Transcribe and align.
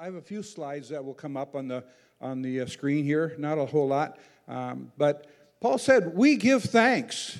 I 0.00 0.06
have 0.06 0.16
a 0.16 0.20
few 0.20 0.42
slides 0.42 0.88
that 0.88 1.04
will 1.04 1.14
come 1.14 1.36
up 1.36 1.54
on 1.54 1.68
the 1.68 1.84
on 2.20 2.42
the 2.42 2.62
uh, 2.62 2.66
screen 2.66 3.04
here. 3.04 3.36
Not 3.38 3.58
a 3.58 3.64
whole 3.64 3.86
lot, 3.86 4.18
um, 4.48 4.90
but 4.98 5.26
Paul 5.60 5.78
said, 5.78 6.16
"We 6.16 6.34
give 6.34 6.64
thanks. 6.64 7.38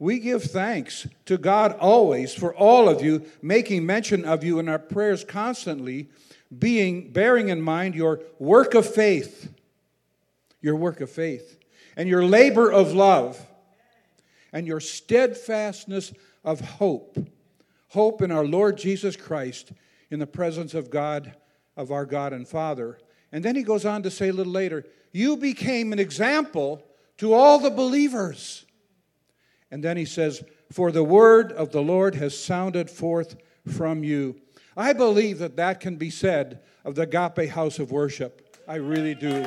We 0.00 0.18
give 0.18 0.42
thanks 0.42 1.06
to 1.26 1.38
God 1.38 1.76
always 1.78 2.34
for 2.34 2.52
all 2.52 2.88
of 2.88 3.04
you, 3.04 3.24
making 3.40 3.86
mention 3.86 4.24
of 4.24 4.42
you 4.42 4.58
in 4.58 4.68
our 4.68 4.80
prayers 4.80 5.24
constantly, 5.24 6.08
being 6.58 7.12
bearing 7.12 7.50
in 7.50 7.60
mind 7.60 7.94
your 7.94 8.20
work 8.40 8.74
of 8.74 8.84
faith, 8.84 9.52
your 10.60 10.74
work 10.74 11.00
of 11.00 11.08
faith, 11.08 11.56
and 11.96 12.08
your 12.08 12.24
labor 12.24 12.72
of 12.72 12.94
love, 12.94 13.46
and 14.52 14.66
your 14.66 14.80
steadfastness 14.80 16.12
of 16.42 16.60
hope, 16.60 17.16
hope 17.90 18.22
in 18.22 18.32
our 18.32 18.44
Lord 18.44 18.76
Jesus 18.76 19.14
Christ." 19.14 19.70
In 20.10 20.18
the 20.18 20.26
presence 20.26 20.74
of 20.74 20.90
God 20.90 21.36
of 21.80 21.90
our 21.90 22.04
God 22.04 22.32
and 22.32 22.46
Father. 22.46 22.98
And 23.32 23.44
then 23.44 23.56
he 23.56 23.62
goes 23.62 23.86
on 23.86 24.02
to 24.02 24.10
say 24.10 24.28
a 24.28 24.32
little 24.32 24.52
later, 24.52 24.84
You 25.12 25.36
became 25.36 25.92
an 25.92 25.98
example 25.98 26.84
to 27.18 27.32
all 27.32 27.58
the 27.58 27.70
believers. 27.70 28.66
And 29.70 29.82
then 29.82 29.96
he 29.96 30.04
says, 30.04 30.44
For 30.70 30.92
the 30.92 31.04
word 31.04 31.52
of 31.52 31.72
the 31.72 31.80
Lord 31.80 32.14
has 32.16 32.38
sounded 32.38 32.90
forth 32.90 33.36
from 33.66 34.04
you. 34.04 34.40
I 34.76 34.92
believe 34.92 35.38
that 35.38 35.56
that 35.56 35.80
can 35.80 35.96
be 35.96 36.10
said 36.10 36.60
of 36.84 36.94
the 36.94 37.02
Agape 37.02 37.50
House 37.50 37.78
of 37.78 37.90
Worship. 37.90 38.56
I 38.68 38.76
really 38.76 39.14
do. 39.14 39.46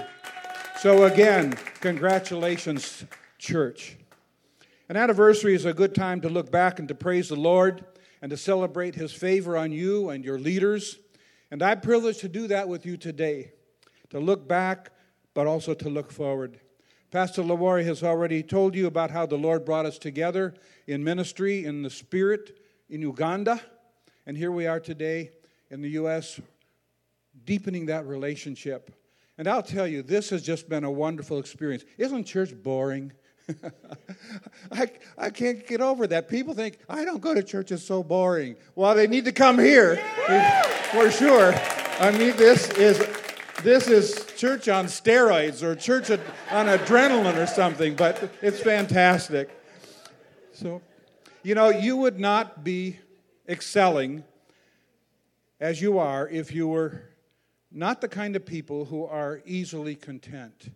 So, 0.79 1.05
again, 1.05 1.53
congratulations, 1.79 3.05
church. 3.37 3.97
An 4.89 4.97
anniversary 4.97 5.55
is 5.55 5.65
a 5.65 5.73
good 5.73 5.95
time 5.95 6.19
to 6.21 6.29
look 6.29 6.51
back 6.51 6.79
and 6.79 6.87
to 6.87 6.95
praise 6.95 7.29
the 7.29 7.35
Lord 7.35 7.85
and 8.21 8.29
to 8.31 8.37
celebrate 8.37 8.95
his 8.95 9.13
favor 9.13 9.55
on 9.55 9.71
you 9.71 10.09
and 10.09 10.25
your 10.25 10.39
leaders. 10.39 10.97
And 11.53 11.61
I'm 11.61 11.81
privileged 11.81 12.21
to 12.21 12.27
do 12.27 12.47
that 12.47 12.67
with 12.67 12.83
you 12.83 12.97
today, 12.97 13.51
to 14.09 14.19
look 14.19 14.47
back, 14.47 14.89
but 15.35 15.45
also 15.45 15.75
to 15.75 15.87
look 15.87 16.11
forward. 16.11 16.59
Pastor 17.11 17.43
Lawari 17.43 17.85
has 17.85 18.01
already 18.01 18.41
told 18.41 18.73
you 18.73 18.87
about 18.87 19.11
how 19.11 19.27
the 19.27 19.37
Lord 19.37 19.63
brought 19.63 19.85
us 19.85 19.99
together 19.99 20.55
in 20.87 21.03
ministry, 21.03 21.63
in 21.63 21.83
the 21.83 21.91
Spirit, 21.91 22.57
in 22.89 23.01
Uganda. 23.01 23.61
And 24.25 24.35
here 24.35 24.51
we 24.51 24.65
are 24.65 24.79
today 24.79 25.29
in 25.69 25.83
the 25.83 25.89
U.S., 25.89 26.41
deepening 27.45 27.85
that 27.85 28.07
relationship. 28.07 28.91
And 29.37 29.47
I'll 29.47 29.61
tell 29.61 29.85
you, 29.85 30.01
this 30.01 30.31
has 30.31 30.41
just 30.41 30.67
been 30.67 30.83
a 30.83 30.91
wonderful 30.91 31.37
experience. 31.37 31.85
Isn't 31.99 32.23
church 32.23 32.51
boring? 32.63 33.11
I, 34.71 34.91
I 35.17 35.29
can't 35.29 35.65
get 35.67 35.81
over 35.81 36.07
that. 36.07 36.27
People 36.27 36.53
think, 36.53 36.79
I 36.89 37.05
don't 37.05 37.21
go 37.21 37.33
to 37.33 37.43
church, 37.43 37.71
it's 37.71 37.83
so 37.83 38.03
boring. 38.03 38.55
Well, 38.75 38.95
they 38.95 39.07
need 39.07 39.25
to 39.25 39.31
come 39.31 39.59
here 39.59 39.97
for 40.91 41.11
sure. 41.11 41.53
I 41.99 42.11
mean, 42.11 42.35
this 42.37 42.69
is, 42.71 43.05
this 43.63 43.87
is 43.87 44.25
church 44.37 44.67
on 44.69 44.85
steroids 44.85 45.61
or 45.61 45.75
church 45.75 46.09
on 46.09 46.19
adrenaline 46.67 47.37
or 47.37 47.47
something, 47.47 47.95
but 47.95 48.31
it's 48.41 48.59
fantastic. 48.59 49.49
So, 50.53 50.81
you 51.43 51.55
know, 51.55 51.69
you 51.69 51.97
would 51.97 52.19
not 52.19 52.63
be 52.63 52.99
excelling 53.47 54.23
as 55.59 55.81
you 55.81 55.97
are 55.97 56.27
if 56.27 56.53
you 56.53 56.67
were 56.67 57.03
not 57.71 58.01
the 58.01 58.07
kind 58.07 58.35
of 58.35 58.45
people 58.45 58.85
who 58.85 59.05
are 59.05 59.41
easily 59.45 59.95
content. 59.95 60.69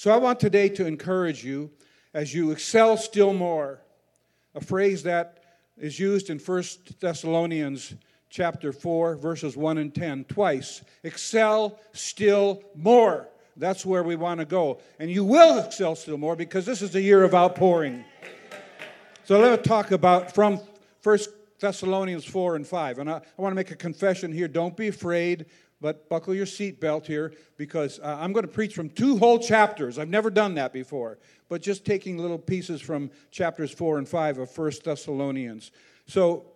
So 0.00 0.10
I 0.10 0.16
want 0.16 0.40
today 0.40 0.70
to 0.70 0.86
encourage 0.86 1.44
you 1.44 1.70
as 2.14 2.32
you 2.32 2.52
excel 2.52 2.96
still 2.96 3.34
more. 3.34 3.82
A 4.54 4.60
phrase 4.62 5.02
that 5.02 5.44
is 5.76 6.00
used 6.00 6.30
in 6.30 6.38
1 6.38 6.64
Thessalonians 7.00 7.92
chapter 8.30 8.72
4 8.72 9.16
verses 9.16 9.58
1 9.58 9.76
and 9.76 9.94
10 9.94 10.24
twice. 10.24 10.82
Excel 11.02 11.78
still 11.92 12.62
more. 12.74 13.28
That's 13.58 13.84
where 13.84 14.02
we 14.02 14.16
want 14.16 14.40
to 14.40 14.46
go. 14.46 14.78
And 14.98 15.10
you 15.10 15.22
will 15.22 15.58
excel 15.58 15.94
still 15.94 16.16
more 16.16 16.34
because 16.34 16.64
this 16.64 16.80
is 16.80 16.92
the 16.92 17.02
year 17.02 17.22
of 17.22 17.34
outpouring. 17.34 18.02
So 19.24 19.38
let's 19.38 19.68
talk 19.68 19.90
about 19.90 20.34
from 20.34 20.62
1 21.02 21.18
Thessalonians 21.58 22.24
4 22.24 22.56
and 22.56 22.66
5. 22.66 23.00
And 23.00 23.10
I, 23.10 23.16
I 23.16 23.42
want 23.42 23.52
to 23.52 23.56
make 23.56 23.70
a 23.70 23.76
confession 23.76 24.32
here. 24.32 24.48
Don't 24.48 24.78
be 24.78 24.88
afraid 24.88 25.44
but 25.80 26.08
buckle 26.08 26.34
your 26.34 26.46
seatbelt 26.46 27.06
here 27.06 27.32
because 27.56 27.98
uh, 28.00 28.18
I'm 28.20 28.32
going 28.32 28.46
to 28.46 28.52
preach 28.52 28.74
from 28.74 28.90
two 28.90 29.16
whole 29.18 29.38
chapters. 29.38 29.98
I've 29.98 30.08
never 30.08 30.30
done 30.30 30.54
that 30.54 30.72
before, 30.72 31.18
but 31.48 31.62
just 31.62 31.84
taking 31.84 32.18
little 32.18 32.38
pieces 32.38 32.80
from 32.80 33.10
chapters 33.30 33.70
4 33.70 33.98
and 33.98 34.08
5 34.08 34.38
of 34.38 34.50
First 34.50 34.84
Thessalonians. 34.84 35.70
So, 36.06 36.46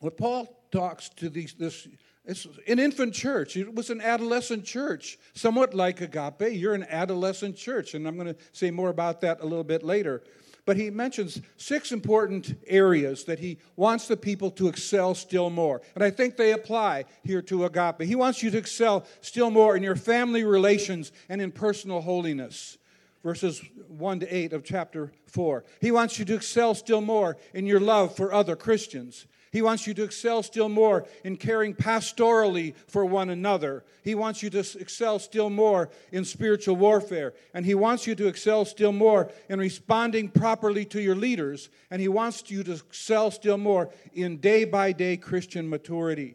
what 0.00 0.16
Paul 0.16 0.60
talks 0.70 1.08
to 1.10 1.28
these, 1.30 1.54
this, 1.54 1.88
it's 2.24 2.46
an 2.66 2.78
infant 2.78 3.14
church. 3.14 3.56
It 3.56 3.74
was 3.74 3.90
an 3.90 4.00
adolescent 4.00 4.64
church, 4.64 5.18
somewhat 5.34 5.74
like 5.74 6.00
Agape. 6.00 6.52
You're 6.52 6.74
an 6.74 6.86
adolescent 6.88 7.56
church, 7.56 7.94
and 7.94 8.06
I'm 8.06 8.16
going 8.16 8.34
to 8.34 8.36
say 8.52 8.70
more 8.70 8.90
about 8.90 9.20
that 9.22 9.40
a 9.40 9.44
little 9.44 9.64
bit 9.64 9.82
later. 9.82 10.22
But 10.66 10.78
he 10.78 10.88
mentions 10.88 11.42
six 11.58 11.92
important 11.92 12.56
areas 12.66 13.24
that 13.24 13.38
he 13.38 13.58
wants 13.76 14.08
the 14.08 14.16
people 14.16 14.50
to 14.52 14.68
excel 14.68 15.14
still 15.14 15.50
more. 15.50 15.82
And 15.94 16.02
I 16.02 16.10
think 16.10 16.36
they 16.36 16.52
apply 16.52 17.04
here 17.22 17.42
to 17.42 17.66
agape. 17.66 18.00
He 18.00 18.14
wants 18.14 18.42
you 18.42 18.50
to 18.50 18.58
excel 18.58 19.04
still 19.20 19.50
more 19.50 19.76
in 19.76 19.82
your 19.82 19.96
family 19.96 20.42
relations 20.42 21.12
and 21.28 21.42
in 21.42 21.52
personal 21.52 22.00
holiness. 22.00 22.78
Verses 23.22 23.62
1 23.88 24.20
to 24.20 24.34
8 24.34 24.52
of 24.52 24.64
chapter 24.64 25.12
4. 25.26 25.64
He 25.80 25.90
wants 25.90 26.18
you 26.18 26.24
to 26.26 26.34
excel 26.34 26.74
still 26.74 27.00
more 27.00 27.36
in 27.52 27.66
your 27.66 27.80
love 27.80 28.16
for 28.16 28.32
other 28.32 28.56
Christians. 28.56 29.26
He 29.54 29.62
wants 29.62 29.86
you 29.86 29.94
to 29.94 30.02
excel 30.02 30.42
still 30.42 30.68
more 30.68 31.06
in 31.22 31.36
caring 31.36 31.74
pastorally 31.74 32.74
for 32.88 33.06
one 33.06 33.30
another. 33.30 33.84
He 34.02 34.16
wants 34.16 34.42
you 34.42 34.50
to 34.50 34.58
excel 34.80 35.20
still 35.20 35.48
more 35.48 35.90
in 36.10 36.24
spiritual 36.24 36.74
warfare. 36.74 37.34
And 37.54 37.64
He 37.64 37.76
wants 37.76 38.04
you 38.04 38.16
to 38.16 38.26
excel 38.26 38.64
still 38.64 38.90
more 38.90 39.30
in 39.48 39.60
responding 39.60 40.28
properly 40.28 40.84
to 40.86 41.00
your 41.00 41.14
leaders. 41.14 41.68
And 41.88 42.02
He 42.02 42.08
wants 42.08 42.50
you 42.50 42.64
to 42.64 42.72
excel 42.72 43.30
still 43.30 43.56
more 43.56 43.90
in 44.12 44.38
day 44.38 44.64
by 44.64 44.90
day 44.90 45.16
Christian 45.16 45.70
maturity. 45.70 46.34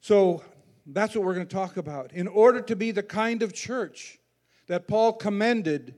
So 0.00 0.44
that's 0.86 1.16
what 1.16 1.24
we're 1.24 1.34
going 1.34 1.48
to 1.48 1.52
talk 1.52 1.76
about. 1.76 2.12
In 2.12 2.28
order 2.28 2.60
to 2.60 2.76
be 2.76 2.92
the 2.92 3.02
kind 3.02 3.42
of 3.42 3.52
church 3.52 4.20
that 4.68 4.86
Paul 4.86 5.14
commended 5.14 5.96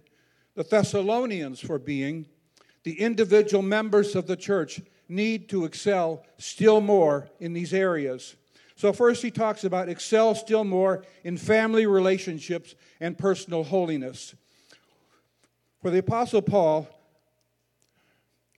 the 0.55 0.63
Thessalonians 0.63 1.61
for 1.61 1.79
being, 1.79 2.25
the 2.83 2.99
individual 2.99 3.63
members 3.63 4.17
of 4.17 4.27
the 4.27 4.37
church 4.37 4.81
need 5.09 5.49
to 5.51 5.65
excel 5.65 6.25
still 6.39 6.81
more 6.81 7.29
in 7.41 7.53
these 7.53 7.75
areas. 7.75 8.37
So, 8.77 8.93
first, 8.93 9.23
he 9.23 9.31
talks 9.31 9.65
about 9.65 9.89
excel 9.89 10.35
still 10.35 10.65
more 10.65 11.05
in 11.23 11.37
family 11.37 11.87
relationships 11.87 12.75
and 13.01 13.17
personal 13.17 13.65
holiness. 13.65 14.35
For 15.81 15.91
the 15.91 15.99
Apostle 15.99 16.43
Paul, 16.43 16.89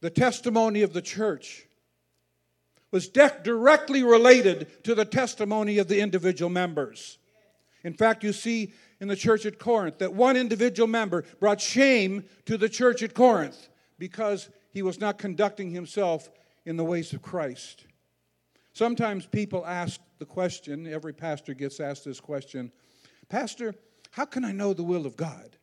the 0.00 0.10
testimony 0.10 0.82
of 0.82 0.93
the 0.93 1.02
church 1.02 1.66
was 2.90 3.08
de- 3.08 3.40
directly 3.42 4.02
related 4.02 4.84
to 4.84 4.94
the 4.94 5.04
testimony 5.04 5.78
of 5.78 5.88
the 5.88 6.00
individual 6.00 6.50
members. 6.50 7.19
In 7.84 7.92
fact, 7.92 8.25
you 8.25 8.32
see 8.32 8.72
in 9.00 9.08
the 9.08 9.16
church 9.16 9.44
at 9.44 9.58
Corinth 9.58 9.99
that 9.99 10.14
one 10.14 10.37
individual 10.37 10.87
member 10.87 11.25
brought 11.40 11.60
shame 11.60 12.25
to 12.46 12.56
the 12.56 12.69
church 12.69 13.02
at 13.02 13.14
Corinth 13.14 13.69
because 13.99 14.49
he 14.72 14.82
was 14.82 15.00
not 15.00 15.19
conducting 15.19 15.70
himself 15.70 16.28
in 16.66 16.76
the 16.76 16.84
ways 16.84 17.12
of 17.14 17.22
Christ. 17.22 17.86
Sometimes 18.72 19.24
people 19.24 19.64
ask 19.64 20.00
the 20.18 20.26
question, 20.26 20.86
every 20.86 21.14
pastor 21.14 21.54
gets 21.54 21.80
asked 21.80 22.04
this 22.04 22.20
question 22.20 22.70
Pastor, 23.28 23.74
how 24.10 24.24
can 24.24 24.44
I 24.44 24.52
know 24.52 24.72
the 24.72 24.84
will 24.84 25.06
of 25.06 25.16
God? 25.16 25.56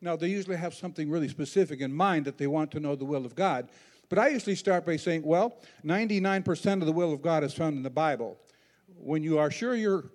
Now, 0.00 0.16
they 0.16 0.28
usually 0.28 0.56
have 0.56 0.74
something 0.74 1.10
really 1.10 1.28
specific 1.28 1.80
in 1.80 1.92
mind 1.92 2.24
that 2.26 2.38
they 2.38 2.46
want 2.46 2.70
to 2.72 2.80
know 2.80 2.94
the 2.94 3.04
will 3.04 3.26
of 3.26 3.34
God. 3.34 3.68
But 4.08 4.18
I 4.18 4.28
usually 4.28 4.54
start 4.54 4.86
by 4.86 4.96
saying, 4.96 5.22
well, 5.22 5.58
99% 5.84 6.80
of 6.80 6.86
the 6.86 6.92
will 6.92 7.12
of 7.12 7.20
God 7.20 7.44
is 7.44 7.52
found 7.52 7.76
in 7.76 7.82
the 7.82 7.90
Bible. 7.90 8.38
When 8.96 9.22
you 9.22 9.38
are 9.38 9.50
sure 9.50 9.74
you're 9.74 10.10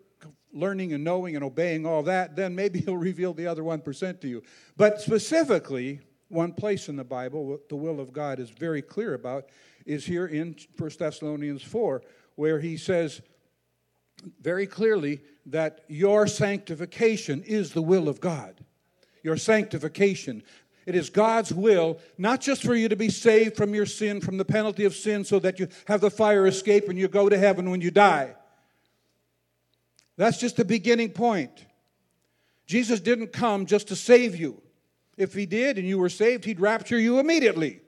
learning 0.52 0.94
and 0.94 1.04
knowing 1.04 1.36
and 1.36 1.44
obeying 1.44 1.86
all 1.86 2.02
that, 2.04 2.36
then 2.36 2.56
maybe 2.56 2.80
He'll 2.86 2.98
reveal 2.98 3.34
the 3.34 3.48
other 3.48 3.62
1% 3.62 4.22
to 4.22 4.28
you. 4.28 4.42
But 4.78 5.02
specifically, 5.02 6.00
one 6.30 6.54
place 6.54 6.90
in 6.90 6.96
the 6.96 7.04
Bible, 7.04 7.60
the 7.70 7.76
will 7.76 8.00
of 8.00 8.12
God 8.12 8.40
is 8.40 8.50
very 8.50 8.82
clear 8.82 9.14
about, 9.14 9.50
is 9.86 10.06
here 10.06 10.26
in 10.26 10.56
1 10.78 10.92
Thessalonians 10.98 11.64
4, 11.64 12.02
where 12.36 12.60
he 12.60 12.78
says 12.78 13.22
very 14.42 14.68
clearly 14.68 15.22
that 15.46 15.82
your 15.88 16.28
sanctification 16.28 17.44
is 17.44 17.74
the 17.74 17.82
will 17.82 18.08
of 18.08 18.22
God. 18.22 18.64
Your 19.24 19.38
sanctification. 19.38 20.44
It 20.86 20.96
is 20.96 21.10
God's 21.10 21.54
will, 21.54 22.00
not 22.18 22.42
just 22.42 22.64
for 22.64 22.76
you 22.76 22.90
to 22.90 22.96
be 22.96 23.10
saved 23.10 23.56
from 23.56 23.74
your 23.74 23.86
sin, 23.86 24.20
from 24.20 24.38
the 24.38 24.46
penalty 24.46 24.86
of 24.86 24.96
sin, 24.96 25.24
so 25.24 25.40
that 25.40 25.60
you 25.60 25.68
have 25.86 26.02
the 26.02 26.12
fire 26.12 26.46
escape 26.46 26.90
and 26.90 27.00
you 27.00 27.08
go 27.08 27.30
to 27.30 27.38
heaven 27.38 27.70
when 27.70 27.82
you 27.82 27.92
die. 27.92 28.36
That's 30.18 30.38
just 30.38 30.58
the 30.58 30.66
beginning 30.66 31.10
point. 31.10 31.66
Jesus 32.66 33.00
didn't 33.00 33.34
come 33.34 33.66
just 33.66 33.88
to 33.90 33.96
save 33.96 34.36
you. 34.36 34.62
If 35.18 35.34
he 35.34 35.46
did 35.46 35.78
and 35.78 35.88
you 35.88 35.98
were 35.98 36.10
saved, 36.10 36.46
he'd 36.46 36.60
rapture 36.60 37.00
you 37.00 37.20
immediately. 37.20 37.82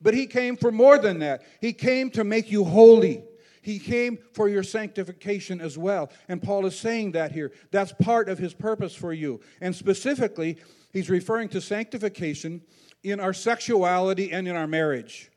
But 0.00 0.14
he 0.14 0.26
came 0.26 0.56
for 0.56 0.70
more 0.70 0.98
than 0.98 1.18
that. 1.20 1.42
He 1.60 1.72
came 1.72 2.10
to 2.10 2.24
make 2.24 2.50
you 2.50 2.64
holy. 2.64 3.22
He 3.62 3.78
came 3.78 4.18
for 4.32 4.48
your 4.48 4.62
sanctification 4.62 5.60
as 5.60 5.76
well. 5.76 6.10
And 6.28 6.42
Paul 6.42 6.64
is 6.66 6.78
saying 6.78 7.12
that 7.12 7.32
here. 7.32 7.52
That's 7.70 7.92
part 7.92 8.28
of 8.28 8.38
his 8.38 8.54
purpose 8.54 8.94
for 8.94 9.12
you. 9.12 9.40
And 9.60 9.76
specifically, 9.76 10.56
he's 10.92 11.10
referring 11.10 11.50
to 11.50 11.60
sanctification 11.60 12.62
in 13.02 13.20
our 13.20 13.34
sexuality 13.34 14.32
and 14.32 14.48
in 14.48 14.56
our 14.56 14.66
marriage. 14.66 15.30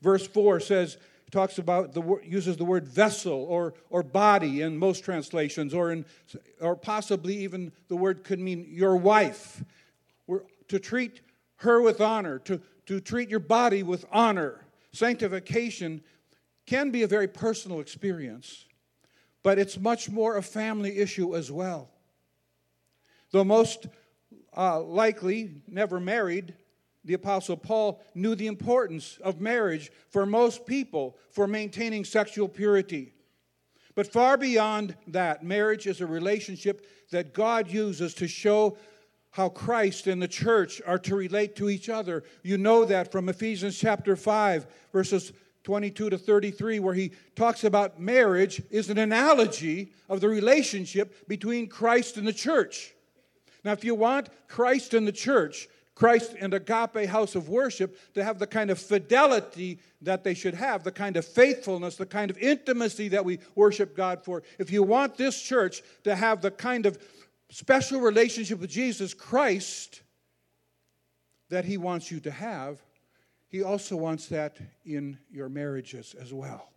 Verse 0.00 0.26
4 0.26 0.60
says, 0.60 0.96
talks 1.30 1.58
about 1.58 1.94
the 1.94 2.18
uses 2.24 2.56
the 2.56 2.64
word 2.64 2.86
vessel 2.86 3.46
or, 3.48 3.74
or 3.88 4.02
body 4.02 4.62
in 4.62 4.76
most 4.76 5.04
translations, 5.04 5.72
or 5.72 5.92
in 5.92 6.04
or 6.60 6.76
possibly 6.76 7.36
even 7.36 7.72
the 7.88 7.96
word 7.96 8.24
could 8.24 8.40
mean 8.40 8.66
your 8.68 8.96
wife. 8.96 9.62
We're 10.26 10.42
to 10.68 10.78
treat 10.78 11.20
her 11.56 11.80
with 11.80 12.00
honor, 12.00 12.38
to, 12.40 12.60
to 12.90 12.98
treat 12.98 13.28
your 13.28 13.38
body 13.38 13.84
with 13.84 14.04
honor. 14.10 14.66
Sanctification 14.92 16.02
can 16.66 16.90
be 16.90 17.04
a 17.04 17.06
very 17.06 17.28
personal 17.28 17.78
experience, 17.78 18.66
but 19.44 19.60
it's 19.60 19.78
much 19.78 20.10
more 20.10 20.36
a 20.36 20.42
family 20.42 20.98
issue 20.98 21.36
as 21.36 21.52
well. 21.52 21.88
Though 23.30 23.44
most 23.44 23.86
uh, 24.56 24.80
likely 24.80 25.62
never 25.68 26.00
married, 26.00 26.56
the 27.04 27.14
Apostle 27.14 27.56
Paul 27.56 28.02
knew 28.16 28.34
the 28.34 28.48
importance 28.48 29.18
of 29.22 29.40
marriage 29.40 29.92
for 30.08 30.26
most 30.26 30.66
people 30.66 31.16
for 31.30 31.46
maintaining 31.46 32.04
sexual 32.04 32.48
purity. 32.48 33.12
But 33.94 34.12
far 34.12 34.36
beyond 34.36 34.96
that, 35.06 35.44
marriage 35.44 35.86
is 35.86 36.00
a 36.00 36.06
relationship 36.06 36.84
that 37.12 37.34
God 37.34 37.70
uses 37.70 38.14
to 38.14 38.26
show 38.26 38.76
how 39.32 39.48
Christ 39.48 40.06
and 40.06 40.20
the 40.20 40.28
church 40.28 40.82
are 40.86 40.98
to 40.98 41.14
relate 41.14 41.56
to 41.56 41.70
each 41.70 41.88
other. 41.88 42.24
You 42.42 42.58
know 42.58 42.84
that 42.84 43.12
from 43.12 43.28
Ephesians 43.28 43.78
chapter 43.78 44.16
5, 44.16 44.66
verses 44.92 45.32
22 45.64 46.10
to 46.10 46.18
33, 46.18 46.80
where 46.80 46.94
he 46.94 47.12
talks 47.36 47.64
about 47.64 48.00
marriage 48.00 48.62
is 48.70 48.90
an 48.90 48.98
analogy 48.98 49.92
of 50.08 50.20
the 50.20 50.28
relationship 50.28 51.28
between 51.28 51.68
Christ 51.68 52.16
and 52.16 52.26
the 52.26 52.32
church. 52.32 52.94
Now, 53.62 53.72
if 53.72 53.84
you 53.84 53.94
want 53.94 54.30
Christ 54.48 54.94
and 54.94 55.06
the 55.06 55.12
church, 55.12 55.68
Christ 55.94 56.34
and 56.40 56.54
agape 56.54 57.06
house 57.06 57.34
of 57.34 57.50
worship 57.50 58.14
to 58.14 58.24
have 58.24 58.38
the 58.38 58.46
kind 58.46 58.70
of 58.70 58.78
fidelity 58.78 59.78
that 60.00 60.24
they 60.24 60.32
should 60.32 60.54
have, 60.54 60.82
the 60.82 60.90
kind 60.90 61.18
of 61.18 61.26
faithfulness, 61.26 61.96
the 61.96 62.06
kind 62.06 62.30
of 62.30 62.38
intimacy 62.38 63.08
that 63.08 63.22
we 63.22 63.38
worship 63.54 63.94
God 63.94 64.24
for, 64.24 64.42
if 64.58 64.72
you 64.72 64.82
want 64.82 65.18
this 65.18 65.40
church 65.40 65.82
to 66.04 66.16
have 66.16 66.40
the 66.40 66.50
kind 66.50 66.86
of 66.86 66.98
special 67.50 68.00
relationship 68.00 68.60
with 68.60 68.70
Jesus 68.70 69.12
Christ 69.12 70.02
that 71.50 71.64
He 71.64 71.76
wants 71.76 72.10
you 72.10 72.20
to 72.20 72.30
have, 72.30 72.80
He 73.48 73.62
also 73.62 73.96
wants 73.96 74.26
that 74.28 74.58
in 74.84 75.18
your 75.30 75.48
marriages 75.48 76.14
as 76.20 76.32
well. 76.32 76.70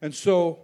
And 0.00 0.14
so 0.14 0.60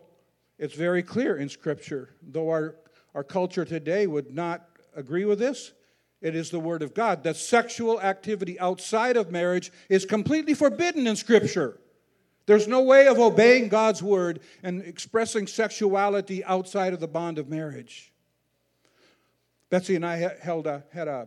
it's 0.58 0.74
very 0.74 1.02
clear 1.02 1.36
in 1.36 1.48
Scripture, 1.48 2.10
though 2.22 2.48
our, 2.48 2.76
our 3.14 3.24
culture 3.24 3.64
today 3.64 4.06
would 4.06 4.32
not 4.32 4.68
agree 4.94 5.24
with 5.24 5.38
this, 5.38 5.72
it 6.20 6.34
is 6.34 6.50
the 6.50 6.60
Word 6.60 6.82
of 6.82 6.94
God 6.94 7.24
that 7.24 7.36
sexual 7.36 8.00
activity 8.00 8.58
outside 8.58 9.16
of 9.16 9.30
marriage 9.30 9.70
is 9.90 10.06
completely 10.06 10.54
forbidden 10.54 11.06
in 11.06 11.16
Scripture. 11.16 11.78
There's 12.46 12.68
no 12.68 12.82
way 12.82 13.08
of 13.08 13.18
obeying 13.18 13.68
God's 13.68 14.02
Word 14.02 14.40
and 14.62 14.82
expressing 14.82 15.46
sexuality 15.46 16.44
outside 16.44 16.92
of 16.92 17.00
the 17.00 17.08
bond 17.08 17.38
of 17.38 17.48
marriage. 17.48 18.13
Betsy 19.74 19.96
and 19.96 20.06
I 20.06 20.32
held 20.40 20.68
a, 20.68 20.84
had 20.92 21.08
a 21.08 21.26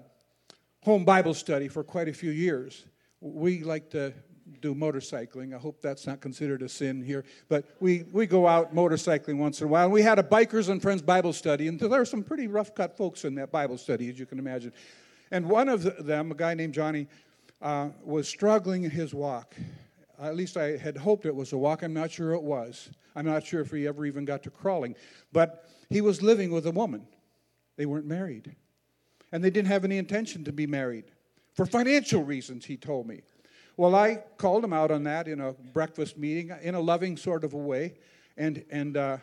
home 0.82 1.04
Bible 1.04 1.34
study 1.34 1.68
for 1.68 1.84
quite 1.84 2.08
a 2.08 2.14
few 2.14 2.32
years. 2.32 2.86
We 3.20 3.62
like 3.62 3.90
to 3.90 4.14
do 4.62 4.74
motorcycling. 4.74 5.54
I 5.54 5.58
hope 5.58 5.82
that's 5.82 6.08
not 6.08 6.22
considered 6.22 6.62
a 6.62 6.70
sin 6.70 7.04
here, 7.04 7.26
but 7.50 7.66
we, 7.82 8.06
we 8.14 8.26
go 8.26 8.48
out 8.48 8.74
motorcycling 8.74 9.38
once 9.38 9.60
in 9.60 9.66
a 9.66 9.68
while. 9.68 9.84
And 9.84 9.92
we 9.92 10.02
had 10.02 10.18
a 10.18 10.24
Bikers 10.24 10.70
and 10.70 10.82
Friends 10.82 11.02
Bible 11.02 11.34
study, 11.34 11.68
and 11.68 11.78
there 11.78 11.90
were 11.90 12.06
some 12.06 12.24
pretty 12.24 12.48
rough 12.48 12.74
cut 12.74 12.96
folks 12.96 13.26
in 13.26 13.36
that 13.36 13.52
Bible 13.52 13.78
study, 13.78 14.10
as 14.10 14.18
you 14.18 14.26
can 14.26 14.40
imagine. 14.40 14.72
And 15.30 15.50
one 15.50 15.68
of 15.68 16.06
them, 16.06 16.32
a 16.32 16.36
guy 16.36 16.54
named 16.54 16.74
Johnny, 16.74 17.08
uh, 17.62 17.90
was 18.02 18.30
struggling 18.30 18.86
in 18.86 18.92
his 18.92 19.14
walk. 19.14 19.56
At 20.22 20.38
least 20.38 20.56
I 20.56 20.78
had 20.78 20.96
hoped 20.96 21.26
it 21.26 21.36
was 21.36 21.52
a 21.52 21.58
walk. 21.58 21.84
I'm 21.84 21.94
not 21.94 22.12
sure 22.12 22.32
it 22.32 22.44
was. 22.44 22.92
I'm 23.14 23.26
not 23.26 23.46
sure 23.46 23.60
if 23.60 23.72
he 23.72 23.86
ever 23.88 24.06
even 24.06 24.24
got 24.24 24.42
to 24.44 24.50
crawling. 24.50 24.96
But 25.34 25.66
he 25.90 26.00
was 26.00 26.22
living 26.22 26.50
with 26.50 26.66
a 26.66 26.72
woman. 26.72 27.08
They 27.78 27.86
weren't 27.86 28.06
married. 28.06 28.56
And 29.32 29.44
they 29.44 29.50
didn't 29.50 29.70
have 29.70 29.86
any 29.86 29.98
intention 29.98 30.44
to 30.46 30.52
be 30.52 30.68
married 30.68 31.06
for 31.58 31.66
financial 31.66 32.24
reasons, 32.24 32.66
he 32.66 32.78
told 32.78 33.08
me. 33.08 33.24
Well, 33.78 33.96
I 33.96 34.24
called 34.38 34.64
him 34.64 34.74
out 34.74 34.92
on 34.92 35.04
that 35.04 35.28
in 35.28 35.42
a 35.42 35.54
breakfast 35.74 36.16
meeting 36.16 36.56
in 36.62 36.76
a 36.76 36.80
loving 36.80 37.18
sort 37.18 37.44
of 37.44 37.54
a 37.54 37.58
way, 37.58 37.96
and, 38.38 38.64
and 38.70 38.96
uh, 38.96 39.18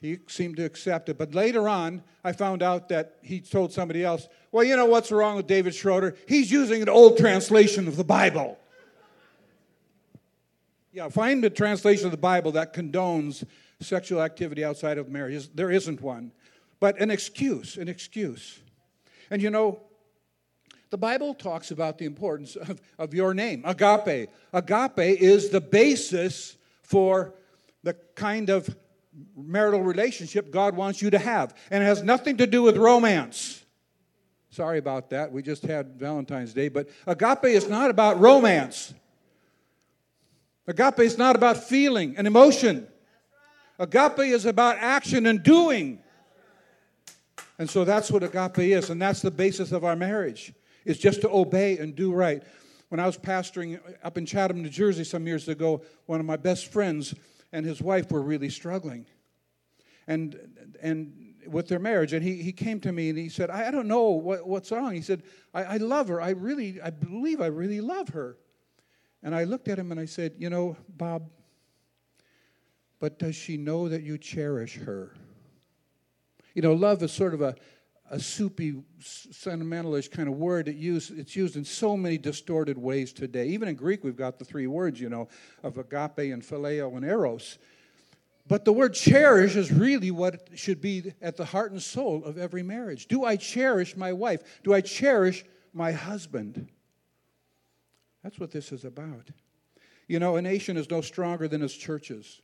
he 0.00 0.18
seemed 0.28 0.56
to 0.56 0.64
accept 0.64 1.08
it. 1.08 1.18
But 1.18 1.34
later 1.34 1.68
on, 1.68 2.04
I 2.22 2.32
found 2.32 2.62
out 2.62 2.88
that 2.90 3.16
he 3.22 3.40
told 3.40 3.72
somebody 3.72 4.04
else, 4.04 4.28
Well, 4.52 4.62
you 4.62 4.76
know 4.76 4.86
what's 4.86 5.10
wrong 5.10 5.36
with 5.36 5.48
David 5.48 5.74
Schroeder? 5.74 6.14
He's 6.28 6.50
using 6.50 6.80
an 6.80 6.88
old 6.88 7.18
translation 7.18 7.88
of 7.88 7.96
the 7.96 8.04
Bible. 8.04 8.56
Yeah, 10.92 11.08
find 11.08 11.44
a 11.44 11.50
translation 11.50 12.04
of 12.06 12.12
the 12.12 12.18
Bible 12.18 12.52
that 12.52 12.72
condones 12.72 13.44
sexual 13.80 14.22
activity 14.22 14.64
outside 14.64 14.98
of 14.98 15.08
marriage. 15.08 15.48
There 15.54 15.72
isn't 15.72 16.00
one 16.00 16.30
but 16.80 17.00
an 17.00 17.10
excuse, 17.10 17.76
an 17.76 17.88
excuse. 17.88 18.58
And 19.30 19.40
you 19.40 19.50
know, 19.50 19.80
the 20.90 20.98
Bible 20.98 21.34
talks 21.34 21.70
about 21.70 21.98
the 21.98 22.04
importance 22.04 22.56
of, 22.56 22.80
of 22.98 23.14
your 23.14 23.32
name, 23.32 23.62
agape. 23.64 24.28
Agape 24.52 25.20
is 25.20 25.50
the 25.50 25.60
basis 25.60 26.56
for 26.82 27.34
the 27.82 27.94
kind 28.14 28.50
of 28.50 28.74
marital 29.36 29.82
relationship 29.82 30.50
God 30.50 30.74
wants 30.74 31.00
you 31.00 31.10
to 31.10 31.18
have. 31.18 31.54
And 31.70 31.82
it 31.82 31.86
has 31.86 32.02
nothing 32.02 32.38
to 32.38 32.46
do 32.46 32.62
with 32.62 32.76
romance. 32.76 33.64
Sorry 34.50 34.78
about 34.78 35.10
that. 35.10 35.30
We 35.30 35.42
just 35.42 35.62
had 35.62 35.94
Valentine's 35.98 36.52
Day. 36.52 36.68
But 36.68 36.88
agape 37.06 37.44
is 37.44 37.68
not 37.68 37.90
about 37.90 38.18
romance. 38.18 38.92
Agape 40.66 41.00
is 41.00 41.16
not 41.16 41.36
about 41.36 41.64
feeling 41.64 42.16
and 42.16 42.26
emotion. 42.26 42.88
Agape 43.78 44.18
is 44.20 44.46
about 44.46 44.76
action 44.78 45.26
and 45.26 45.42
doing. 45.42 46.02
And 47.60 47.68
so 47.68 47.84
that's 47.84 48.10
what 48.10 48.22
agape 48.22 48.58
is, 48.58 48.88
and 48.88 49.00
that's 49.00 49.20
the 49.20 49.30
basis 49.30 49.70
of 49.70 49.84
our 49.84 49.94
marriage, 49.94 50.54
is 50.86 50.98
just 50.98 51.20
to 51.20 51.30
obey 51.30 51.76
and 51.76 51.94
do 51.94 52.10
right. 52.10 52.42
When 52.88 52.98
I 52.98 53.04
was 53.04 53.18
pastoring 53.18 53.78
up 54.02 54.16
in 54.16 54.24
Chatham, 54.24 54.62
New 54.62 54.70
Jersey 54.70 55.04
some 55.04 55.26
years 55.26 55.46
ago, 55.46 55.82
one 56.06 56.20
of 56.20 56.24
my 56.24 56.38
best 56.38 56.72
friends 56.72 57.14
and 57.52 57.66
his 57.66 57.82
wife 57.82 58.10
were 58.10 58.22
really 58.22 58.48
struggling. 58.48 59.04
And, 60.06 60.38
and 60.80 61.34
with 61.46 61.68
their 61.68 61.78
marriage. 61.78 62.14
And 62.14 62.24
he, 62.24 62.36
he 62.36 62.50
came 62.50 62.80
to 62.80 62.92
me 62.92 63.10
and 63.10 63.18
he 63.18 63.28
said, 63.28 63.50
I, 63.50 63.68
I 63.68 63.70
don't 63.70 63.88
know 63.88 64.08
what, 64.08 64.48
what's 64.48 64.72
wrong. 64.72 64.94
He 64.94 65.02
said, 65.02 65.22
I, 65.52 65.64
I 65.64 65.76
love 65.76 66.08
her. 66.08 66.18
I 66.18 66.30
really, 66.30 66.80
I 66.80 66.88
believe 66.88 67.42
I 67.42 67.46
really 67.46 67.82
love 67.82 68.08
her. 68.08 68.38
And 69.22 69.34
I 69.34 69.44
looked 69.44 69.68
at 69.68 69.78
him 69.78 69.92
and 69.92 70.00
I 70.00 70.06
said, 70.06 70.32
You 70.38 70.48
know, 70.48 70.78
Bob, 70.88 71.28
but 73.00 73.18
does 73.18 73.36
she 73.36 73.58
know 73.58 73.86
that 73.90 74.02
you 74.02 74.16
cherish 74.16 74.76
her? 74.76 75.14
You 76.54 76.62
know, 76.62 76.72
love 76.72 77.02
is 77.02 77.12
sort 77.12 77.34
of 77.34 77.42
a, 77.42 77.54
a 78.10 78.18
soupy, 78.18 78.82
sentimentalish 79.00 80.10
kind 80.10 80.28
of 80.28 80.36
word. 80.36 80.68
It 80.68 80.76
use, 80.76 81.10
it's 81.10 81.36
used 81.36 81.56
in 81.56 81.64
so 81.64 81.96
many 81.96 82.18
distorted 82.18 82.76
ways 82.76 83.12
today. 83.12 83.48
Even 83.48 83.68
in 83.68 83.76
Greek, 83.76 84.02
we've 84.02 84.16
got 84.16 84.38
the 84.38 84.44
three 84.44 84.66
words, 84.66 85.00
you 85.00 85.08
know, 85.08 85.28
of 85.62 85.78
agape 85.78 86.32
and 86.32 86.42
phileo 86.42 86.96
and 86.96 87.04
eros. 87.04 87.58
But 88.46 88.64
the 88.64 88.72
word 88.72 88.94
cherish 88.94 89.54
is 89.54 89.70
really 89.70 90.10
what 90.10 90.48
should 90.56 90.80
be 90.80 91.12
at 91.22 91.36
the 91.36 91.44
heart 91.44 91.70
and 91.70 91.80
soul 91.80 92.24
of 92.24 92.36
every 92.36 92.64
marriage. 92.64 93.06
Do 93.06 93.24
I 93.24 93.36
cherish 93.36 93.96
my 93.96 94.12
wife? 94.12 94.42
Do 94.64 94.74
I 94.74 94.80
cherish 94.80 95.44
my 95.72 95.92
husband? 95.92 96.68
That's 98.24 98.40
what 98.40 98.50
this 98.50 98.72
is 98.72 98.84
about. 98.84 99.28
You 100.08 100.18
know, 100.18 100.34
a 100.34 100.42
nation 100.42 100.76
is 100.76 100.90
no 100.90 101.00
stronger 101.00 101.46
than 101.46 101.62
its 101.62 101.74
churches. 101.74 102.42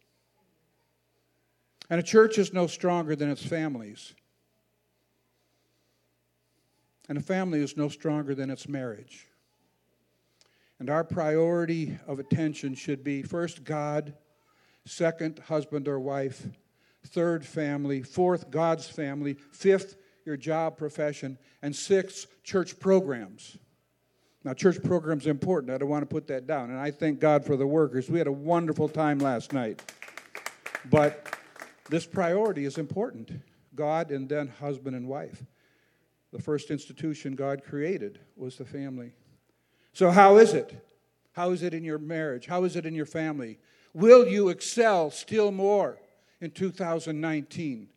And 1.89 2.01
a 2.01 2.03
church 2.03 2.39
is 2.39 2.53
no 2.53 2.67
stronger 2.67 3.15
than 3.15 3.31
its 3.31 3.45
families. 3.45 4.15
And 7.09 7.17
a 7.17 7.21
family 7.21 7.63
is 7.63 7.77
no 7.77 7.89
stronger 7.89 8.35
than 8.35 8.51
its 8.51 8.69
marriage. 8.69 9.29
And 10.79 10.91
our 10.91 11.05
priority 11.05 11.99
of 12.07 12.19
attention 12.19 12.75
should 12.75 13.05
be 13.05 13.23
first, 13.23 13.65
God, 13.65 14.15
second, 14.85 15.39
husband 15.39 15.89
or 15.89 16.01
wife, 16.01 16.47
third, 17.07 17.47
family, 17.47 18.03
fourth, 18.03 18.51
God's 18.51 18.89
family, 18.89 19.35
fifth, 19.53 19.97
your 20.25 20.37
job 20.37 20.77
profession, 20.77 21.39
and 21.63 21.75
sixth, 21.75 22.43
church 22.43 22.79
programs. 22.81 23.57
Now, 24.45 24.55
church 24.55 24.83
programs 24.83 25.27
are 25.27 25.31
important. 25.31 25.73
I 25.73 25.79
don't 25.79 25.89
want 25.89 26.03
to 26.03 26.13
put 26.13 26.27
that 26.29 26.47
down. 26.47 26.71
And 26.71 26.79
I 26.79 26.91
thank 26.91 27.21
God 27.21 27.45
for 27.45 27.57
the 27.57 27.67
workers. 27.67 28.11
We 28.11 28.19
had 28.19 28.27
a 28.27 28.33
wonderful 28.33 28.89
time 28.89 29.19
last 29.19 29.53
night. 29.53 29.83
But 30.91 31.36
this 31.89 32.07
priority 32.07 32.65
is 32.65 32.79
important 32.79 33.33
God 33.75 34.11
and 34.11 34.29
then 34.29 34.49
husband 34.49 34.97
and 34.97 35.07
wife. 35.07 35.45
The 36.33 36.43
first 36.43 36.71
institution 36.71 37.35
God 37.35 37.63
created 37.63 38.19
was 38.37 38.57
the 38.57 38.65
family. 38.65 39.13
So, 39.93 40.11
how 40.11 40.39
is 40.39 40.55
it? 40.55 40.75
How 41.33 41.51
is 41.51 41.63
it 41.63 41.75
in 41.75 41.85
your 41.85 41.99
marriage? 41.99 42.47
How 42.47 42.65
is 42.65 42.77
it 42.77 42.87
in 42.87 42.95
your 42.95 43.07
family? 43.07 43.59
Will 43.93 44.27
you 44.27 44.49
excel 44.49 45.11
still 45.11 45.53
more 45.53 45.99
in 46.41 46.51
2019? 46.51 47.89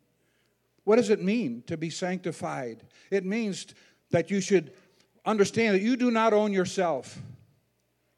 What 0.84 0.96
does 0.96 1.10
it 1.10 1.22
mean 1.22 1.62
to 1.66 1.76
be 1.76 1.90
sanctified? 1.90 2.84
It 3.10 3.24
means 3.24 3.66
that 4.10 4.30
you 4.30 4.40
should 4.40 4.72
understand 5.24 5.74
that 5.74 5.82
you 5.82 5.96
do 5.96 6.10
not 6.10 6.32
own 6.32 6.52
yourself. 6.52 7.18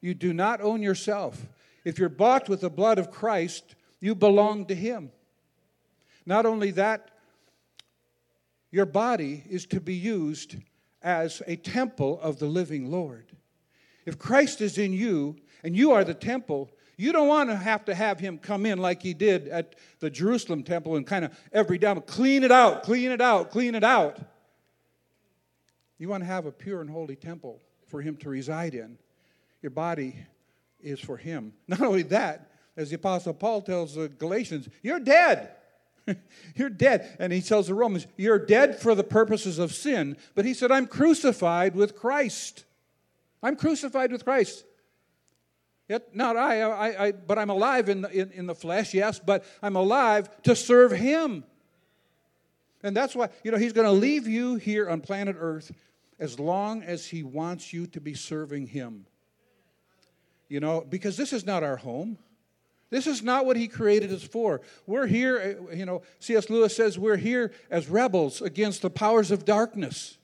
You 0.01 0.13
do 0.13 0.33
not 0.33 0.61
own 0.61 0.81
yourself. 0.81 1.41
If 1.83 1.99
you're 1.99 2.09
bought 2.09 2.49
with 2.49 2.61
the 2.61 2.69
blood 2.69 2.97
of 2.97 3.11
Christ, 3.11 3.75
you 3.99 4.15
belong 4.15 4.65
to 4.67 4.75
Him. 4.75 5.11
Not 6.25 6.45
only 6.45 6.71
that, 6.71 7.09
your 8.71 8.85
body 8.85 9.43
is 9.49 9.65
to 9.67 9.79
be 9.79 9.93
used 9.93 10.55
as 11.01 11.41
a 11.47 11.55
temple 11.55 12.19
of 12.21 12.39
the 12.39 12.47
living 12.47 12.89
Lord. 12.89 13.25
If 14.05 14.17
Christ 14.17 14.61
is 14.61 14.77
in 14.77 14.93
you 14.93 15.35
and 15.63 15.75
you 15.75 15.91
are 15.91 16.03
the 16.03 16.13
temple, 16.13 16.71
you 16.97 17.11
don't 17.11 17.27
want 17.27 17.49
to 17.49 17.55
have 17.55 17.85
to 17.85 17.95
have 17.95 18.19
him 18.19 18.37
come 18.37 18.65
in 18.65 18.79
like 18.79 19.01
he 19.01 19.13
did 19.13 19.47
at 19.47 19.75
the 19.99 20.09
Jerusalem 20.09 20.63
temple 20.63 20.95
and 20.95 21.05
kind 21.05 21.25
of 21.25 21.37
every 21.51 21.77
day 21.77 21.93
clean 22.07 22.43
it 22.43 22.51
out, 22.51 22.83
clean 22.83 23.11
it 23.11 23.21
out, 23.21 23.51
clean 23.51 23.75
it 23.75 23.83
out. 23.83 24.19
You 25.97 26.09
want 26.09 26.23
to 26.23 26.27
have 26.27 26.45
a 26.45 26.51
pure 26.51 26.81
and 26.81 26.89
holy 26.89 27.15
temple 27.15 27.61
for 27.87 28.01
him 28.01 28.17
to 28.17 28.29
reside 28.29 28.73
in. 28.73 28.97
Your 29.61 29.69
body 29.69 30.15
is 30.81 30.99
for 30.99 31.17
him. 31.17 31.53
Not 31.67 31.81
only 31.81 32.03
that, 32.03 32.49
as 32.75 32.89
the 32.89 32.95
Apostle 32.95 33.33
Paul 33.33 33.61
tells 33.61 33.95
the 33.95 34.09
Galatians, 34.09 34.67
you're 34.81 34.99
dead. 34.99 35.51
you're 36.55 36.69
dead. 36.69 37.15
And 37.19 37.31
he 37.31 37.41
tells 37.41 37.67
the 37.67 37.73
Romans, 37.73 38.07
you're 38.17 38.39
dead 38.39 38.79
for 38.79 38.95
the 38.95 39.03
purposes 39.03 39.59
of 39.59 39.73
sin. 39.73 40.17
But 40.35 40.45
he 40.45 40.53
said, 40.53 40.71
I'm 40.71 40.87
crucified 40.87 41.75
with 41.75 41.95
Christ. 41.95 42.65
I'm 43.41 43.55
crucified 43.55 44.11
with 44.11 44.23
Christ. 44.23 44.65
Yet 45.89 46.15
not 46.15 46.37
I, 46.37 46.61
I, 46.61 47.07
I 47.07 47.11
but 47.11 47.37
I'm 47.37 47.49
alive 47.49 47.89
in 47.89 48.01
the, 48.01 48.09
in, 48.09 48.31
in 48.31 48.47
the 48.47 48.55
flesh, 48.55 48.93
yes, 48.93 49.19
but 49.19 49.43
I'm 49.61 49.75
alive 49.75 50.29
to 50.43 50.55
serve 50.55 50.91
Him. 50.91 51.43
And 52.81 52.95
that's 52.95 53.15
why, 53.15 53.29
you 53.43 53.51
know, 53.51 53.57
He's 53.57 53.73
going 53.73 53.87
to 53.87 53.91
leave 53.91 54.27
you 54.27 54.55
here 54.55 54.89
on 54.89 55.01
planet 55.01 55.35
Earth 55.37 55.71
as 56.19 56.39
long 56.39 56.83
as 56.83 57.05
He 57.05 57.21
wants 57.21 57.73
you 57.73 57.85
to 57.87 57.99
be 57.99 58.13
serving 58.13 58.67
Him. 58.67 59.05
You 60.47 60.61
know, 60.61 60.85
because 60.87 61.17
this 61.17 61.33
is 61.33 61.45
not 61.45 61.63
our 61.63 61.77
home. 61.77 62.17
This 62.93 63.07
is 63.07 63.23
not 63.23 63.47
what 63.47 63.57
he 63.57 63.67
created 63.67 64.13
us 64.13 64.21
for. 64.21 64.61
We're 64.85 65.07
here, 65.07 65.57
uh, 65.71 65.73
you 65.73 65.83
know, 65.83 66.03
C.S. 66.19 66.47
Lewis 66.51 66.75
says 66.75 66.99
we're 66.99 67.17
here 67.17 67.51
as 67.71 67.89
rebels 67.89 68.39
against 68.39 68.83
the 68.83 68.91
powers 68.91 69.31
of 69.31 69.45
darkness. 69.45 70.19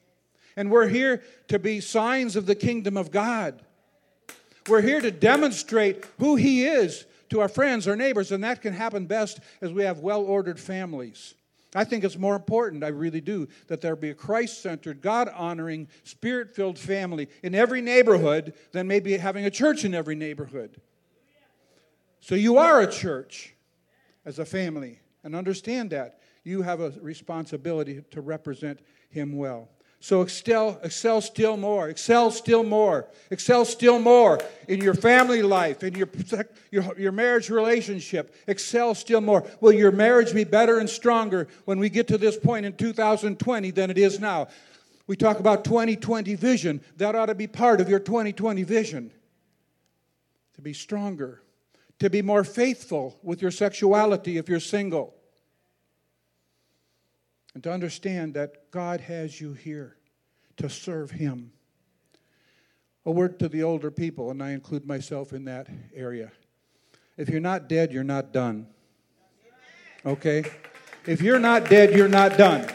And 0.56 0.70
we're 0.70 0.88
here 0.88 1.24
to 1.48 1.58
be 1.58 1.80
signs 1.80 2.36
of 2.36 2.46
the 2.46 2.54
kingdom 2.54 2.96
of 2.96 3.10
God. 3.10 3.60
We're 4.68 4.84
here 4.84 5.02
to 5.02 5.10
demonstrate 5.10 6.06
who 6.20 6.36
He 6.36 6.64
is 6.64 7.08
to 7.30 7.40
our 7.40 7.50
friends, 7.50 7.88
our 7.88 7.96
neighbors, 7.96 8.32
and 8.32 8.44
that 8.44 8.62
can 8.62 8.74
happen 8.74 9.08
best 9.08 9.40
as 9.62 9.74
we 9.74 9.82
have 9.82 10.02
well 10.02 10.22
ordered 10.22 10.60
families. 10.60 11.34
I 11.74 11.86
think 11.86 12.04
it's 12.04 12.20
more 12.20 12.36
important, 12.36 12.84
I 12.84 12.90
really 12.90 13.22
do, 13.22 13.48
that 13.66 13.82
there 13.82 13.96
be 13.96 14.12
a 14.12 14.16
Christ 14.16 14.62
centered, 14.62 15.02
God 15.02 15.28
honoring, 15.36 15.88
spirit 16.04 16.52
filled 16.52 16.78
family 16.78 17.30
in 17.42 17.56
every 17.56 17.82
neighborhood 17.82 18.54
than 18.74 18.88
maybe 18.88 19.18
having 19.18 19.46
a 19.46 19.52
church 19.52 19.86
in 19.86 19.96
every 19.96 20.16
neighborhood. 20.16 20.80
So 22.20 22.36
you 22.36 22.58
are 22.58 22.82
a 22.82 22.92
church 22.92 23.56
as 24.26 24.40
a 24.40 24.46
family, 24.46 25.00
and 25.24 25.36
understand 25.36 25.92
that. 25.92 26.20
You 26.44 26.62
have 26.62 26.80
a 26.80 26.92
responsibility 27.02 28.02
to 28.12 28.22
represent 28.22 28.80
Him 29.10 29.36
well. 29.36 29.70
So 30.02 30.22
excel, 30.22 30.80
excel 30.82 31.20
still 31.20 31.58
more, 31.58 31.90
excel 31.90 32.32
still 32.32 32.64
more, 32.64 33.08
excel 33.30 33.66
still 33.66 34.00
more 34.00 34.40
in 34.70 34.80
your 34.80 34.94
family 34.94 35.42
life, 35.42 35.84
in 35.84 35.94
your, 35.94 36.08
your, 36.72 36.98
your 36.98 37.12
marriage 37.12 37.50
relationship. 37.50 38.34
Excel 38.48 38.96
still 38.96 39.20
more. 39.20 39.46
Will 39.60 39.74
your 39.74 39.92
marriage 39.92 40.34
be 40.34 40.46
better 40.46 40.80
and 40.80 40.90
stronger 40.90 41.50
when 41.66 41.80
we 41.80 41.90
get 41.90 42.08
to 42.08 42.18
this 42.18 42.38
point 42.38 42.66
in 42.66 42.74
2020 42.74 43.72
than 43.72 43.90
it 43.90 43.98
is 43.98 44.22
now? 44.22 44.48
We 45.06 45.18
talk 45.18 45.40
about 45.40 45.66
2020 45.66 46.36
vision. 46.36 46.82
That 46.96 47.16
ought 47.16 47.26
to 47.26 47.36
be 47.36 47.48
part 47.48 47.82
of 47.82 47.90
your 47.90 48.00
2020 48.00 48.64
vision. 48.64 49.12
To 50.54 50.62
be 50.62 50.72
stronger, 50.72 51.42
to 52.00 52.10
be 52.10 52.22
more 52.22 52.44
faithful 52.44 53.20
with 53.22 53.42
your 53.42 53.52
sexuality 53.52 54.38
if 54.38 54.48
you're 54.48 54.60
single 54.60 55.14
and 57.54 57.64
to 57.64 57.72
understand 57.72 58.34
that 58.36 58.72
God 58.72 59.02
has 59.02 59.40
you 59.42 59.54
here 59.54 59.98
to 60.58 60.70
serve 60.70 61.12
Him. 61.12 61.52
A 63.06 63.12
word 63.12 63.40
to 63.40 63.50
the 63.50 63.64
older 63.64 63.92
people, 63.92 64.30
and 64.30 64.42
I 64.42 64.52
include 64.52 64.86
myself 64.86 65.34
in 65.34 65.46
that 65.46 65.68
area. 65.94 66.32
If 67.18 67.28
you're 67.30 67.42
not 67.42 67.68
dead, 67.68 67.92
you're 67.92 68.04
not 68.04 68.32
done. 68.32 68.68
Okay? 70.06 70.44
If 71.06 71.22
you're 71.22 71.40
not 71.40 71.70
dead, 71.70 71.94
you're 71.96 72.08
not 72.08 72.38
done. 72.38 72.70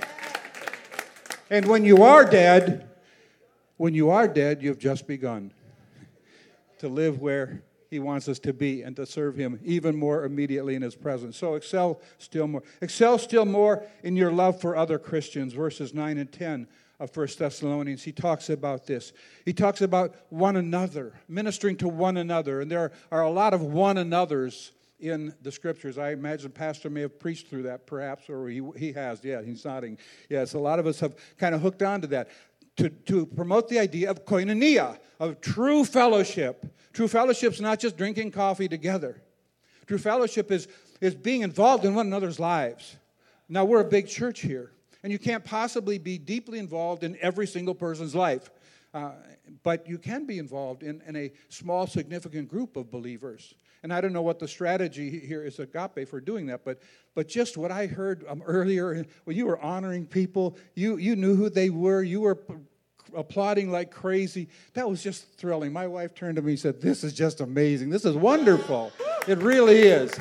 And 1.51 1.67
when 1.67 1.85
you 1.85 2.03
are 2.03 2.25
dead, 2.29 2.89
when 3.77 3.95
you 3.95 4.11
are 4.11 4.27
dead, 4.27 4.63
you've 4.63 4.79
just 4.79 5.07
begun 5.07 5.53
to 6.79 6.89
live 6.89 7.21
where 7.21 7.63
he 7.95 8.01
wants 8.01 8.29
us 8.29 8.41
to 8.41 8.53
be 8.53 8.83
and 8.83 8.97
to 8.97 9.07
serve 9.07 9.37
Him 9.37 9.61
even 9.63 9.97
more 9.97 10.25
immediately 10.25 10.75
in 10.75 10.83
His 10.83 10.97
presence. 10.97 11.37
So 11.37 11.55
excel 11.55 12.01
still 12.19 12.49
more. 12.49 12.65
Excel 12.81 13.19
still 13.19 13.45
more 13.45 13.85
in 14.03 14.17
your 14.17 14.33
love 14.33 14.61
for 14.61 14.77
other 14.77 14.99
Christians, 14.99 15.53
verses 15.53 15.95
9 15.95 16.19
and 16.19 16.33
10 16.33 16.67
of 16.99 17.17
1 17.17 17.29
Thessalonians. 17.39 18.03
He 18.03 18.11
talks 18.11 18.51
about 18.51 18.85
this. 18.85 19.13
He 19.45 19.53
talks 19.53 19.81
about 19.81 20.17
one 20.29 20.57
another, 20.57 21.13
ministering 21.29 21.77
to 21.77 21.89
one 21.89 22.17
another. 22.17 22.61
And 22.61 22.69
there 22.69 22.91
are 23.13 23.23
a 23.23 23.31
lot 23.31 23.55
of 23.55 23.63
one 23.63 23.97
another's 23.97 24.73
in 24.99 25.33
the 25.43 25.53
scriptures. 25.53 25.97
I 25.97 26.11
imagine 26.11 26.51
Pastor 26.51 26.91
may 26.91 27.03
have 27.03 27.21
preached 27.21 27.47
through 27.47 27.63
that 27.65 27.87
perhaps, 27.87 28.29
or 28.29 28.49
he, 28.49 28.61
he 28.77 28.93
has. 28.93 29.23
Yeah, 29.23 29.41
he's 29.41 29.65
nodding. 29.65 29.99
Yes, 30.29 30.55
a 30.55 30.59
lot 30.59 30.81
of 30.81 30.89
us 30.89 30.99
have 30.99 31.15
kind 31.39 31.55
of 31.55 31.61
hooked 31.61 31.83
onto 31.83 32.09
that. 32.09 32.29
To, 32.77 32.89
to 32.89 33.27
promote 33.27 33.69
the 33.69 33.79
idea 33.79 34.11
of 34.11 34.25
koinonia, 34.25 34.99
of 35.21 35.41
true 35.41 35.85
fellowship, 35.85 36.75
True 36.95 37.09
fellowship 37.09 37.53
is 37.53 37.61
not 37.61 37.81
just 37.81 37.97
drinking 37.97 38.31
coffee 38.31 38.69
together. 38.69 39.21
True 39.87 39.99
fellowship 39.99 40.53
is, 40.53 40.69
is 41.01 41.15
being 41.15 41.43
involved 41.43 41.85
in 41.85 41.95
one 41.95 42.07
another's 42.07 42.39
lives. 42.39 42.97
Now, 43.49 43.65
we're 43.65 43.81
a 43.81 43.89
big 43.89 44.07
church 44.07 44.41
here, 44.41 44.71
and 45.03 45.13
you 45.13 45.19
can't 45.19 45.45
possibly 45.45 45.99
be 45.99 46.19
deeply 46.19 46.61
involved 46.61 47.03
in 47.03 47.19
every 47.21 47.49
single 47.49 47.75
person's 47.75 48.15
life. 48.15 48.49
Uh, 48.95 49.11
but 49.65 49.89
you 49.89 49.99
can 49.99 50.25
be 50.25 50.39
involved 50.39 50.85
in, 50.85 51.03
in 51.07 51.17
a 51.17 51.33
small, 51.49 51.89
significant 51.89 52.49
group 52.49 52.77
of 52.77 52.93
believers. 52.93 53.55
And 53.85 53.93
I 53.93 54.01
don't 54.01 54.15
know 54.15 54.23
what 54.23 54.39
the 54.39 54.49
strategy 54.49 55.21
here 55.21 55.45
is 55.45 55.59
agape 55.59 56.09
for 56.09 56.19
doing 56.19 56.47
that, 56.47 56.65
but, 56.65 56.81
but 57.15 57.29
just 57.29 57.59
what 57.59 57.71
I 57.71 57.87
heard 57.87 58.25
um, 58.27 58.43
earlier 58.47 59.05
when 59.25 59.37
you 59.37 59.45
were 59.45 59.61
honoring 59.61 60.07
people, 60.07 60.57
you, 60.75 60.97
you 60.97 61.15
knew 61.17 61.37
who 61.37 61.51
they 61.51 61.69
were, 61.69 62.03
you 62.03 62.23
were 62.23 62.39
applauding 63.15 63.71
like 63.71 63.91
crazy. 63.91 64.49
That 64.73 64.89
was 64.89 65.03
just 65.03 65.31
thrilling. 65.37 65.71
My 65.71 65.87
wife 65.87 66.15
turned 66.15 66.37
to 66.37 66.43
me 66.43 66.53
and 66.53 66.59
said, 66.59 66.81
This 66.81 67.05
is 67.05 67.13
just 67.13 67.43
amazing. 67.43 67.91
This 67.91 68.07
is 68.07 68.17
wonderful. 68.17 68.91
It 69.29 69.37
really 69.37 69.81
is. 69.81 70.19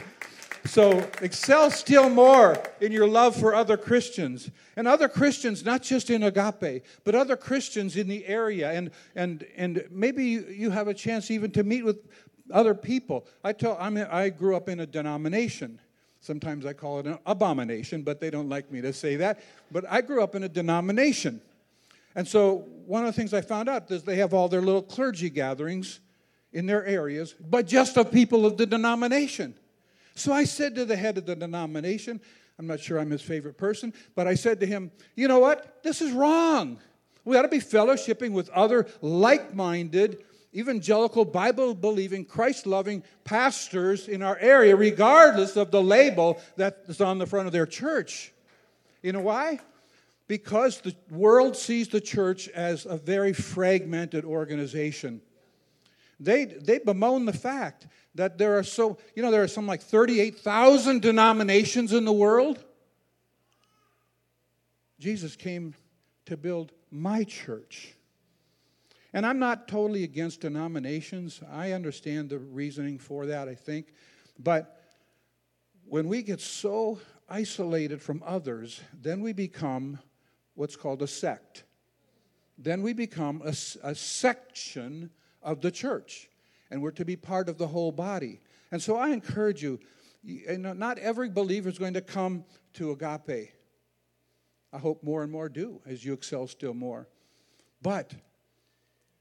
So 0.66 1.10
excel 1.22 1.70
still 1.72 2.10
more 2.10 2.58
in 2.80 2.92
your 2.92 3.08
love 3.08 3.36
for 3.36 3.54
other 3.54 3.76
Christians. 3.76 4.50
And 4.76 4.88
other 4.88 5.10
Christians, 5.10 5.66
not 5.66 5.84
just 5.84 6.10
in 6.10 6.24
agape, 6.24 6.84
but 7.04 7.16
other 7.16 7.36
Christians 7.36 7.98
in 7.98 8.08
the 8.08 8.26
area. 8.26 8.72
And, 8.72 8.92
and, 9.16 9.46
and 9.58 9.86
maybe 9.92 10.24
you 10.24 10.70
have 10.70 10.88
a 10.88 10.94
chance 10.94 11.30
even 11.30 11.52
to 11.52 11.64
meet 11.64 11.84
with 11.84 11.98
other 12.52 12.74
people. 12.74 13.26
I, 13.44 13.54
tell, 13.54 13.78
I'm, 13.80 13.98
I 13.98 14.30
grew 14.30 14.56
up 14.56 14.70
in 14.70 14.80
a 14.80 14.86
denomination. 14.86 15.80
Sometimes 16.20 16.66
I 16.66 16.74
call 16.74 17.00
it 17.00 17.06
an 17.06 17.20
abomination, 17.26 18.02
but 18.02 18.20
they 18.20 18.30
don't 18.30 18.50
like 18.50 18.72
me 18.72 18.82
to 18.82 18.94
say 18.94 19.18
that. 19.18 19.40
But 19.72 19.86
I 19.90 20.02
grew 20.02 20.24
up 20.24 20.36
in 20.36 20.44
a 20.44 20.50
denomination. 20.50 21.42
And 22.16 22.28
so 22.28 22.66
one 22.86 23.06
of 23.06 23.14
the 23.14 23.20
things 23.20 23.34
I 23.34 23.42
found 23.42 23.70
out 23.70 23.90
is 23.92 24.04
they 24.04 24.18
have 24.18 24.34
all 24.34 24.48
their 24.48 24.62
little 24.62 24.82
clergy 24.82 25.30
gatherings 25.30 26.00
in 26.52 26.66
their 26.66 26.86
areas, 26.86 27.34
but 27.40 27.68
just 27.68 27.98
of 27.98 28.12
people 28.12 28.46
of 28.46 28.58
the 28.58 28.66
denomination. 28.66 29.56
So 30.16 30.32
I 30.32 30.44
said 30.44 30.76
to 30.76 30.86
the 30.86 30.96
head 30.96 31.18
of 31.18 31.26
the 31.26 31.36
denomination, 31.36 32.22
I'm 32.60 32.68
not 32.68 32.80
sure 32.80 33.00
I'm 33.00 33.10
his 33.10 33.22
favorite 33.22 33.58
person, 33.58 33.94
but 34.16 34.28
I 34.28 34.36
said 34.36 34.60
to 34.60 34.66
him, 34.66 34.92
You 35.16 35.28
know 35.28 35.40
what? 35.40 35.82
This 35.84 36.02
is 36.02 36.12
wrong. 36.12 36.80
We 37.26 37.38
ought 37.38 37.44
to 37.44 37.48
be 37.48 37.60
fellowshipping 37.60 38.32
with 38.32 38.50
other 38.50 38.88
like 39.02 39.56
minded 39.56 40.24
evangelical, 40.56 41.26
Bible 41.26 41.74
believing, 41.74 42.26
Christ 42.26 42.66
loving 42.66 43.04
pastors 43.24 44.08
in 44.08 44.22
our 44.22 44.38
area, 44.38 44.76
regardless 44.76 45.56
of 45.56 45.72
the 45.72 45.82
label 45.82 46.40
that 46.58 46.84
is 46.88 47.02
on 47.02 47.18
the 47.18 47.26
front 47.26 47.48
of 47.48 47.54
their 47.54 47.66
church. 47.66 48.32
You 49.02 49.12
know 49.12 49.22
why? 49.22 49.60
Because 50.28 50.82
the 50.82 50.96
world 51.12 51.58
sees 51.58 51.90
the 51.90 52.02
church 52.02 52.48
as 52.50 52.86
a 52.86 52.98
very 52.98 53.34
fragmented 53.34 54.26
organization. 54.26 55.22
They, 56.20 56.46
they 56.46 56.80
bemoan 56.80 57.26
the 57.26 57.34
fact 57.34 57.88
that 58.16 58.38
there 58.38 58.58
are 58.58 58.64
so, 58.64 58.98
you 59.16 59.24
know, 59.24 59.32
there 59.32 59.44
are 59.44 59.48
some 59.48 59.68
like 59.68 59.82
38,000 59.82 61.02
denominations 61.02 61.92
in 61.92 62.06
the 62.06 62.14
world. 62.14 62.64
Jesus 65.00 65.36
came 65.36 65.74
to 66.26 66.38
build 66.38 66.72
my 66.92 67.24
church. 67.24 67.94
And 69.14 69.26
I'm 69.26 69.38
not 69.38 69.68
totally 69.68 70.04
against 70.04 70.42
denominations. 70.42 71.42
I 71.52 71.74
understand 71.74 72.30
the 72.30 72.40
reasoning 72.40 72.98
for 72.98 73.28
that, 73.28 73.48
I 73.48 73.54
think. 73.54 73.94
But 74.40 74.80
when 75.86 76.08
we 76.08 76.24
get 76.24 76.42
so 76.42 77.00
isolated 77.30 78.02
from 78.02 78.24
others, 78.26 78.82
then 78.94 79.22
we 79.22 79.32
become 79.32 80.00
what's 80.56 80.76
called 80.76 81.04
a 81.04 81.08
sect. 81.08 81.64
Then 82.58 82.82
we 82.82 82.94
become 82.94 83.42
a, 83.46 83.54
a 83.84 83.96
section 83.96 85.12
of 85.42 85.62
the 85.62 85.72
church, 85.72 86.30
and 86.72 86.82
we're 86.82 86.92
to 86.92 87.06
be 87.06 87.16
part 87.16 87.50
of 87.50 87.58
the 87.58 87.68
whole 87.68 87.92
body. 87.92 88.40
And 88.72 88.82
so 88.82 88.96
I 88.96 89.10
encourage 89.10 89.62
you, 89.62 89.80
not 90.24 90.98
every 90.98 91.30
believer 91.30 91.70
is 91.70 91.78
going 91.78 91.94
to 91.94 92.02
come 92.02 92.46
to 92.74 92.92
agape. 92.92 93.52
I 94.72 94.78
hope 94.80 95.04
more 95.04 95.22
and 95.22 95.32
more 95.32 95.50
do 95.50 95.82
as 95.86 96.04
you 96.04 96.14
excel 96.14 96.48
still 96.48 96.74
more. 96.74 97.08
But 97.82 98.14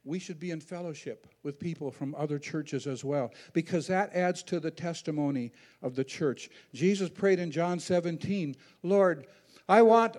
we 0.04 0.18
should 0.18 0.40
be 0.40 0.50
in 0.50 0.60
fellowship 0.60 1.26
with 1.42 1.60
people 1.60 1.90
from 1.90 2.14
other 2.16 2.38
churches 2.38 2.86
as 2.86 3.04
well 3.04 3.32
because 3.52 3.86
that 3.86 4.14
adds 4.14 4.42
to 4.42 4.58
the 4.58 4.70
testimony 4.70 5.52
of 5.80 5.94
the 5.94 6.04
church. 6.04 6.50
Jesus 6.74 7.08
prayed 7.08 7.38
in 7.38 7.50
John 7.50 7.78
17, 7.78 8.56
Lord, 8.82 9.26
I 9.68 9.82
want 9.82 10.16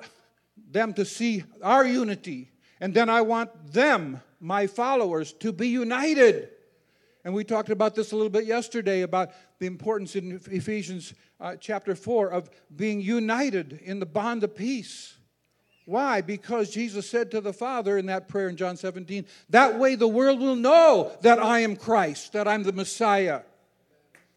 them 0.71 0.93
to 0.93 1.05
see 1.05 1.43
our 1.61 1.85
unity, 1.85 2.51
and 2.79 2.93
then 2.93 3.09
I 3.09 3.21
want 3.21 3.73
them, 3.73 4.21
my 4.39 4.67
followers, 4.67 5.33
to 5.33 5.51
be 5.51 5.67
united. 5.67 6.49
And 7.25 7.33
we 7.33 7.43
talked 7.43 7.69
about 7.69 7.95
this 7.95 8.11
a 8.11 8.15
little 8.15 8.29
bit 8.29 8.45
yesterday 8.45 9.01
about 9.01 9.31
the 9.59 9.65
importance 9.65 10.15
in 10.15 10.39
Ephesians 10.49 11.13
uh, 11.39 11.55
chapter 11.59 11.95
4 11.95 12.29
of 12.31 12.49
being 12.75 13.01
united 13.01 13.79
in 13.83 13.99
the 13.99 14.05
bond 14.05 14.43
of 14.43 14.55
peace. 14.55 15.17
Why? 15.85 16.21
Because 16.21 16.69
Jesus 16.69 17.09
said 17.09 17.31
to 17.31 17.41
the 17.41 17.53
Father 17.53 17.97
in 17.97 18.05
that 18.05 18.27
prayer 18.27 18.47
in 18.47 18.55
John 18.55 18.77
17, 18.77 19.25
that 19.49 19.77
way 19.77 19.95
the 19.95 20.07
world 20.07 20.39
will 20.39 20.55
know 20.55 21.11
that 21.21 21.39
I 21.39 21.59
am 21.59 21.75
Christ, 21.75 22.33
that 22.33 22.47
I'm 22.47 22.63
the 22.63 22.71
Messiah. 22.71 23.41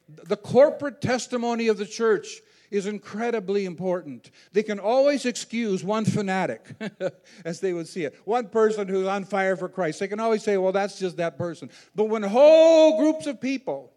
The 0.08 0.36
corporate 0.36 1.00
testimony 1.00 1.68
of 1.68 1.78
the 1.78 1.86
church 1.86 2.40
is 2.70 2.86
incredibly 2.86 3.64
important. 3.64 4.30
They 4.52 4.62
can 4.62 4.80
always 4.80 5.24
excuse 5.24 5.84
one 5.84 6.04
fanatic, 6.04 6.66
as 7.44 7.60
they 7.60 7.72
would 7.72 7.86
see 7.86 8.04
it, 8.04 8.16
one 8.24 8.48
person 8.48 8.88
who's 8.88 9.06
on 9.06 9.24
fire 9.24 9.56
for 9.56 9.68
Christ. 9.68 10.00
They 10.00 10.08
can 10.08 10.20
always 10.20 10.42
say, 10.42 10.56
well, 10.56 10.72
that's 10.72 10.98
just 10.98 11.16
that 11.18 11.38
person. 11.38 11.70
But 11.94 12.04
when 12.04 12.22
whole 12.24 12.98
groups 12.98 13.26
of 13.26 13.40
people 13.40 13.92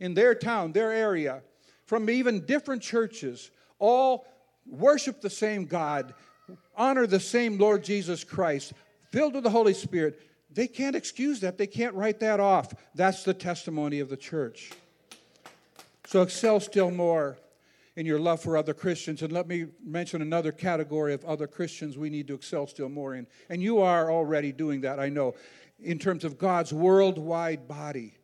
in 0.00 0.14
their 0.14 0.34
town, 0.34 0.72
their 0.72 0.92
area, 0.92 1.42
from 1.84 2.08
even 2.08 2.46
different 2.46 2.82
churches, 2.82 3.50
all 3.78 4.26
worship 4.66 5.20
the 5.20 5.30
same 5.30 5.66
God 5.66 6.14
honor 6.76 7.06
the 7.06 7.20
same 7.20 7.58
Lord 7.58 7.84
Jesus 7.84 8.24
Christ, 8.24 8.72
filled 9.10 9.34
with 9.34 9.44
the 9.44 9.50
Holy 9.50 9.74
Spirit, 9.74 10.20
they 10.50 10.66
can't 10.66 10.96
excuse 10.96 11.40
that. 11.40 11.58
They 11.58 11.66
can't 11.66 11.94
write 11.94 12.20
that 12.20 12.40
off. 12.40 12.72
That's 12.94 13.24
the 13.24 13.34
testimony 13.34 14.00
of 14.00 14.08
the 14.08 14.16
church. 14.16 14.70
So 16.06 16.22
excel 16.22 16.60
still 16.60 16.90
more 16.90 17.36
in 17.96 18.06
your 18.06 18.18
love 18.18 18.40
for 18.40 18.56
other 18.56 18.74
Christians. 18.74 19.22
And 19.22 19.32
let 19.32 19.48
me 19.48 19.66
mention 19.84 20.22
another 20.22 20.52
category 20.52 21.14
of 21.14 21.24
other 21.24 21.46
Christians 21.46 21.98
we 21.98 22.10
need 22.10 22.28
to 22.28 22.34
excel 22.34 22.66
still 22.66 22.88
more 22.88 23.14
in. 23.14 23.26
And 23.48 23.62
you 23.62 23.80
are 23.80 24.10
already 24.10 24.52
doing 24.52 24.82
that, 24.82 25.00
I 25.00 25.08
know, 25.08 25.34
in 25.82 25.98
terms 25.98 26.24
of 26.24 26.38
God's 26.38 26.72
worldwide 26.72 27.66
body, 27.66 28.14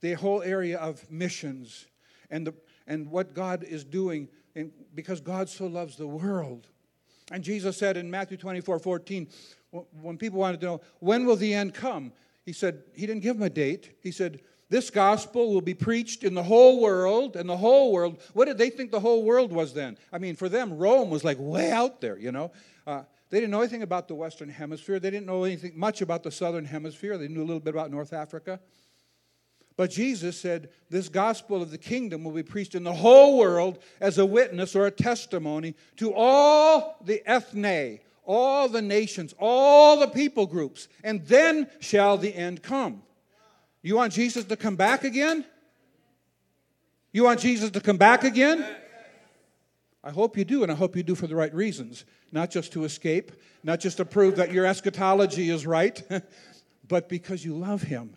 the 0.00 0.14
whole 0.14 0.42
area 0.42 0.78
of 0.78 1.08
missions 1.10 1.86
and, 2.30 2.46
the, 2.46 2.54
and 2.86 3.10
what 3.10 3.34
God 3.34 3.64
is 3.64 3.84
doing 3.84 4.28
in, 4.54 4.72
because 4.94 5.20
God 5.20 5.48
so 5.48 5.66
loves 5.66 5.96
the 5.96 6.06
world 6.06 6.66
and 7.30 7.42
Jesus 7.42 7.76
said 7.76 7.96
in 7.96 8.10
Matthew 8.10 8.36
24 8.36 8.78
14, 8.78 9.28
when 10.00 10.18
people 10.18 10.38
wanted 10.38 10.60
to 10.60 10.66
know, 10.66 10.80
when 11.00 11.24
will 11.24 11.36
the 11.36 11.54
end 11.54 11.74
come? 11.74 12.12
He 12.44 12.52
said, 12.52 12.82
He 12.94 13.06
didn't 13.06 13.22
give 13.22 13.36
them 13.36 13.46
a 13.46 13.50
date. 13.50 13.96
He 14.02 14.10
said, 14.10 14.40
This 14.68 14.90
gospel 14.90 15.52
will 15.52 15.60
be 15.60 15.74
preached 15.74 16.24
in 16.24 16.34
the 16.34 16.42
whole 16.42 16.80
world, 16.80 17.36
and 17.36 17.48
the 17.48 17.56
whole 17.56 17.92
world. 17.92 18.20
What 18.32 18.46
did 18.46 18.58
they 18.58 18.70
think 18.70 18.90
the 18.90 19.00
whole 19.00 19.22
world 19.22 19.52
was 19.52 19.72
then? 19.72 19.96
I 20.12 20.18
mean, 20.18 20.36
for 20.36 20.48
them, 20.48 20.76
Rome 20.76 21.10
was 21.10 21.24
like 21.24 21.38
way 21.38 21.70
out 21.70 22.00
there, 22.00 22.18
you 22.18 22.32
know. 22.32 22.52
Uh, 22.86 23.02
they 23.30 23.40
didn't 23.40 23.52
know 23.52 23.60
anything 23.60 23.82
about 23.82 24.08
the 24.08 24.14
Western 24.14 24.50
Hemisphere. 24.50 24.98
They 24.98 25.10
didn't 25.10 25.26
know 25.26 25.44
anything 25.44 25.72
much 25.74 26.02
about 26.02 26.22
the 26.22 26.30
Southern 26.30 26.66
Hemisphere. 26.66 27.16
They 27.16 27.28
knew 27.28 27.42
a 27.42 27.46
little 27.46 27.60
bit 27.60 27.74
about 27.74 27.90
North 27.90 28.12
Africa. 28.12 28.60
But 29.76 29.90
Jesus 29.90 30.38
said, 30.38 30.68
This 30.90 31.08
gospel 31.08 31.62
of 31.62 31.70
the 31.70 31.78
kingdom 31.78 32.24
will 32.24 32.32
be 32.32 32.42
preached 32.42 32.74
in 32.74 32.84
the 32.84 32.92
whole 32.92 33.38
world 33.38 33.78
as 34.00 34.18
a 34.18 34.26
witness 34.26 34.76
or 34.76 34.86
a 34.86 34.90
testimony 34.90 35.74
to 35.96 36.12
all 36.14 36.96
the 37.04 37.22
ethne, 37.26 38.00
all 38.24 38.68
the 38.68 38.82
nations, 38.82 39.34
all 39.38 39.98
the 39.98 40.08
people 40.08 40.46
groups, 40.46 40.88
and 41.02 41.24
then 41.26 41.68
shall 41.80 42.18
the 42.18 42.34
end 42.34 42.62
come. 42.62 43.02
You 43.82 43.96
want 43.96 44.12
Jesus 44.12 44.44
to 44.44 44.56
come 44.56 44.76
back 44.76 45.04
again? 45.04 45.44
You 47.12 47.24
want 47.24 47.40
Jesus 47.40 47.70
to 47.70 47.80
come 47.80 47.96
back 47.96 48.24
again? 48.24 48.64
I 50.04 50.10
hope 50.10 50.36
you 50.36 50.44
do, 50.44 50.62
and 50.62 50.72
I 50.72 50.74
hope 50.74 50.96
you 50.96 51.02
do 51.02 51.14
for 51.14 51.26
the 51.26 51.36
right 51.36 51.52
reasons. 51.54 52.04
Not 52.30 52.50
just 52.50 52.72
to 52.72 52.84
escape, 52.84 53.32
not 53.62 53.80
just 53.80 53.98
to 53.98 54.04
prove 54.04 54.36
that 54.36 54.52
your 54.52 54.66
eschatology 54.66 55.50
is 55.50 55.66
right, 55.66 56.02
but 56.88 57.08
because 57.08 57.44
you 57.44 57.54
love 57.54 57.82
him 57.82 58.16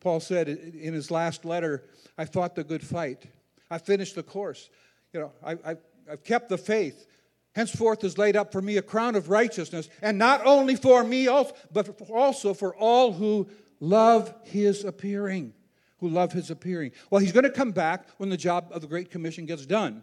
Paul 0.00 0.20
said 0.20 0.48
in 0.48 0.94
his 0.94 1.10
last 1.10 1.44
letter, 1.44 1.84
I 2.16 2.24
fought 2.24 2.54
the 2.54 2.64
good 2.64 2.82
fight. 2.82 3.24
I 3.70 3.78
finished 3.78 4.14
the 4.14 4.22
course. 4.22 4.70
You 5.12 5.20
know, 5.20 5.32
I, 5.44 5.52
I, 5.52 5.76
I've 6.10 6.24
kept 6.24 6.48
the 6.48 6.58
faith. 6.58 7.06
Henceforth 7.54 8.04
is 8.04 8.16
laid 8.16 8.36
up 8.36 8.52
for 8.52 8.62
me 8.62 8.76
a 8.76 8.82
crown 8.82 9.16
of 9.16 9.28
righteousness, 9.28 9.88
and 10.02 10.18
not 10.18 10.46
only 10.46 10.76
for 10.76 11.02
me, 11.02 11.26
but 11.72 12.00
also 12.10 12.54
for 12.54 12.74
all 12.76 13.12
who 13.12 13.48
love 13.80 14.32
his 14.44 14.84
appearing. 14.84 15.52
Who 15.98 16.08
love 16.08 16.32
his 16.32 16.50
appearing. 16.50 16.92
Well, 17.10 17.20
he's 17.20 17.32
going 17.32 17.44
to 17.44 17.50
come 17.50 17.72
back 17.72 18.06
when 18.16 18.30
the 18.30 18.36
job 18.36 18.68
of 18.70 18.80
the 18.80 18.86
Great 18.86 19.10
Commission 19.10 19.44
gets 19.44 19.66
done. 19.66 20.02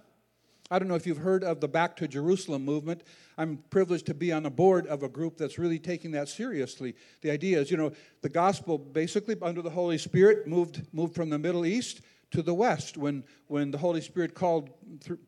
I 0.69 0.80
don't 0.80 0.88
know 0.88 0.95
if 0.95 1.08
you've 1.08 1.17
heard 1.17 1.43
of 1.43 1.62
the 1.62 1.67
Back 1.67 1.95
to 1.97 2.08
Jerusalem 2.08 2.65
movement. 2.65 3.03
I'm 3.38 3.63
privileged 3.69 4.06
to 4.08 4.13
be 4.13 4.34
on 4.34 4.43
the 4.43 4.49
board 4.49 4.86
of 4.88 5.01
a 5.03 5.08
group 5.08 5.38
that's 5.38 5.58
really 5.58 5.80
taking 5.80 6.12
that 6.12 6.27
seriously. 6.27 6.95
The 7.21 7.32
idea 7.32 7.60
is, 7.60 7.71
you 7.71 7.77
know, 7.77 7.93
the 8.21 8.30
gospel 8.30 8.77
basically 8.77 9.38
under 9.41 9.62
the 9.62 9.69
Holy 9.69 9.97
Spirit 9.97 10.47
moved 10.47 10.82
moved 10.93 11.15
from 11.15 11.30
the 11.30 11.39
Middle 11.39 11.65
East 11.65 12.01
to 12.32 12.41
the 12.41 12.53
West 12.53 12.97
when 12.97 13.23
when 13.47 13.71
the 13.71 13.77
Holy 13.77 14.01
Spirit 14.01 14.34
called 14.34 14.69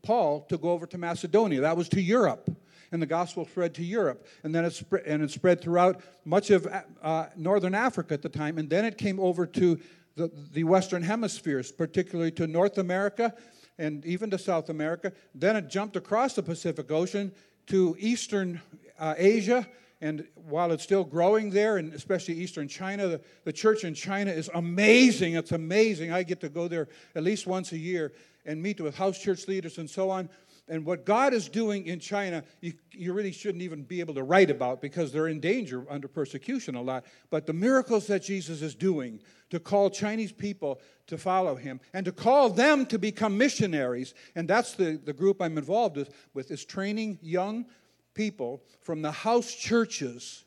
Paul 0.02 0.42
to 0.50 0.58
go 0.58 0.70
over 0.70 0.86
to 0.86 0.98
Macedonia. 0.98 1.62
That 1.62 1.76
was 1.76 1.88
to 1.90 2.02
Europe, 2.02 2.50
and 2.92 3.00
the 3.00 3.06
gospel 3.06 3.46
spread 3.46 3.74
to 3.76 3.84
Europe, 3.84 4.26
and 4.44 4.54
then 4.54 4.66
it 4.66 4.74
spread 4.74 5.04
and 5.06 5.22
it 5.22 5.30
spread 5.30 5.62
throughout 5.62 6.02
much 6.26 6.50
of 6.50 6.68
uh, 7.02 7.26
northern 7.34 7.74
Africa 7.74 8.12
at 8.12 8.20
the 8.20 8.28
time, 8.28 8.58
and 8.58 8.68
then 8.68 8.84
it 8.84 8.98
came 8.98 9.18
over 9.18 9.46
to 9.46 9.80
the, 10.16 10.30
the 10.52 10.64
Western 10.64 11.02
hemispheres, 11.02 11.72
particularly 11.72 12.32
to 12.32 12.46
North 12.46 12.76
America 12.76 13.32
and 13.80 14.04
even 14.04 14.30
to 14.30 14.38
South 14.38 14.68
America. 14.68 15.12
Then 15.34 15.56
it 15.56 15.68
jumped 15.68 15.96
across 15.96 16.34
the 16.34 16.42
Pacific 16.42 16.92
Ocean 16.92 17.32
to 17.68 17.96
Eastern 17.98 18.60
uh, 18.98 19.14
Asia. 19.16 19.66
And 20.02 20.26
while 20.34 20.70
it's 20.72 20.82
still 20.82 21.04
growing 21.04 21.50
there, 21.50 21.78
and 21.78 21.92
especially 21.94 22.34
Eastern 22.34 22.68
China, 22.68 23.08
the, 23.08 23.20
the 23.44 23.52
church 23.52 23.84
in 23.84 23.94
China 23.94 24.30
is 24.30 24.50
amazing. 24.54 25.34
It's 25.34 25.52
amazing. 25.52 26.12
I 26.12 26.22
get 26.22 26.40
to 26.40 26.48
go 26.48 26.68
there 26.68 26.88
at 27.14 27.22
least 27.22 27.46
once 27.46 27.72
a 27.72 27.78
year 27.78 28.12
and 28.46 28.62
meet 28.62 28.80
with 28.80 28.96
house 28.96 29.18
church 29.18 29.48
leaders 29.48 29.78
and 29.78 29.88
so 29.88 30.10
on. 30.10 30.28
And 30.68 30.86
what 30.86 31.04
God 31.04 31.34
is 31.34 31.48
doing 31.48 31.86
in 31.86 31.98
China, 31.98 32.44
you, 32.60 32.74
you 32.92 33.12
really 33.12 33.32
shouldn't 33.32 33.62
even 33.62 33.82
be 33.82 34.00
able 34.00 34.14
to 34.14 34.22
write 34.22 34.50
about 34.50 34.80
because 34.80 35.10
they're 35.10 35.28
in 35.28 35.40
danger 35.40 35.84
under 35.90 36.06
persecution 36.06 36.76
a 36.76 36.82
lot. 36.82 37.04
But 37.28 37.46
the 37.46 37.52
miracles 37.52 38.06
that 38.06 38.22
Jesus 38.22 38.62
is 38.62 38.74
doing 38.74 39.20
to 39.50 39.60
call 39.60 39.90
Chinese 39.90 40.32
people 40.32 40.80
to 41.06 41.18
follow 41.18 41.56
him 41.56 41.80
and 41.92 42.04
to 42.06 42.12
call 42.12 42.50
them 42.50 42.86
to 42.86 42.98
become 42.98 43.36
missionaries, 43.36 44.14
and 44.34 44.48
that's 44.48 44.74
the, 44.74 45.00
the 45.04 45.12
group 45.12 45.42
I'm 45.42 45.58
involved 45.58 45.96
with, 45.96 46.14
with 46.34 46.50
is 46.50 46.64
training 46.64 47.18
young 47.20 47.66
people 48.14 48.62
from 48.82 49.02
the 49.02 49.12
house 49.12 49.52
churches 49.52 50.44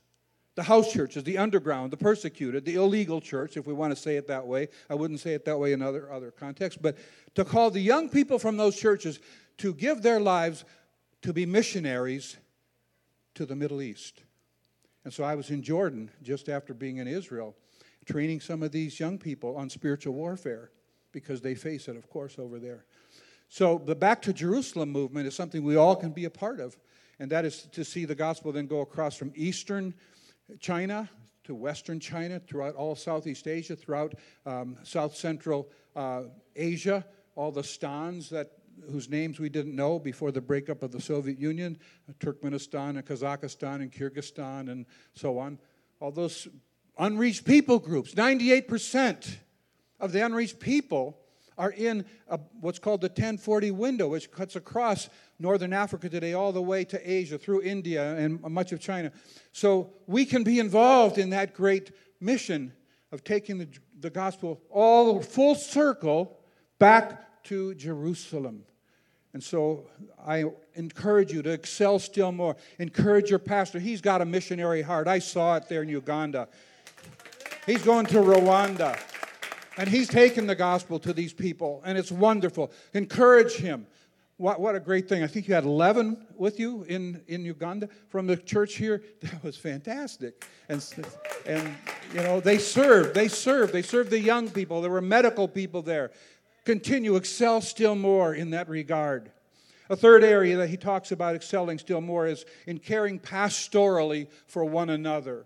the 0.56 0.64
house 0.64 0.92
churches, 0.92 1.24
the 1.24 1.38
underground, 1.38 1.92
the 1.92 1.98
persecuted, 1.98 2.64
the 2.66 2.76
illegal 2.76 3.20
church, 3.20 3.58
if 3.58 3.66
we 3.66 3.74
want 3.74 3.92
to 3.92 4.00
say 4.00 4.18
it 4.18 4.28
that 4.28 4.46
way. 4.46 4.68
I 4.90 4.96
wouldn't 4.96 5.20
say 5.20 5.34
it 5.34 5.46
that 5.46 5.58
way 5.58 5.74
in 5.74 5.82
other, 5.82 6.12
other 6.12 6.32
contexts, 6.32 6.80
but 6.82 6.98
to 7.36 7.44
call 7.44 7.72
the 7.72 7.80
young 7.80 8.10
people 8.10 8.38
from 8.38 8.58
those 8.58 8.76
churches 8.76 9.20
to 9.58 9.74
give 9.74 10.02
their 10.02 10.20
lives 10.20 10.64
to 11.24 11.34
be 11.34 11.46
missionaries 11.46 12.38
to 13.36 13.46
the 13.46 13.56
Middle 13.56 13.82
East. 13.82 14.22
And 15.04 15.14
so 15.14 15.24
I 15.24 15.36
was 15.36 15.50
in 15.50 15.64
Jordan 15.64 16.12
just 16.22 16.50
after 16.50 16.74
being 16.74 16.98
in 16.98 17.08
Israel. 17.08 17.56
Training 18.06 18.40
some 18.40 18.64
of 18.64 18.72
these 18.72 19.00
young 19.00 19.18
people 19.18 19.56
on 19.56 19.70
spiritual 19.70 20.14
warfare 20.14 20.72
because 21.12 21.42
they 21.42 21.56
face 21.56 21.88
it, 21.88 21.96
of 21.96 22.10
course, 22.10 22.38
over 22.40 22.60
there. 22.60 22.86
So 23.50 23.82
the 23.86 23.96
Back 23.96 24.22
to 24.24 24.34
Jerusalem 24.34 24.90
movement 24.92 25.28
is 25.28 25.36
something 25.36 25.64
we 25.64 25.76
all 25.76 25.96
can 25.96 26.12
be 26.12 26.26
a 26.26 26.30
part 26.30 26.60
of, 26.60 26.78
and 27.20 27.32
that 27.32 27.46
is 27.46 27.64
to 27.74 27.86
see 27.86 28.06
the 28.06 28.16
gospel 28.16 28.52
then 28.52 28.68
go 28.68 28.82
across 28.82 29.16
from 29.16 29.32
eastern 29.36 29.94
China 30.60 31.10
to 31.44 31.54
western 31.54 32.00
China, 32.00 32.40
throughout 32.40 32.76
all 32.76 32.96
Southeast 32.96 33.48
Asia, 33.48 33.76
throughout 33.76 34.16
um, 34.46 34.78
South 34.84 35.16
Central 35.16 35.70
uh, 35.96 36.24
Asia, 36.56 37.06
all 37.36 37.52
the 37.52 37.64
stans 37.64 38.30
that 38.30 38.52
whose 38.90 39.10
names 39.10 39.40
we 39.40 39.50
didn't 39.50 39.76
know 39.76 40.00
before 40.00 40.32
the 40.32 40.42
breakup 40.42 40.82
of 40.84 40.92
the 40.92 41.02
Soviet 41.02 41.38
Union, 41.38 41.78
Turkmenistan 42.20 42.98
and 42.98 43.06
Kazakhstan 43.06 43.76
and 43.76 43.92
Kyrgyzstan 43.92 44.72
and 44.72 44.86
so 45.14 45.38
on. 45.38 45.60
All 46.00 46.12
those 46.12 46.48
unreached 46.98 47.46
people 47.46 47.80
groups, 47.80 48.14
98% 48.14 49.38
of 50.00 50.12
the 50.12 50.26
unreached 50.26 50.60
people 50.60 51.18
are 51.58 51.72
in 51.72 52.06
a, 52.28 52.40
what's 52.60 52.80
called 52.80 53.02
the 53.02 53.08
1040 53.08 53.72
window, 53.72 54.08
which 54.08 54.32
cuts 54.32 54.56
across 54.56 55.10
northern 55.40 55.74
Africa 55.74 56.10
today 56.10 56.34
all 56.34 56.52
the 56.52 56.62
way 56.62 56.84
to 56.86 57.12
Asia, 57.12 57.38
through 57.38 57.62
India 57.62 58.16
and 58.16 58.42
much 58.42 58.72
of 58.72 58.80
China. 58.80 59.12
So 59.52 59.92
we 60.08 60.26
can 60.26 60.44
be 60.44 60.60
involved 60.60 61.18
in 61.18 61.30
that 61.32 61.54
great 61.54 61.92
mission 62.20 62.74
of 63.12 63.24
taking 63.24 63.60
the, 63.60 63.68
the 64.00 64.10
gospel 64.10 64.62
all 64.70 65.22
full 65.22 65.56
circle 65.56 66.40
back 66.80 67.44
to 67.44 67.76
Jerusalem. 67.76 68.64
And 69.34 69.44
so 69.44 69.90
I 70.26 70.46
encourage 70.76 71.32
you 71.32 71.42
to 71.42 71.52
excel 71.52 72.00
still 72.00 72.32
more. 72.32 72.56
Encourage 72.78 73.30
your 73.30 73.40
pastor. 73.40 73.80
He's 73.80 74.02
got 74.02 74.22
a 74.22 74.26
missionary 74.26 74.82
heart. 74.82 75.08
I 75.08 75.20
saw 75.20 75.56
it 75.56 75.68
there 75.70 75.82
in 75.82 75.90
Uganda. 75.90 76.48
He's 77.66 77.82
going 77.82 78.06
to 78.08 78.18
Rwanda. 78.18 79.00
And 79.78 79.90
he's 79.90 80.08
taken 80.08 80.46
the 80.46 80.56
gospel 80.56 81.00
to 81.00 81.14
these 81.14 81.34
people, 81.34 81.82
and 81.84 81.98
it's 81.98 82.12
wonderful. 82.12 82.72
Encourage 82.94 83.56
him. 83.56 83.88
What, 84.38 84.60
what 84.60 84.76
a 84.76 84.80
great 84.80 85.08
thing. 85.08 85.24
I 85.24 85.28
think 85.28 85.48
you 85.48 85.54
had 85.54 85.64
11 85.64 86.18
with 86.36 86.60
you 86.60 86.84
in, 86.84 87.22
in 87.28 87.46
Uganda 87.46 87.88
from 88.10 88.28
the 88.28 88.36
church 88.36 88.76
here. 88.76 89.04
That 89.22 89.44
was 89.44 89.56
fantastic. 89.56 90.46
And, 90.70 90.86
and, 91.46 91.76
you 92.14 92.22
know, 92.22 92.40
they 92.40 92.58
served. 92.58 93.14
They 93.14 93.28
served. 93.28 93.74
They 93.74 93.82
served 93.82 94.10
the 94.10 94.20
young 94.20 94.50
people. 94.50 94.82
There 94.82 94.92
were 94.92 95.02
medical 95.02 95.48
people 95.48 95.82
there. 95.82 96.12
Continue, 96.66 97.16
excel 97.16 97.62
still 97.62 97.96
more 97.96 98.34
in 98.34 98.52
that 98.52 98.70
regard. 98.70 99.32
A 99.90 99.96
third 99.96 100.24
area 100.24 100.58
that 100.58 100.70
he 100.70 100.78
talks 100.78 101.12
about 101.12 101.36
excelling 101.36 101.78
still 101.78 102.02
more 102.02 102.26
is 102.28 102.46
in 102.68 102.80
caring 102.80 103.20
pastorally 103.20 104.28
for 104.48 104.66
one 104.66 104.90
another. 104.90 105.46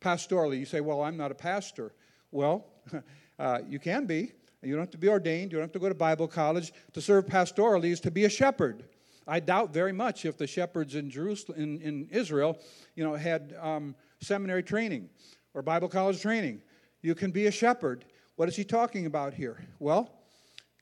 Pastorally, 0.00 0.58
you 0.58 0.66
say, 0.66 0.80
Well, 0.80 1.02
I'm 1.02 1.16
not 1.16 1.30
a 1.30 1.34
pastor. 1.34 1.92
Well, 2.30 2.66
Uh, 3.38 3.60
you 3.68 3.78
can 3.78 4.04
be. 4.04 4.32
You 4.62 4.72
don't 4.72 4.80
have 4.80 4.90
to 4.90 4.98
be 4.98 5.08
ordained. 5.08 5.52
You 5.52 5.58
don't 5.58 5.64
have 5.64 5.72
to 5.72 5.78
go 5.78 5.88
to 5.88 5.94
Bible 5.94 6.26
college. 6.26 6.72
To 6.94 7.00
serve 7.00 7.26
pastorally 7.26 7.90
is 7.90 8.00
to 8.00 8.10
be 8.10 8.24
a 8.24 8.28
shepherd. 8.28 8.84
I 9.26 9.40
doubt 9.40 9.72
very 9.72 9.92
much 9.92 10.24
if 10.24 10.36
the 10.36 10.46
shepherds 10.46 10.94
in 10.94 11.10
Jerusalem, 11.10 11.60
in, 11.60 11.80
in 11.82 12.08
Israel, 12.10 12.58
you 12.96 13.04
know, 13.04 13.14
had 13.14 13.54
um, 13.60 13.94
seminary 14.20 14.62
training 14.62 15.08
or 15.54 15.62
Bible 15.62 15.88
college 15.88 16.20
training. 16.20 16.62
You 17.02 17.14
can 17.14 17.30
be 17.30 17.46
a 17.46 17.52
shepherd. 17.52 18.04
What 18.36 18.48
is 18.48 18.56
he 18.56 18.64
talking 18.64 19.06
about 19.06 19.34
here? 19.34 19.64
Well, 19.78 20.10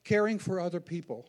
caring 0.05 0.39
for 0.39 0.61
other 0.61 0.81
people. 0.81 1.27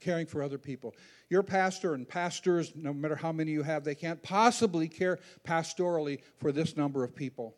Caring 0.00 0.26
for 0.26 0.42
other 0.42 0.58
people. 0.58 0.94
Your 1.28 1.42
pastor 1.42 1.94
and 1.94 2.08
pastors, 2.08 2.72
no 2.74 2.92
matter 2.92 3.16
how 3.16 3.32
many 3.32 3.52
you 3.52 3.62
have, 3.62 3.84
they 3.84 3.94
can't 3.94 4.22
possibly 4.22 4.88
care 4.88 5.18
pastorally 5.46 6.20
for 6.38 6.52
this 6.52 6.76
number 6.76 7.04
of 7.04 7.14
people. 7.14 7.54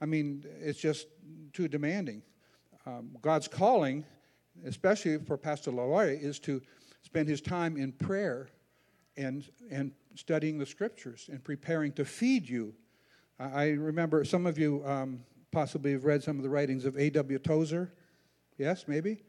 I 0.00 0.06
mean, 0.06 0.44
it's 0.60 0.80
just 0.80 1.08
too 1.52 1.68
demanding. 1.68 2.22
Um, 2.86 3.10
God's 3.20 3.48
calling, 3.48 4.04
especially 4.64 5.18
for 5.18 5.36
Pastor 5.36 5.70
Laloy, 5.70 6.22
is 6.22 6.38
to 6.40 6.62
spend 7.02 7.28
his 7.28 7.40
time 7.40 7.76
in 7.76 7.92
prayer 7.92 8.48
and, 9.16 9.44
and 9.70 9.92
studying 10.14 10.58
the 10.58 10.66
scriptures 10.66 11.28
and 11.30 11.42
preparing 11.42 11.92
to 11.92 12.04
feed 12.04 12.48
you. 12.48 12.74
I 13.38 13.70
remember 13.70 14.24
some 14.24 14.46
of 14.46 14.58
you 14.58 14.82
um, 14.86 15.20
possibly 15.50 15.92
have 15.92 16.04
read 16.04 16.22
some 16.22 16.36
of 16.36 16.42
the 16.42 16.48
writings 16.48 16.84
of 16.84 16.96
A.W. 16.98 17.38
Tozer. 17.38 17.92
Yes, 18.58 18.84
maybe? 18.86 19.22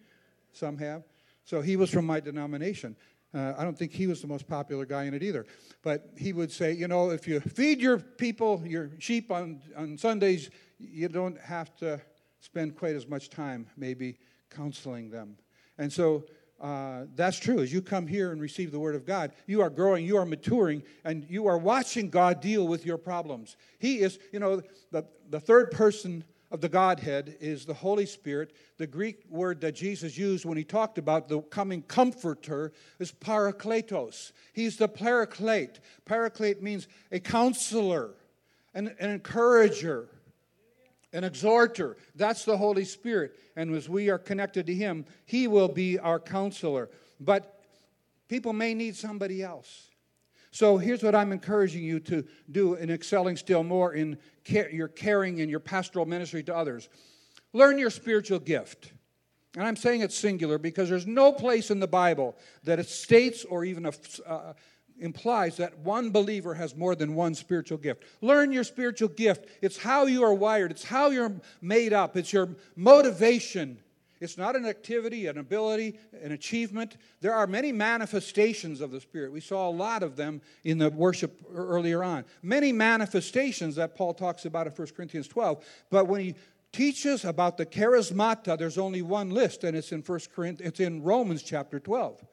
Some 0.54 0.78
have. 0.78 1.04
So 1.52 1.60
he 1.60 1.76
was 1.76 1.90
from 1.90 2.06
my 2.06 2.22
denomination. 2.22 2.96
Uh, 3.34 3.54
I 3.58 3.66
don't 3.66 3.78
think 3.78 3.92
he 3.92 4.08
was 4.08 4.22
the 4.22 4.28
most 4.28 4.48
popular 4.48 4.86
guy 4.86 5.04
in 5.04 5.14
it 5.14 5.22
either. 5.22 5.46
But 5.84 6.10
he 6.18 6.32
would 6.32 6.50
say, 6.50 6.72
you 6.72 6.88
know, 6.88 7.10
if 7.10 7.28
you 7.28 7.42
feed 7.42 7.82
your 7.82 7.98
people, 7.98 8.64
your 8.66 8.92
sheep 9.00 9.30
on, 9.32 9.60
on 9.76 9.98
Sundays, 9.98 10.50
you 10.80 11.10
don't 11.10 11.38
have 11.42 11.76
to 11.80 12.00
spend 12.40 12.78
quite 12.78 12.96
as 12.96 13.06
much 13.06 13.30
time 13.30 13.68
maybe 13.76 14.18
counseling 14.50 15.10
them. 15.10 15.36
And 15.78 15.92
so 15.92 16.24
uh, 16.62 17.02
that's 17.16 17.38
true. 17.38 17.60
As 17.60 17.74
you 17.74 17.82
come 17.82 18.08
here 18.08 18.32
and 18.32 18.40
receive 18.40 18.72
the 18.72 18.80
Word 18.80 18.96
of 18.96 19.06
God, 19.06 19.34
you 19.46 19.60
are 19.60 19.70
growing, 19.70 20.06
you 20.06 20.16
are 20.16 20.26
maturing, 20.26 20.82
and 21.04 21.26
you 21.30 21.48
are 21.48 21.58
watching 21.58 22.10
God 22.10 22.40
deal 22.40 22.66
with 22.66 22.86
your 22.86 22.98
problems. 22.98 23.58
He 23.78 24.00
is, 24.00 24.20
you 24.32 24.40
know, 24.40 24.62
the, 24.92 25.06
the 25.30 25.42
third 25.42 25.72
person 25.72 26.24
of 26.52 26.60
the 26.60 26.70
Godhead 26.70 27.38
is 27.40 27.66
the 27.66 27.74
Holy 27.74 28.06
Spirit. 28.06 28.54
The 28.78 28.88
Greek 28.88 29.24
word 29.30 29.62
that 29.62 29.74
Jesus 29.74 30.18
used 30.18 30.46
when 30.46 30.58
he 30.58 30.64
talked 30.64 30.98
about 30.98 31.30
the 31.30 31.42
coming 31.42 31.82
comforter 31.82 32.74
is 33.00 33.12
parakletos. 33.12 34.34
He's 34.54 34.78
the 34.78 34.90
paraclete. 34.90 35.80
Paraclete 36.06 36.62
means 36.62 36.88
a 37.12 37.20
counselor, 37.20 38.12
an, 38.74 38.94
an 39.00 39.12
encourager, 39.12 40.10
an 41.14 41.24
exhorter. 41.24 41.96
That's 42.16 42.44
the 42.44 42.58
Holy 42.58 42.86
Spirit. 42.86 43.40
And 43.56 43.74
as 43.74 43.88
we 43.88 44.10
are 44.10 44.20
connected 44.20 44.66
to 44.68 44.74
Him, 44.74 45.06
He 45.26 45.48
will 45.48 45.70
be 45.70 46.00
our 46.00 46.20
counselor. 46.20 46.90
But 47.20 47.64
people 48.28 48.52
may 48.52 48.74
need 48.74 48.98
somebody 48.98 49.42
else. 49.42 49.88
So 50.54 50.78
here's 50.78 51.02
what 51.02 51.16
I'm 51.16 51.32
encouraging 51.32 51.84
you 51.84 52.02
to 52.02 52.26
do 52.52 52.74
in 52.74 52.90
excelling 52.90 53.38
still 53.38 53.64
more 53.64 53.94
in 53.94 54.18
your 54.46 54.88
caring 54.88 55.42
and 55.42 55.50
your 55.50 55.60
pastoral 55.60 56.06
ministry 56.06 56.44
to 56.44 56.56
others. 56.56 56.90
Learn 57.54 57.78
your 57.78 57.90
spiritual 57.90 58.40
gift. 58.40 58.94
And 59.56 59.66
I'm 59.66 59.76
saying 59.76 60.02
it's 60.02 60.18
singular 60.18 60.58
because 60.58 60.90
there's 60.90 61.08
no 61.08 61.34
place 61.34 61.72
in 61.72 61.80
the 61.80 61.88
Bible 61.88 62.38
that 62.64 62.80
it 62.80 62.88
states 62.88 63.44
or 63.44 63.66
even 63.66 63.86
uh, 63.86 64.54
implies 65.00 65.58
that 65.58 65.78
one 65.80 66.12
believer 66.12 66.54
has 66.54 66.76
more 66.76 66.96
than 66.96 67.16
one 67.16 67.36
spiritual 67.36 67.78
gift. 67.78 68.04
Learn 68.22 68.52
your 68.54 68.64
spiritual 68.64 69.10
gift. 69.10 69.48
It's 69.62 69.78
how 69.78 70.06
you 70.06 70.24
are 70.24 70.34
wired, 70.34 70.72
it's 70.72 70.86
how 70.86 71.10
you're 71.10 71.34
made 71.62 71.92
up, 71.92 72.16
it's 72.16 72.32
your 72.32 72.50
motivation. 72.76 73.80
It's 74.22 74.38
not 74.38 74.56
an 74.56 74.68
activity, 74.68 75.26
an 75.26 75.40
ability, 75.40 75.98
an 76.22 76.32
achievement. 76.32 76.98
There 77.22 77.34
are 77.34 77.48
many 77.48 77.72
manifestations 77.72 78.80
of 78.80 78.92
the 78.92 79.02
Spirit. 79.02 79.32
We 79.32 79.42
saw 79.42 79.68
a 79.68 79.72
lot 79.72 80.04
of 80.04 80.16
them 80.16 80.42
in 80.64 80.78
the 80.78 80.92
worship 80.92 81.42
earlier 81.54 82.04
on. 82.04 82.24
Many 82.44 82.72
manifestations 82.72 83.76
that 83.78 83.96
Paul 83.96 84.14
talks 84.14 84.46
about 84.46 84.68
in 84.68 84.74
1 84.74 84.88
Corinthians 84.96 85.28
12. 85.28 85.66
But 85.90 86.06
when 86.06 86.22
he 86.22 86.36
teaches 86.72 87.26
about 87.26 87.58
the 87.58 87.66
charismata, 87.66 88.60
there's 88.60 88.78
only 88.78 89.02
one 89.02 89.32
list, 89.32 89.64
and 89.64 89.76
it's 89.76 89.92
in 89.92 90.02
1 90.02 90.20
Corinthians, 90.36 90.70
it's 90.70 90.80
in 90.80 91.02
Romans 91.02 91.42
chapter 91.42 91.80
12. 91.80 92.24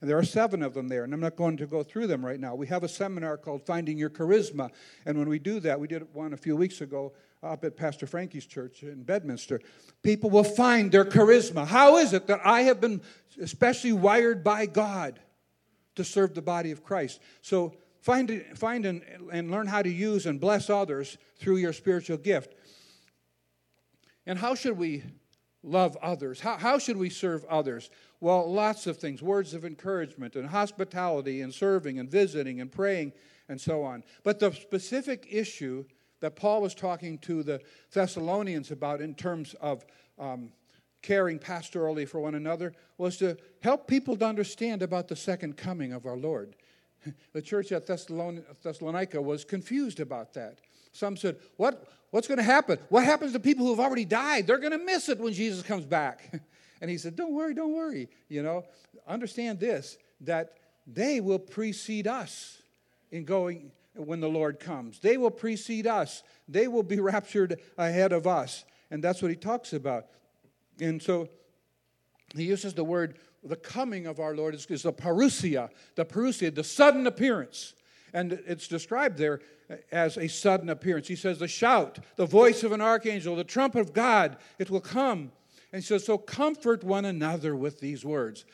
And 0.00 0.10
there 0.10 0.18
are 0.18 0.24
seven 0.24 0.62
of 0.62 0.74
them 0.74 0.88
there, 0.88 1.04
and 1.04 1.14
I'm 1.14 1.20
not 1.20 1.36
going 1.36 1.56
to 1.58 1.66
go 1.66 1.82
through 1.82 2.08
them 2.08 2.26
right 2.26 2.38
now. 2.40 2.56
We 2.56 2.66
have 2.66 2.82
a 2.82 2.88
seminar 2.88 3.38
called 3.38 3.64
Finding 3.64 3.96
Your 3.96 4.10
Charisma, 4.10 4.70
and 5.06 5.16
when 5.16 5.28
we 5.28 5.38
do 5.38 5.60
that, 5.60 5.78
we 5.78 5.86
did 5.86 6.12
one 6.12 6.32
a 6.32 6.36
few 6.36 6.56
weeks 6.56 6.80
ago 6.80 7.12
up 7.44 7.64
at 7.64 7.76
Pastor 7.76 8.06
Frankie's 8.06 8.46
church 8.46 8.82
in 8.82 9.02
Bedminster. 9.02 9.60
People 10.02 10.30
will 10.30 10.44
find 10.44 10.90
their 10.90 11.04
charisma. 11.04 11.66
How 11.66 11.98
is 11.98 12.12
it 12.12 12.26
that 12.26 12.40
I 12.44 12.62
have 12.62 12.80
been 12.80 13.02
especially 13.40 13.92
wired 13.92 14.42
by 14.42 14.66
God 14.66 15.20
to 15.96 16.04
serve 16.04 16.34
the 16.34 16.42
body 16.42 16.70
of 16.70 16.82
Christ? 16.82 17.20
So 17.42 17.74
find, 18.00 18.44
find 18.56 18.86
and, 18.86 19.02
and 19.32 19.50
learn 19.50 19.66
how 19.66 19.82
to 19.82 19.90
use 19.90 20.26
and 20.26 20.40
bless 20.40 20.70
others 20.70 21.18
through 21.36 21.56
your 21.56 21.72
spiritual 21.72 22.16
gift. 22.16 22.54
And 24.26 24.38
how 24.38 24.54
should 24.54 24.78
we 24.78 25.04
love 25.62 25.96
others? 26.02 26.40
How, 26.40 26.56
how 26.56 26.78
should 26.78 26.96
we 26.96 27.10
serve 27.10 27.44
others? 27.46 27.90
Well, 28.20 28.50
lots 28.50 28.86
of 28.86 28.98
things 28.98 29.22
words 29.22 29.54
of 29.54 29.64
encouragement 29.64 30.34
and 30.36 30.48
hospitality 30.48 31.42
and 31.42 31.52
serving 31.52 31.98
and 31.98 32.10
visiting 32.10 32.60
and 32.60 32.72
praying 32.72 33.12
and 33.48 33.60
so 33.60 33.82
on. 33.82 34.02
But 34.22 34.38
the 34.38 34.52
specific 34.52 35.26
issue 35.30 35.84
that 36.24 36.36
Paul 36.36 36.62
was 36.62 36.74
talking 36.74 37.18
to 37.18 37.42
the 37.42 37.60
Thessalonians 37.92 38.70
about 38.70 39.02
in 39.02 39.14
terms 39.14 39.54
of 39.60 39.84
um, 40.18 40.52
caring 41.02 41.38
pastorally 41.38 42.08
for 42.08 42.18
one 42.18 42.34
another 42.34 42.72
was 42.96 43.18
to 43.18 43.36
help 43.62 43.86
people 43.86 44.16
to 44.16 44.24
understand 44.24 44.80
about 44.80 45.08
the 45.08 45.16
second 45.16 45.58
coming 45.58 45.92
of 45.92 46.06
our 46.06 46.16
Lord. 46.16 46.56
The 47.34 47.42
church 47.42 47.70
at 47.72 47.86
Thessalonica 47.86 49.20
was 49.20 49.44
confused 49.44 50.00
about 50.00 50.32
that. 50.32 50.60
Some 50.92 51.18
said, 51.18 51.36
what, 51.58 51.86
What's 52.08 52.26
going 52.26 52.38
to 52.38 52.44
happen? 52.44 52.78
What 52.88 53.04
happens 53.04 53.32
to 53.32 53.40
people 53.40 53.66
who've 53.66 53.80
already 53.80 54.04
died? 54.04 54.46
They're 54.46 54.58
going 54.58 54.70
to 54.70 54.78
miss 54.78 55.10
it 55.10 55.18
when 55.18 55.32
Jesus 55.34 55.62
comes 55.62 55.84
back. 55.84 56.32
And 56.80 56.90
he 56.90 56.98
said, 56.98 57.16
Don't 57.16 57.32
worry, 57.32 57.54
don't 57.54 57.72
worry. 57.72 58.10
You 58.28 58.42
know, 58.42 58.64
understand 59.06 59.58
this 59.58 59.96
that 60.20 60.58
they 60.86 61.20
will 61.20 61.38
precede 61.38 62.06
us 62.06 62.60
in 63.10 63.24
going 63.24 63.70
when 63.94 64.20
the 64.20 64.28
Lord 64.28 64.58
comes. 64.58 64.98
They 64.98 65.16
will 65.16 65.30
precede 65.30 65.86
us, 65.86 66.22
they 66.48 66.68
will 66.68 66.82
be 66.82 67.00
raptured 67.00 67.60
ahead 67.78 68.12
of 68.12 68.26
us. 68.26 68.64
And 68.90 69.02
that's 69.02 69.22
what 69.22 69.30
he 69.30 69.36
talks 69.36 69.72
about. 69.72 70.06
And 70.80 71.02
so 71.02 71.28
he 72.34 72.44
uses 72.44 72.74
the 72.74 72.84
word, 72.84 73.18
the 73.42 73.56
coming 73.56 74.06
of 74.06 74.20
our 74.20 74.34
Lord 74.34 74.54
is, 74.54 74.66
is 74.66 74.82
the 74.82 74.92
parousia, 74.92 75.70
the 75.94 76.04
parousia, 76.04 76.54
the 76.54 76.64
sudden 76.64 77.06
appearance. 77.06 77.74
And 78.12 78.32
it's 78.46 78.68
described 78.68 79.18
there 79.18 79.40
as 79.90 80.16
a 80.16 80.28
sudden 80.28 80.68
appearance. 80.68 81.08
He 81.08 81.16
says, 81.16 81.38
the 81.38 81.48
shout, 81.48 81.98
the 82.16 82.26
voice 82.26 82.62
of 82.62 82.72
an 82.72 82.80
archangel, 82.80 83.36
the 83.36 83.44
trumpet 83.44 83.80
of 83.80 83.92
God, 83.92 84.36
it 84.58 84.70
will 84.70 84.80
come. 84.80 85.32
And 85.72 85.82
he 85.82 85.86
says, 85.86 86.04
so 86.04 86.18
comfort 86.18 86.84
one 86.84 87.04
another 87.04 87.56
with 87.56 87.80
these 87.80 88.04
words. 88.04 88.44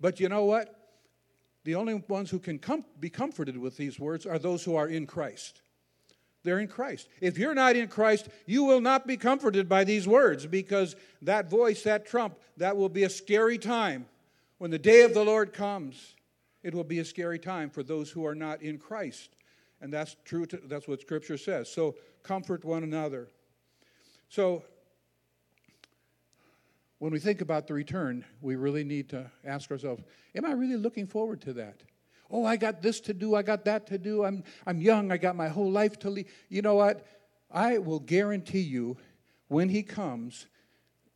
But 0.00 0.20
you 0.20 0.28
know 0.28 0.44
what? 0.44 0.77
The 1.68 1.74
only 1.74 2.02
ones 2.08 2.30
who 2.30 2.38
can 2.38 2.58
com- 2.58 2.86
be 2.98 3.10
comforted 3.10 3.58
with 3.58 3.76
these 3.76 4.00
words 4.00 4.24
are 4.24 4.38
those 4.38 4.64
who 4.64 4.76
are 4.76 4.88
in 4.88 5.06
Christ. 5.06 5.60
They're 6.42 6.60
in 6.60 6.66
Christ. 6.66 7.10
If 7.20 7.36
you're 7.36 7.54
not 7.54 7.76
in 7.76 7.88
Christ, 7.88 8.30
you 8.46 8.64
will 8.64 8.80
not 8.80 9.06
be 9.06 9.18
comforted 9.18 9.68
by 9.68 9.84
these 9.84 10.08
words 10.08 10.46
because 10.46 10.96
that 11.20 11.50
voice, 11.50 11.82
that 11.82 12.06
trump, 12.06 12.38
that 12.56 12.78
will 12.78 12.88
be 12.88 13.02
a 13.02 13.10
scary 13.10 13.58
time. 13.58 14.06
When 14.56 14.70
the 14.70 14.78
day 14.78 15.02
of 15.02 15.12
the 15.12 15.22
Lord 15.22 15.52
comes, 15.52 16.14
it 16.62 16.74
will 16.74 16.84
be 16.84 17.00
a 17.00 17.04
scary 17.04 17.38
time 17.38 17.68
for 17.68 17.82
those 17.82 18.10
who 18.10 18.24
are 18.24 18.34
not 18.34 18.62
in 18.62 18.78
Christ. 18.78 19.28
And 19.82 19.92
that's 19.92 20.16
true, 20.24 20.46
to, 20.46 20.56
that's 20.64 20.88
what 20.88 21.02
Scripture 21.02 21.36
says. 21.36 21.70
So 21.70 21.96
comfort 22.22 22.64
one 22.64 22.82
another. 22.82 23.28
So 24.30 24.64
when 26.98 27.12
we 27.12 27.18
think 27.18 27.40
about 27.40 27.66
the 27.66 27.74
return, 27.74 28.24
we 28.40 28.56
really 28.56 28.84
need 28.84 29.08
to 29.10 29.30
ask 29.44 29.70
ourselves 29.70 30.02
Am 30.34 30.44
I 30.44 30.52
really 30.52 30.76
looking 30.76 31.06
forward 31.06 31.40
to 31.42 31.52
that? 31.54 31.82
Oh, 32.30 32.44
I 32.44 32.56
got 32.56 32.82
this 32.82 33.00
to 33.00 33.14
do, 33.14 33.34
I 33.34 33.42
got 33.42 33.64
that 33.64 33.86
to 33.86 33.98
do, 33.98 34.24
I'm, 34.24 34.44
I'm 34.66 34.80
young, 34.80 35.10
I 35.10 35.16
got 35.16 35.34
my 35.34 35.48
whole 35.48 35.70
life 35.70 35.98
to 36.00 36.10
lead. 36.10 36.26
You 36.50 36.60
know 36.60 36.74
what? 36.74 37.06
I 37.50 37.78
will 37.78 38.00
guarantee 38.00 38.60
you 38.60 38.98
when 39.48 39.70
he 39.70 39.82
comes 39.82 40.46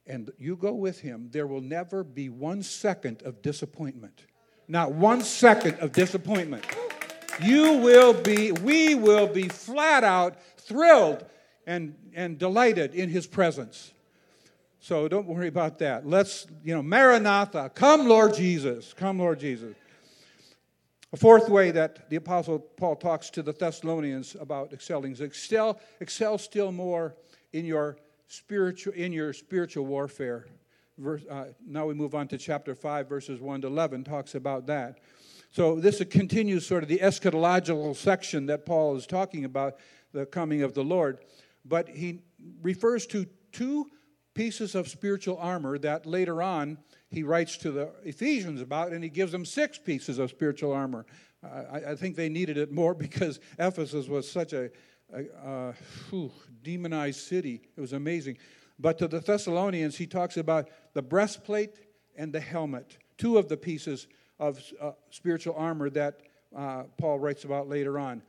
and 0.07 0.33
you 0.39 0.57
go 0.57 0.73
with 0.73 1.01
him, 1.01 1.29
there 1.31 1.47
will 1.47 1.61
never 1.61 2.03
be 2.03 2.29
one 2.29 2.63
second 2.63 3.23
of 3.23 3.43
disappointment. 3.43 4.25
Not 4.69 4.93
one 4.93 5.21
second 5.21 5.79
of 5.81 5.93
disappointment. 5.93 6.65
You 7.41 7.75
will 7.75 8.15
be, 8.15 8.53
we 8.53 8.95
will 8.95 9.27
be 9.27 9.49
flat 9.49 10.03
out 10.03 10.37
thrilled 10.57 11.25
and, 11.67 11.95
and 12.15 12.39
delighted 12.39 12.95
in 12.95 13.11
his 13.11 13.27
presence. 13.27 13.93
So 14.83 15.07
don't 15.07 15.29
worry 15.29 15.47
about 15.47 15.79
that. 15.79 16.09
Let's, 16.09 16.45
you 16.65 16.75
know, 16.75 16.83
Maranatha, 16.83 17.71
come 17.73 18.09
Lord 18.09 18.35
Jesus, 18.35 18.93
come 18.93 19.21
Lord 19.21 19.39
Jesus. 19.39 19.77
A 21.13 21.17
fourth 21.17 21.49
way 21.49 21.71
that 21.71 22.11
the 22.11 22.17
Apostle 22.17 22.59
Paul 22.59 22.97
talks 22.97 23.31
to 23.31 23.45
the 23.45 23.53
Thessalonians 23.53 24.37
about 24.41 24.73
excelling 24.73 25.13
is 25.13 25.21
excel, 25.21 25.79
excel 26.01 26.37
still 26.37 26.73
more 26.73 27.15
in 27.53 27.65
your 27.65 27.97
spiritual, 28.27 28.93
in 28.95 29.13
your 29.13 29.33
spiritual 29.33 29.87
warfare. 29.87 30.47
Verse, 30.99 31.23
uh, 31.31 31.53
now 31.65 31.87
we 31.87 31.95
move 31.95 32.17
on 32.17 32.27
to 32.27 32.37
chapter 32.37 32.75
5, 32.75 33.09
verses 33.09 33.41
1 33.41 33.61
to 33.61 33.69
11, 33.69 34.03
talks 34.03 34.35
about 34.35 34.67
that. 34.67 34.99
So 35.53 35.79
this 35.79 36.03
continues 36.11 36.67
sort 36.67 36.83
of 36.83 36.89
the 36.89 36.99
eschatological 36.99 37.95
section 37.95 38.47
that 38.47 38.67
Paul 38.67 38.97
is 38.97 39.07
talking 39.07 39.45
about, 39.45 39.77
the 40.13 40.27
coming 40.27 40.65
of 40.65 40.75
the 40.75 40.83
Lord. 40.83 41.19
But 41.65 41.89
he 41.89 42.23
refers 42.63 43.07
to 43.07 43.27
two 43.53 43.87
pieces 44.35 44.75
of 44.75 44.89
spiritual 44.89 45.39
armor 45.39 45.79
that 45.79 46.07
later 46.07 46.43
on 46.43 46.79
he 47.11 47.23
writes 47.23 47.57
to 47.59 47.71
the 47.71 47.91
Ephesians 48.05 48.61
about, 48.61 48.93
and 48.93 49.05
he 49.05 49.11
gives 49.11 49.33
them 49.33 49.45
six 49.45 49.79
pieces 49.79 50.19
of 50.19 50.31
spiritual 50.31 50.73
armor. 50.73 51.05
I, 51.43 51.91
I 51.91 51.97
think 51.97 52.17
they 52.17 52.29
needed 52.29 52.57
it 52.57 52.73
more 52.73 52.95
because 53.07 53.41
Ephesus 53.59 54.09
was 54.09 54.31
such 54.31 54.53
a, 54.53 54.71
a, 55.15 55.75
whew, 56.09 56.33
demonized 56.63 57.21
city. 57.21 57.63
It 57.77 57.81
was 57.81 57.93
amazing. 57.93 58.39
But 58.79 58.99
to 58.99 59.09
the 59.09 59.21
Thessalonians, 59.21 59.97
he 59.97 60.07
talks 60.07 60.37
about 60.37 60.69
the 60.95 61.03
breastplate 61.03 61.75
and 62.17 62.33
the 62.33 62.41
helmet, 62.41 62.99
two 63.19 63.39
of 63.39 63.49
the 63.49 63.57
pieces 63.57 64.09
of 64.39 64.61
uh, 64.81 64.93
spiritual 65.11 65.55
armor 65.57 65.91
that 65.91 66.21
uh, 66.57 66.85
Paul 66.99 67.19
writes 67.19 67.45
about 67.45 67.69
later 67.69 67.99
on. 67.99 68.23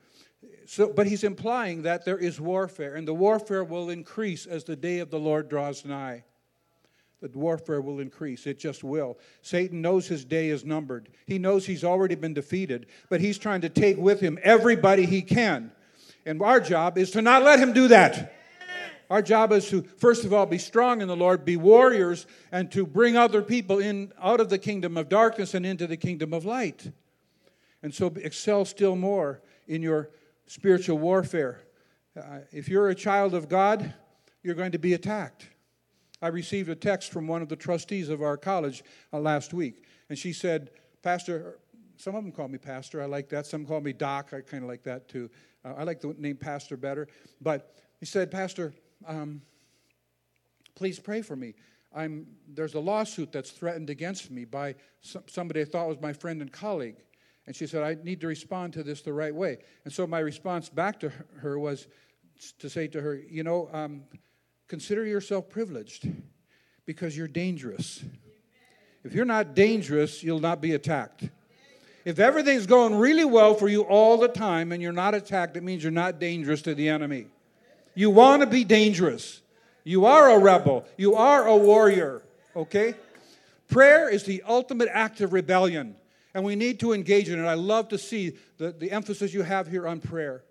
So, 0.66 0.92
but 0.94 1.08
he's 1.08 1.24
implying 1.24 1.82
that 1.84 2.06
there 2.06 2.18
is 2.18 2.40
warfare, 2.40 2.96
and 2.96 3.08
the 3.08 3.14
warfare 3.14 3.64
will 3.64 3.90
increase 3.90 4.46
as 4.46 4.64
the 4.64 4.76
day 4.76 5.00
of 5.00 5.10
the 5.10 5.20
Lord 5.20 5.50
draws 5.50 5.84
nigh. 5.84 6.24
The 7.22 7.30
warfare 7.38 7.80
will 7.80 8.00
increase. 8.00 8.46
It 8.48 8.60
just 8.60 8.84
will. 8.84 9.18
Satan 9.42 9.82
knows 9.82 10.08
his 10.08 10.26
day 10.26 10.50
is 10.50 10.66
numbered. 10.66 11.10
He 11.26 11.40
knows 11.40 11.66
he's 11.66 11.84
already 11.84 12.16
been 12.16 12.34
defeated, 12.34 12.88
but 13.10 13.22
he's 13.22 13.38
trying 13.38 13.62
to 13.62 13.70
take 13.70 13.98
with 13.98 14.20
him 14.20 14.38
everybody 14.44 15.06
he 15.06 15.22
can. 15.22 15.72
And 16.26 16.42
our 16.42 16.60
job 16.60 16.98
is 16.98 17.12
to 17.12 17.22
not 17.22 17.44
let 17.44 17.60
him 17.60 17.72
do 17.72 17.88
that. 17.90 18.34
Our 19.10 19.22
job 19.22 19.52
is 19.52 19.70
to, 19.70 19.84
first 19.84 20.26
of 20.26 20.34
all, 20.34 20.46
be 20.46 20.58
strong 20.58 21.02
in 21.02 21.08
the 21.08 21.16
Lord, 21.16 21.46
be 21.46 21.56
warriors, 21.56 22.26
and 22.52 22.72
to 22.72 22.86
bring 22.86 23.16
other 23.16 23.42
people 23.42 23.80
in 23.80 24.12
out 24.22 24.40
of 24.40 24.50
the 24.50 24.58
kingdom 24.58 24.98
of 24.98 25.08
darkness 25.08 25.54
and 25.54 25.66
into 25.66 25.88
the 25.88 25.98
kingdom 25.98 26.34
of 26.34 26.46
light. 26.46 26.92
And 27.84 27.94
so 27.94 28.08
excel 28.16 28.66
still 28.66 28.96
more 28.96 29.42
in 29.68 29.82
your 29.82 30.10
spiritual 30.48 30.98
warfare. 30.98 31.62
Uh, 32.18 32.40
if 32.52 32.68
you're 32.70 32.90
a 32.90 32.96
child 32.96 33.34
of 33.34 33.50
God, 33.50 33.94
you're 34.44 34.56
going 34.56 34.72
to 34.72 34.80
be 34.80 34.94
attacked. 34.94 35.48
I 36.22 36.28
received 36.28 36.70
a 36.70 36.76
text 36.76 37.12
from 37.12 37.28
one 37.28 37.42
of 37.42 37.50
the 37.50 37.56
trustees 37.56 38.10
of 38.10 38.22
our 38.22 38.38
college 38.38 38.84
uh, 39.12 39.20
last 39.20 39.54
week, 39.54 39.84
and 40.10 40.18
she 40.18 40.32
said, 40.32 40.70
Pastor, 41.02 41.60
some 41.98 42.16
of 42.16 42.24
them 42.24 42.32
call 42.32 42.48
me 42.48 42.58
pastor. 42.58 43.02
I 43.02 43.06
like 43.06 43.30
that. 43.30 43.46
Some 43.46 43.66
call 43.66 43.82
me 43.82 43.94
doc. 43.94 44.34
I 44.34 44.42
kind 44.42 44.64
of 44.64 44.70
like 44.70 44.84
that 44.84 45.08
too. 45.08 45.30
Uh, 45.64 45.74
I 45.78 45.84
like 45.84 46.02
the 46.02 46.16
name 46.18 46.38
pastor 46.38 46.78
better. 46.78 47.08
But 47.42 47.76
he 48.00 48.06
said, 48.06 48.32
Pastor, 48.32 48.74
um, 49.08 49.42
please 50.76 51.00
pray 51.00 51.22
for 51.22 51.36
me. 51.36 51.54
I'm, 51.96 52.26
there's 52.48 52.74
a 52.74 52.80
lawsuit 52.80 53.32
that's 53.32 53.52
threatened 53.52 53.90
against 53.90 54.32
me 54.32 54.46
by 54.46 54.76
somebody 55.28 55.62
I 55.62 55.66
thought 55.66 55.88
was 55.88 56.02
my 56.02 56.14
friend 56.14 56.42
and 56.42 56.52
colleague. 56.52 56.98
And 57.46 57.56
she 57.56 57.68
said, 57.68 57.84
I 57.84 57.98
need 58.04 58.22
to 58.22 58.28
respond 58.28 58.74
to 58.74 58.84
this 58.84 59.02
the 59.02 59.14
right 59.14 59.34
way. 59.34 59.58
And 59.84 59.94
so 59.94 60.08
my 60.08 60.20
response 60.20 60.70
back 60.70 61.00
to 61.02 61.12
her 61.40 61.60
was 61.60 61.88
to 62.60 62.70
say 62.70 62.88
to 62.88 63.02
her, 63.02 63.16
You 63.16 63.44
know, 63.44 63.70
um, 63.74 64.04
consider 64.68 65.06
yourself 65.06 65.50
privileged 65.50 66.08
because 66.86 67.18
you're 67.18 67.28
dangerous. 67.28 68.04
If 69.04 69.14
you're 69.14 69.26
not 69.26 69.56
dangerous, 69.56 70.24
you'll 70.24 70.40
not 70.40 70.62
be 70.62 70.74
attacked. 70.74 71.30
If 72.06 72.20
everything's 72.20 72.66
going 72.66 72.96
really 72.96 73.26
well 73.26 73.54
for 73.54 73.68
you 73.68 73.82
all 73.84 74.18
the 74.18 74.28
time 74.28 74.72
and 74.72 74.82
you're 74.82 74.92
not 74.92 75.14
attacked, 75.14 75.56
it 75.58 75.64
means 75.64 75.84
you're 75.84 75.92
not 75.92 76.20
dangerous 76.20 76.62
to 76.64 76.76
the 76.76 76.90
enemy. 76.90 77.28
You 77.96 78.10
want 78.10 78.42
to 78.42 78.48
be 78.48 78.64
dangerous. 78.64 79.42
You 79.84 80.06
are 80.06 80.32
a 80.32 80.40
rebel. 80.40 80.86
You 80.98 81.16
are 81.16 81.46
a 81.46 81.56
warrior. 81.56 82.22
Okay? 82.56 82.96
Prayer 83.68 84.10
is 84.10 84.24
the 84.24 84.44
ultimate 84.48 84.90
act 84.92 85.22
of 85.22 85.34
rebellion 85.34 85.96
and 86.34 86.44
we 86.44 86.56
need 86.56 86.80
to 86.80 86.94
engage 86.94 87.30
in 87.30 87.40
it. 87.40 87.48
I 87.48 87.54
love 87.54 87.90
to 87.90 87.98
see 87.98 88.38
the, 88.58 88.72
the 88.72 88.92
emphasis 88.92 89.34
you 89.34 89.44
have 89.44 89.68
here 89.68 89.88
on 89.88 90.00
prayer 90.00 90.44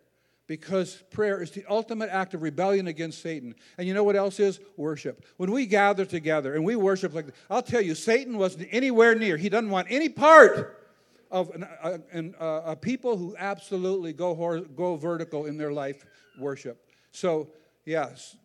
because 0.47 1.03
prayer 1.11 1.43
is 1.43 1.51
the 1.51 1.65
ultimate 1.69 2.11
act 2.11 2.35
of 2.35 2.43
rebellion 2.43 2.87
against 2.87 3.23
Satan. 3.23 3.55
And 3.79 3.89
you 3.89 3.95
know 3.95 4.05
what 4.05 4.17
else 4.17 4.39
is? 4.39 4.61
Worship. 4.77 5.25
When 5.37 5.51
we 5.51 5.67
gather 5.67 6.05
together 6.05 6.55
and 6.55 6.65
we 6.65 6.77
worship 6.77 7.15
like 7.15 7.27
I'll 7.49 7.63
tell 7.63 7.81
you, 7.81 7.95
Satan 7.95 8.39
wasn't 8.39 8.69
anywhere 8.71 9.15
near. 9.15 9.37
He 9.37 9.49
doesn't 9.49 9.71
want 9.71 9.89
any 9.91 10.09
part 10.09 10.79
of 11.31 11.51
an, 11.51 11.67
a, 11.83 12.01
an, 12.13 12.35
a, 12.39 12.77
people 12.77 13.17
who 13.17 13.35
absolutely 13.39 14.13
go, 14.13 14.35
hor- 14.35 14.61
go 14.61 14.97
vertical 14.97 15.47
in 15.47 15.57
their 15.57 15.73
life 15.73 16.05
worship. 16.39 16.87
So, 17.11 17.49
yes, 17.87 18.37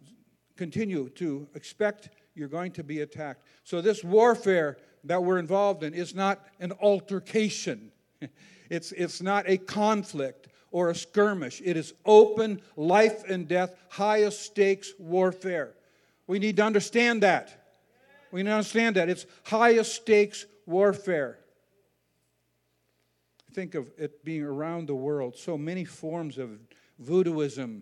continue 0.55 1.09
to 1.09 1.47
expect 1.53 2.09
you're 2.33 2.47
going 2.47 2.71
to 2.71 2.83
be 2.83 3.01
attacked. 3.01 3.43
So, 3.65 3.81
this 3.81 4.03
warfare 4.03 4.77
that 5.07 5.23
we're 5.23 5.39
involved 5.39 5.83
in 5.83 5.93
is 5.93 6.13
not 6.13 6.45
an 6.59 6.73
altercation, 6.81 7.91
it's, 8.69 8.91
it's 8.91 9.21
not 9.21 9.45
a 9.47 9.57
conflict 9.57 10.47
or 10.71 10.89
a 10.89 10.95
skirmish. 10.95 11.61
It 11.63 11.77
is 11.77 11.93
open, 12.05 12.61
life 12.75 13.23
and 13.27 13.47
death, 13.47 13.75
highest 13.89 14.41
stakes 14.41 14.93
warfare. 14.99 15.71
We 16.27 16.39
need 16.39 16.57
to 16.57 16.63
understand 16.63 17.23
that. 17.23 17.65
We 18.31 18.43
need 18.43 18.49
to 18.49 18.55
understand 18.55 18.97
that. 18.97 19.09
It's 19.09 19.25
highest 19.45 19.95
stakes 19.95 20.45
warfare. 20.65 21.39
Think 23.53 23.75
of 23.75 23.89
it 23.97 24.23
being 24.23 24.43
around 24.43 24.87
the 24.87 24.95
world, 24.95 25.35
so 25.37 25.57
many 25.57 25.85
forms 25.85 26.37
of 26.37 26.51
voodooism, 27.01 27.81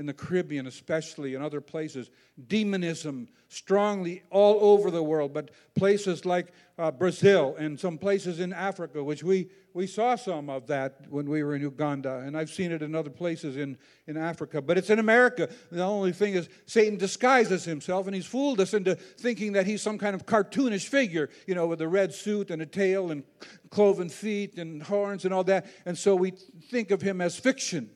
in 0.00 0.06
the 0.06 0.14
Caribbean, 0.14 0.66
especially, 0.66 1.34
and 1.34 1.44
other 1.44 1.60
places. 1.60 2.08
Demonism 2.48 3.28
strongly 3.50 4.22
all 4.30 4.58
over 4.72 4.90
the 4.90 5.02
world, 5.02 5.34
but 5.34 5.50
places 5.74 6.24
like 6.24 6.54
uh, 6.78 6.90
Brazil 6.90 7.54
and 7.58 7.78
some 7.78 7.98
places 7.98 8.40
in 8.40 8.50
Africa, 8.54 9.04
which 9.04 9.22
we, 9.22 9.50
we 9.74 9.86
saw 9.86 10.16
some 10.16 10.48
of 10.48 10.66
that 10.68 11.04
when 11.10 11.28
we 11.28 11.42
were 11.42 11.54
in 11.54 11.60
Uganda, 11.60 12.22
and 12.24 12.34
I've 12.34 12.48
seen 12.48 12.72
it 12.72 12.80
in 12.80 12.94
other 12.94 13.10
places 13.10 13.58
in, 13.58 13.76
in 14.06 14.16
Africa. 14.16 14.62
But 14.62 14.78
it's 14.78 14.88
in 14.88 14.98
America. 14.98 15.50
The 15.70 15.84
only 15.84 16.12
thing 16.12 16.32
is, 16.32 16.48
Satan 16.64 16.96
disguises 16.96 17.66
himself, 17.66 18.06
and 18.06 18.14
he's 18.14 18.24
fooled 18.24 18.58
us 18.58 18.72
into 18.72 18.94
thinking 18.94 19.52
that 19.52 19.66
he's 19.66 19.82
some 19.82 19.98
kind 19.98 20.14
of 20.14 20.24
cartoonish 20.24 20.88
figure, 20.88 21.28
you 21.46 21.54
know, 21.54 21.66
with 21.66 21.82
a 21.82 21.88
red 21.88 22.14
suit 22.14 22.50
and 22.50 22.62
a 22.62 22.66
tail 22.66 23.10
and 23.10 23.22
cloven 23.68 24.08
feet 24.08 24.56
and 24.56 24.82
horns 24.82 25.26
and 25.26 25.34
all 25.34 25.44
that. 25.44 25.66
And 25.84 25.98
so 25.98 26.16
we 26.16 26.30
think 26.70 26.90
of 26.90 27.02
him 27.02 27.20
as 27.20 27.38
fiction. 27.38 27.90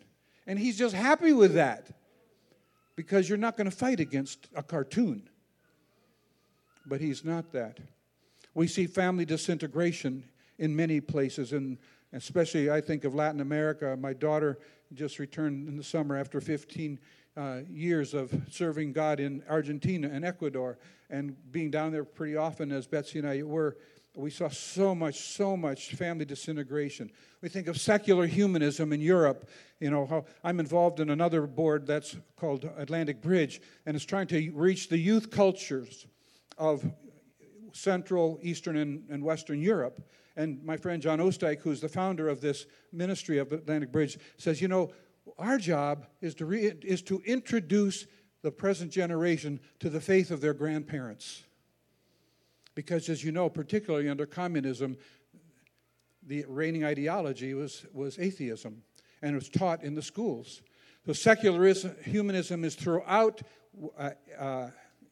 And 0.47 0.59
he's 0.59 0.79
just 0.79 0.95
happy 0.95 1.33
with 1.33 1.55
that 1.55 1.89
because 2.97 3.29
you're 3.29 3.39
not 3.39 3.57
going 3.57 3.71
to 3.71 3.77
fight 3.77 4.01
against 4.01 4.49
a 4.55 4.63
cartoon. 4.63 5.29
But 6.87 7.01
he's 7.01 7.25
not 7.25 7.53
that. 7.53 7.79
We 8.53 8.67
see 8.67 8.87
family 8.87 9.25
disintegration 9.25 10.25
in 10.59 10.77
many 10.77 11.01
places, 11.01 11.53
and 11.53 11.79
especially 12.13 12.71
I 12.71 12.81
think 12.81 13.05
of 13.05 13.15
Latin 13.15 13.41
America. 13.41 13.97
My 13.99 14.13
daughter 14.13 14.59
just 14.93 15.19
returned 15.19 15.67
in 15.67 15.77
the 15.77 15.83
summer 15.83 16.17
after 16.17 16.41
15 16.41 16.99
uh, 17.37 17.61
years 17.69 18.15
of 18.15 18.33
serving 18.51 18.93
God 18.93 19.19
in 19.19 19.43
Argentina 19.49 20.09
and 20.13 20.25
Ecuador, 20.25 20.79
and 21.11 21.35
being 21.51 21.71
down 21.71 21.91
there 21.91 22.05
pretty 22.05 22.37
often, 22.37 22.71
as 22.71 22.87
Betsy 22.87 23.19
and 23.19 23.29
I 23.29 23.43
were. 23.43 23.77
We 24.17 24.31
saw 24.31 24.49
so 24.49 24.95
much, 24.95 25.21
so 25.21 25.57
much 25.57 25.95
family 25.95 26.25
disintegration. 26.25 27.11
We 27.41 27.49
think 27.49 27.67
of 27.67 27.81
secular 27.81 28.27
humanism 28.27 28.93
in 28.93 29.01
Europe. 29.01 29.49
You 29.81 29.91
know, 29.91 30.07
how 30.07 30.25
I'm 30.45 30.61
involved 30.61 31.01
in 31.01 31.11
another 31.11 31.47
board 31.49 31.87
that's 31.87 32.17
called 32.37 32.71
Atlantic 32.77 33.21
Bridge, 33.21 33.61
and 33.87 33.97
it's 33.97 34.05
trying 34.05 34.29
to 34.29 34.53
reach 34.55 34.89
the 34.89 34.99
youth 34.99 35.31
cultures 35.31 36.07
of 36.57 36.85
Central, 37.73 38.39
Eastern, 38.41 38.77
and, 38.77 39.03
and 39.11 39.23
Western 39.25 39.61
Europe. 39.61 40.01
And 40.37 40.63
my 40.65 40.77
friend 40.77 41.03
John 41.03 41.19
Ostijk, 41.19 41.61
who's 41.61 41.81
the 41.81 41.89
founder 41.89 42.29
of 42.29 42.41
this 42.41 42.67
ministry 42.93 43.39
of 43.39 43.53
Atlantic 43.53 43.91
Bridge, 43.91 44.19
says, 44.37 44.63
you 44.63 44.69
know, 44.69 44.93
our 45.39 45.59
job 45.59 46.07
is 46.21 46.35
to, 46.37 46.47
re- 46.47 46.75
is 46.83 47.03
to 47.03 47.21
introduce 47.27 48.07
the 48.43 48.53
present 48.53 48.93
generation 48.93 49.59
to 49.81 49.91
the 49.91 50.01
faith 50.01 50.31
of 50.31 50.41
their 50.41 50.55
grandparents. 50.55 51.45
Because, 52.75 53.09
as 53.09 53.23
you 53.23 53.33
know, 53.33 53.49
particularly 53.49 54.09
under 54.09 54.27
communism, 54.27 54.97
the 56.27 56.45
reigning 56.49 56.85
ideology 56.85 57.55
was, 57.55 57.87
was 57.93 58.19
atheism, 58.19 58.83
and 59.23 59.33
it 59.33 59.35
was 59.35 59.49
taught 59.49 59.83
in 59.83 59.95
the 59.95 60.03
schools. 60.03 60.63
So, 61.07 61.13
secularism, 61.13 61.95
humanism 62.03 62.65
is 62.65 62.75
throughout 62.75 63.43
uh, 63.99 64.11
uh, 64.39 64.71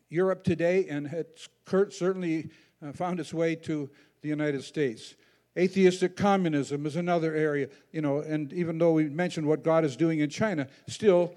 Europe 0.08 0.44
today, 0.44 0.86
and 0.88 1.06
it's 1.06 1.48
certainly 1.66 2.50
uh, 2.84 2.92
found 2.92 3.20
its 3.20 3.32
way 3.32 3.54
to 3.56 3.90
the 4.22 4.28
United 4.28 4.64
States. 4.64 5.14
Atheistic 5.58 6.16
communism 6.16 6.86
is 6.86 6.96
another 6.96 7.34
area, 7.34 7.68
you 7.92 8.00
know, 8.00 8.20
and 8.20 8.52
even 8.54 8.78
though 8.78 8.92
we 8.92 9.04
mentioned 9.04 9.46
what 9.46 9.62
God 9.62 9.84
is 9.84 9.96
doing 9.96 10.20
in 10.20 10.30
China, 10.30 10.66
still 10.86 11.34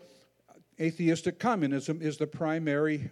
atheistic 0.79 1.39
communism 1.39 2.01
is 2.01 2.17
the 2.17 2.27
primary 2.27 3.09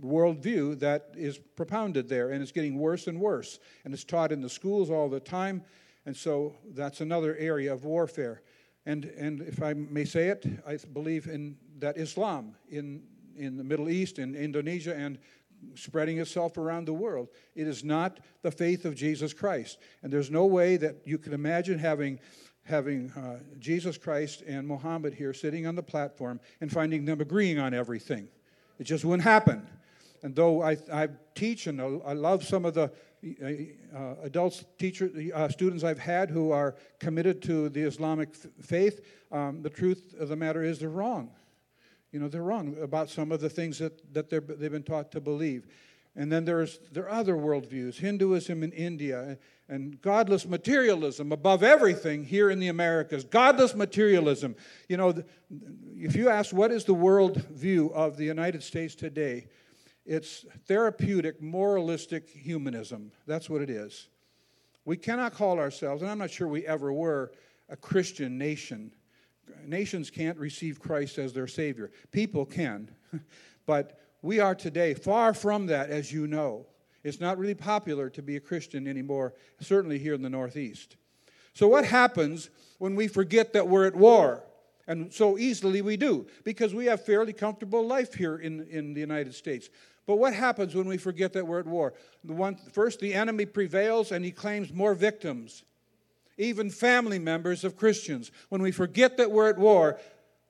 worldview 0.00 0.78
that 0.80 1.10
is 1.16 1.38
propounded 1.38 2.08
there, 2.08 2.30
and 2.30 2.42
it's 2.42 2.52
getting 2.52 2.78
worse 2.78 3.06
and 3.06 3.20
worse. 3.20 3.58
And 3.84 3.94
it's 3.94 4.04
taught 4.04 4.32
in 4.32 4.40
the 4.40 4.48
schools 4.48 4.90
all 4.90 5.08
the 5.08 5.20
time, 5.20 5.62
and 6.04 6.16
so 6.16 6.54
that's 6.74 7.00
another 7.00 7.36
area 7.36 7.72
of 7.72 7.84
warfare. 7.84 8.42
And, 8.84 9.04
and 9.04 9.40
if 9.40 9.62
I 9.62 9.74
may 9.74 10.04
say 10.04 10.28
it, 10.28 10.46
I 10.66 10.78
believe 10.92 11.26
in 11.26 11.56
that 11.78 11.96
Islam 11.96 12.54
in, 12.68 13.02
in 13.36 13.56
the 13.56 13.64
Middle 13.64 13.88
East, 13.88 14.18
in 14.18 14.34
Indonesia, 14.34 14.94
and 14.94 15.18
spreading 15.74 16.18
itself 16.18 16.56
around 16.56 16.84
the 16.84 16.92
world. 16.92 17.28
It 17.54 17.66
is 17.66 17.82
not 17.82 18.20
the 18.42 18.50
faith 18.50 18.84
of 18.84 18.94
Jesus 18.94 19.32
Christ. 19.32 19.78
And 20.02 20.12
there's 20.12 20.30
no 20.30 20.46
way 20.46 20.76
that 20.76 20.96
you 21.04 21.18
can 21.18 21.32
imagine 21.32 21.78
having, 21.78 22.20
having 22.66 23.10
uh, 23.12 23.38
Jesus 23.58 23.96
Christ 23.96 24.42
and 24.46 24.66
Muhammad 24.66 25.14
here 25.14 25.32
sitting 25.32 25.66
on 25.66 25.74
the 25.74 25.82
platform 25.82 26.40
and 26.60 26.70
finding 26.70 27.04
them 27.04 27.20
agreeing 27.20 27.58
on 27.58 27.72
everything. 27.74 28.28
It 28.78 28.84
just 28.84 29.04
wouldn't 29.04 29.22
happen. 29.22 29.66
And 30.22 30.34
though 30.34 30.62
I, 30.62 30.76
I 30.92 31.08
teach 31.34 31.66
and 31.66 31.80
I 31.80 32.12
love 32.12 32.44
some 32.44 32.64
of 32.64 32.74
the 32.74 32.90
uh, 33.42 33.96
uh 33.96 34.14
adults, 34.22 34.64
teacher, 34.78 35.10
uh, 35.34 35.48
students 35.48 35.84
I've 35.84 35.98
had 35.98 36.30
who 36.30 36.52
are 36.52 36.76
committed 37.00 37.42
to 37.42 37.68
the 37.68 37.82
Islamic 37.82 38.34
faith, 38.34 39.04
um, 39.32 39.62
the 39.62 39.70
truth 39.70 40.14
of 40.18 40.28
the 40.28 40.36
matter 40.36 40.62
is 40.62 40.78
they're 40.78 40.88
wrong. 40.88 41.30
You 42.12 42.20
know, 42.20 42.28
they're 42.28 42.42
wrong 42.42 42.76
about 42.82 43.10
some 43.10 43.32
of 43.32 43.40
the 43.40 43.50
things 43.50 43.78
that, 43.78 44.12
that 44.14 44.30
they've 44.30 44.72
been 44.72 44.82
taught 44.82 45.12
to 45.12 45.20
believe. 45.20 45.66
And 46.16 46.32
then 46.32 46.44
there's 46.44 46.78
there 46.92 47.04
are 47.04 47.20
other 47.20 47.34
worldviews, 47.34 47.96
Hinduism 47.96 48.62
in 48.62 48.72
India, 48.72 49.38
and 49.68 50.00
godless 50.00 50.46
materialism 50.46 51.30
above 51.30 51.62
everything 51.62 52.24
here 52.24 52.50
in 52.50 52.58
the 52.58 52.68
Americas. 52.68 53.24
Godless 53.24 53.74
materialism. 53.74 54.56
You 54.88 54.96
know, 54.96 55.14
if 55.94 56.16
you 56.16 56.30
ask 56.30 56.54
what 56.54 56.72
is 56.72 56.84
the 56.84 56.94
world 56.94 57.36
view 57.48 57.92
of 57.94 58.16
the 58.16 58.24
United 58.24 58.62
States 58.62 58.94
today, 58.94 59.48
it's 60.06 60.46
therapeutic, 60.66 61.42
moralistic 61.42 62.28
humanism. 62.28 63.12
That's 63.26 63.50
what 63.50 63.60
it 63.60 63.68
is. 63.70 64.08
We 64.84 64.96
cannot 64.96 65.34
call 65.34 65.58
ourselves, 65.58 66.00
and 66.00 66.10
I'm 66.10 66.18
not 66.18 66.30
sure 66.30 66.48
we 66.48 66.66
ever 66.66 66.92
were, 66.92 67.32
a 67.68 67.76
Christian 67.76 68.38
nation 68.38 68.92
nations 69.64 70.10
can't 70.10 70.38
receive 70.38 70.80
Christ 70.80 71.18
as 71.18 71.32
their 71.32 71.46
Savior. 71.46 71.90
People 72.10 72.44
can. 72.44 72.90
but 73.66 74.00
we 74.26 74.40
are 74.40 74.54
today 74.54 74.92
far 74.94 75.32
from 75.32 75.66
that, 75.66 75.90
as 75.90 76.12
you 76.12 76.26
know. 76.26 76.66
It's 77.04 77.20
not 77.20 77.38
really 77.38 77.54
popular 77.54 78.10
to 78.10 78.22
be 78.22 78.36
a 78.36 78.40
Christian 78.40 78.88
anymore, 78.88 79.32
certainly 79.60 79.98
here 79.98 80.14
in 80.14 80.22
the 80.22 80.30
Northeast. 80.30 80.96
So, 81.54 81.68
what 81.68 81.84
happens 81.84 82.50
when 82.78 82.96
we 82.96 83.08
forget 83.08 83.52
that 83.52 83.68
we're 83.68 83.86
at 83.86 83.94
war? 83.94 84.42
And 84.88 85.12
so 85.12 85.36
easily 85.36 85.82
we 85.82 85.96
do, 85.96 86.26
because 86.44 86.74
we 86.74 86.86
have 86.86 87.04
fairly 87.04 87.32
comfortable 87.32 87.84
life 87.84 88.14
here 88.14 88.36
in, 88.36 88.66
in 88.70 88.94
the 88.94 89.00
United 89.00 89.34
States. 89.34 89.68
But 90.06 90.16
what 90.16 90.32
happens 90.32 90.76
when 90.76 90.86
we 90.86 90.96
forget 90.96 91.32
that 91.32 91.44
we're 91.44 91.58
at 91.58 91.66
war? 91.66 91.94
The 92.22 92.32
one, 92.32 92.56
first, 92.72 93.00
the 93.00 93.12
enemy 93.12 93.46
prevails 93.46 94.12
and 94.12 94.24
he 94.24 94.30
claims 94.30 94.72
more 94.72 94.94
victims 94.94 95.64
even 96.38 96.70
family 96.70 97.18
members 97.18 97.64
of 97.64 97.76
Christians. 97.76 98.30
When 98.48 98.62
we 98.62 98.70
forget 98.70 99.16
that 99.16 99.30
we're 99.30 99.48
at 99.48 99.58
war, 99.58 99.98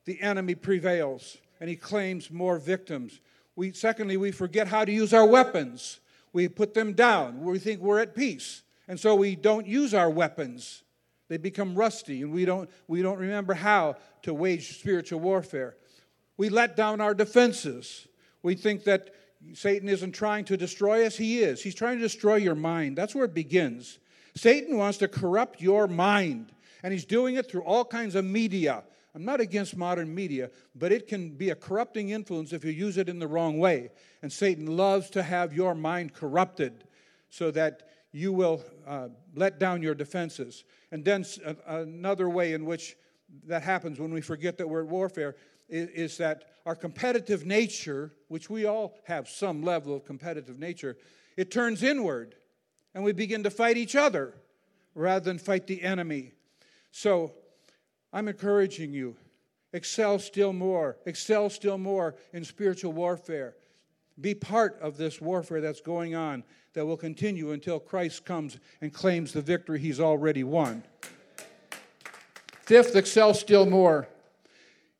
the 0.05 0.21
enemy 0.21 0.55
prevails 0.55 1.37
and 1.59 1.69
he 1.69 1.75
claims 1.75 2.29
more 2.29 2.57
victims. 2.57 3.19
We, 3.57 3.73
secondly, 3.73 4.17
we 4.17 4.31
forget 4.31 4.67
how 4.67 4.85
to 4.85 4.91
use 4.91 5.15
our 5.15 5.25
weapons. 5.25 5.99
We 6.31 6.47
put 6.47 6.75
them 6.75 6.93
down. 6.93 7.43
We 7.43 7.57
think 7.57 7.81
we're 7.81 7.99
at 7.99 8.15
peace. 8.15 8.61
And 8.87 8.99
so 8.99 9.15
we 9.15 9.35
don't 9.35 9.65
use 9.65 9.95
our 9.95 10.11
weapons. 10.11 10.83
They 11.27 11.37
become 11.37 11.73
rusty, 11.75 12.21
and 12.21 12.31
we 12.31 12.45
don't, 12.45 12.69
we 12.87 13.01
don't 13.01 13.17
remember 13.17 13.55
how 13.55 13.95
to 14.21 14.33
wage 14.33 14.79
spiritual 14.79 15.19
warfare. 15.19 15.75
We 16.37 16.49
let 16.49 16.75
down 16.75 17.01
our 17.01 17.15
defenses. 17.15 18.07
We 18.43 18.53
think 18.53 18.83
that 18.83 19.09
Satan 19.53 19.89
isn't 19.89 20.11
trying 20.11 20.45
to 20.45 20.55
destroy 20.55 21.07
us. 21.07 21.17
He 21.17 21.39
is. 21.39 21.61
He's 21.61 21.75
trying 21.75 21.97
to 21.97 22.03
destroy 22.03 22.35
your 22.35 22.55
mind. 22.55 22.95
That's 22.95 23.15
where 23.15 23.25
it 23.25 23.33
begins. 23.33 23.97
Satan 24.35 24.77
wants 24.77 24.99
to 24.99 25.07
corrupt 25.07 25.61
your 25.61 25.87
mind, 25.87 26.51
and 26.83 26.93
he's 26.93 27.05
doing 27.05 27.35
it 27.35 27.49
through 27.49 27.63
all 27.63 27.83
kinds 27.83 28.13
of 28.13 28.23
media. 28.23 28.83
I'm 29.17 29.25
not 29.25 29.41
against 29.41 29.75
modern 29.75 30.13
media, 30.13 30.51
but 30.75 30.91
it 30.91 31.07
can 31.07 31.31
be 31.31 31.49
a 31.49 31.55
corrupting 31.55 32.11
influence 32.11 32.53
if 32.53 32.63
you 32.63 32.69
use 32.69 32.97
it 32.97 33.09
in 33.09 33.17
the 33.17 33.25
wrong 33.25 33.57
way. 33.57 33.89
And 34.21 34.31
Satan 34.31 34.77
loves 34.77 35.09
to 35.09 35.23
have 35.23 35.55
your 35.55 35.73
mind 35.73 36.13
corrupted 36.13 36.83
so 37.31 37.49
that 37.49 37.89
you 38.11 38.31
will 38.31 38.63
uh, 38.85 39.07
let 39.33 39.57
down 39.57 39.81
your 39.81 39.95
defenses. 39.95 40.65
And 40.91 41.03
then 41.03 41.25
uh, 41.43 41.55
another 41.65 42.29
way 42.29 42.53
in 42.53 42.63
which 42.63 42.95
that 43.47 43.63
happens 43.63 43.99
when 43.99 44.13
we 44.13 44.21
forget 44.21 44.55
that 44.59 44.69
we're 44.69 44.83
at 44.83 44.87
warfare 44.87 45.35
is, 45.67 45.89
is 45.89 46.17
that 46.17 46.43
our 46.67 46.75
competitive 46.75 47.43
nature, 47.43 48.13
which 48.27 48.51
we 48.51 48.65
all 48.65 48.99
have 49.05 49.27
some 49.27 49.63
level 49.63 49.95
of 49.95 50.05
competitive 50.05 50.59
nature, 50.59 50.95
it 51.37 51.49
turns 51.49 51.81
inward 51.81 52.35
and 52.93 53.03
we 53.03 53.13
begin 53.13 53.41
to 53.41 53.49
fight 53.49 53.77
each 53.77 53.95
other 53.95 54.35
rather 54.93 55.25
than 55.25 55.39
fight 55.39 55.65
the 55.65 55.81
enemy. 55.81 56.33
So 56.91 57.33
I'm 58.13 58.27
encouraging 58.27 58.93
you 58.93 59.15
excel 59.73 60.17
still 60.17 60.53
more, 60.53 60.97
excel 61.05 61.49
still 61.49 61.77
more 61.77 62.15
in 62.33 62.43
spiritual 62.43 62.93
warfare. 62.93 63.55
Be 64.19 64.33
part 64.33 64.79
of 64.81 64.97
this 64.97 65.21
warfare 65.21 65.61
that's 65.61 65.81
going 65.81 66.15
on 66.15 66.43
that 66.73 66.85
will 66.85 66.97
continue 66.97 67.51
until 67.51 67.79
Christ 67.79 68.25
comes 68.25 68.57
and 68.81 68.93
claims 68.93 69.33
the 69.33 69.41
victory 69.41 69.79
he's 69.79 69.99
already 69.99 70.43
won. 70.43 70.83
Fifth, 72.61 72.95
excel 72.95 73.33
still 73.33 73.65
more 73.65 74.07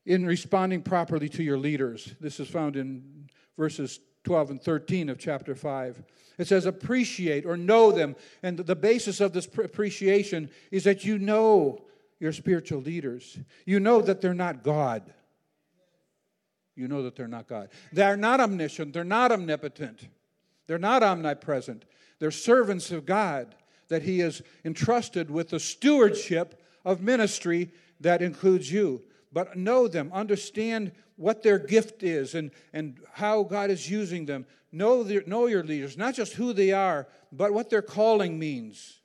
in 0.06 0.26
responding 0.26 0.82
properly 0.82 1.28
to 1.30 1.44
your 1.44 1.58
leaders. 1.58 2.16
This 2.22 2.40
is 2.40 2.48
found 2.48 2.76
in 2.76 3.30
verses 3.58 4.00
12 4.24 4.52
and 4.52 4.62
13 4.62 5.10
of 5.10 5.18
chapter 5.18 5.56
5. 5.56 6.04
It 6.38 6.48
says 6.48 6.66
appreciate 6.66 7.46
or 7.46 7.58
know 7.58 7.92
them. 7.92 8.16
And 8.44 8.58
the 8.60 8.76
basis 8.76 9.20
of 9.20 9.34
this 9.34 9.46
appreciation 9.46 10.50
is 10.72 10.84
that 10.84 11.04
you 11.04 11.18
know 11.18 11.87
your 12.20 12.34
spiritual 12.34 12.82
leaders. 12.82 13.38
You 13.66 13.80
know 13.80 14.02
that 14.02 14.22
they're 14.22 14.34
not 14.34 14.64
God. 14.64 15.14
You 16.76 16.88
know 16.88 17.04
that 17.04 17.16
they're 17.16 17.28
not 17.28 17.48
God. 17.48 17.70
They're 17.92 18.18
not 18.18 18.40
omniscient. 18.40 18.94
They're 18.94 19.04
not 19.04 19.32
omnipotent. 19.32 20.08
They're 20.68 20.78
not 20.78 21.04
omnipresent. 21.04 21.86
They're 22.20 22.32
servants 22.32 22.92
of 22.92 23.06
God 23.06 23.56
that 23.90 24.04
He 24.04 24.20
has 24.20 24.42
entrusted 24.66 25.32
with 25.32 25.50
the 25.50 25.60
stewardship 25.60 26.62
of 26.86 27.02
ministry 27.02 27.72
that 28.00 28.22
includes 28.22 28.72
you. 28.72 29.02
But 29.34 29.58
know 29.58 29.88
them, 29.88 30.12
understand 30.14 30.92
what 31.16 31.44
their 31.44 31.60
gift 31.60 32.04
is 32.04 32.36
and, 32.36 32.52
and 32.74 33.00
how 33.14 33.44
God 33.44 33.70
is 33.70 33.90
using 33.90 34.26
them. 34.26 34.46
Know, 34.72 35.04
their, 35.04 35.24
know 35.26 35.48
your 35.48 35.64
leaders, 35.64 35.98
not 35.98 36.14
just 36.14 36.34
who 36.34 36.54
they 36.54 36.72
are, 36.72 37.08
but 37.32 37.54
what 37.54 37.70
their 37.70 37.82
calling 37.82 38.38
means. 38.38 38.97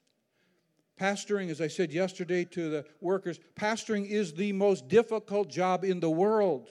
Pastoring, 1.03 1.51
as 1.51 1.61
I 1.61 1.67
said 1.67 1.93
yesterday 1.93 2.45
to 2.45 2.71
the 2.71 2.85
workers, 3.01 3.41
pastoring 3.57 4.09
is 4.09 4.35
the 4.35 4.53
most 4.53 4.87
difficult 4.87 5.51
job 5.51 5.83
in 5.83 5.99
the 5.99 6.09
world. 6.09 6.71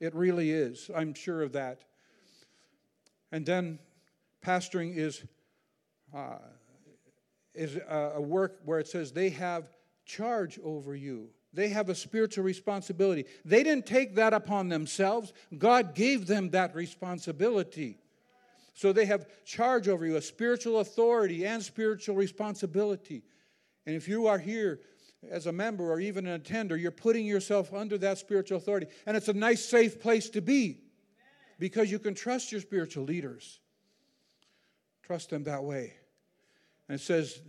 It 0.00 0.14
really 0.14 0.50
is. 0.50 0.90
I'm 0.96 1.12
sure 1.12 1.42
of 1.42 1.52
that. 1.52 1.82
And 3.30 3.44
then 3.44 3.78
pastoring 4.42 4.96
is, 4.96 5.22
uh, 6.14 6.38
is 7.54 7.76
a, 7.76 8.12
a 8.14 8.20
work 8.22 8.60
where 8.64 8.78
it 8.78 8.88
says 8.88 9.12
they 9.12 9.28
have 9.28 9.68
charge 10.06 10.58
over 10.64 10.96
you. 10.96 11.28
They 11.52 11.68
have 11.68 11.90
a 11.90 11.94
spiritual 11.94 12.44
responsibility. 12.44 13.26
They 13.44 13.62
didn't 13.62 13.84
take 13.84 14.14
that 14.14 14.32
upon 14.32 14.70
themselves, 14.70 15.34
God 15.58 15.94
gave 15.94 16.26
them 16.26 16.48
that 16.50 16.74
responsibility. 16.74 17.98
So 18.72 18.94
they 18.94 19.04
have 19.04 19.26
charge 19.44 19.86
over 19.86 20.06
you, 20.06 20.16
a 20.16 20.22
spiritual 20.22 20.80
authority 20.80 21.44
and 21.44 21.62
spiritual 21.62 22.16
responsibility. 22.16 23.22
And 23.86 23.94
if 23.94 24.08
you 24.08 24.26
are 24.26 24.38
here 24.38 24.80
as 25.30 25.46
a 25.46 25.52
member 25.52 25.90
or 25.90 26.00
even 26.00 26.26
an 26.26 26.34
attender, 26.34 26.76
you're 26.76 26.90
putting 26.90 27.24
yourself 27.24 27.72
under 27.72 27.96
that 27.98 28.18
spiritual 28.18 28.58
authority. 28.58 28.86
And 29.06 29.16
it's 29.16 29.28
a 29.28 29.32
nice, 29.32 29.64
safe 29.64 30.00
place 30.00 30.28
to 30.30 30.40
be 30.40 30.80
because 31.58 31.90
you 31.90 31.98
can 31.98 32.14
trust 32.14 32.52
your 32.52 32.60
spiritual 32.60 33.04
leaders. 33.04 33.60
Trust 35.02 35.30
them 35.30 35.44
that 35.44 35.62
way. 35.62 35.94
And 36.88 37.00
it 37.00 37.02
says 37.02 37.40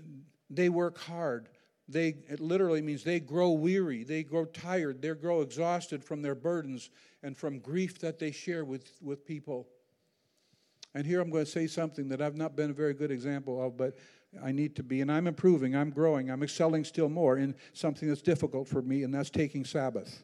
they 0.50 0.70
work 0.70 0.98
hard. 0.98 1.50
They, 1.90 2.18
it 2.28 2.40
literally 2.40 2.82
means 2.82 3.04
they 3.04 3.22
grow 3.22 3.52
weary, 3.52 4.04
they 4.04 4.24
grow 4.24 4.44
tired, 4.44 5.02
they 5.02 5.14
grow 5.14 5.42
exhausted 5.42 6.04
from 6.04 6.22
their 6.22 6.36
burdens 6.36 6.90
and 7.24 7.36
from 7.36 7.60
grief 7.60 8.00
that 8.00 8.20
they 8.20 8.32
share 8.32 8.66
with, 8.66 8.92
with 9.02 9.26
people. 9.26 9.68
And 10.94 11.06
here 11.06 11.22
I'm 11.22 11.30
going 11.30 11.46
to 11.46 11.52
say 11.52 11.68
something 11.68 12.10
that 12.10 12.22
I've 12.22 12.36
not 12.36 12.56
been 12.56 12.72
a 12.72 12.74
very 12.74 12.94
good 12.94 13.12
example 13.12 13.66
of, 13.66 13.78
but 13.78 13.96
I 14.44 14.52
need 14.52 14.76
to 14.76 14.84
be. 14.84 15.02
And 15.02 15.12
I'm 15.12 15.28
improving, 15.28 15.76
I'm 15.76 15.90
growing, 15.90 16.30
I'm 16.30 16.44
excelling 16.44 16.84
still 16.84 17.10
more 17.10 17.38
in 17.38 17.56
something 17.74 18.08
that's 18.08 18.22
difficult 18.22 18.68
for 18.68 18.82
me, 18.82 19.04
and 19.04 19.14
that's 19.14 19.30
taking 19.30 19.66
Sabbath. 19.66 20.24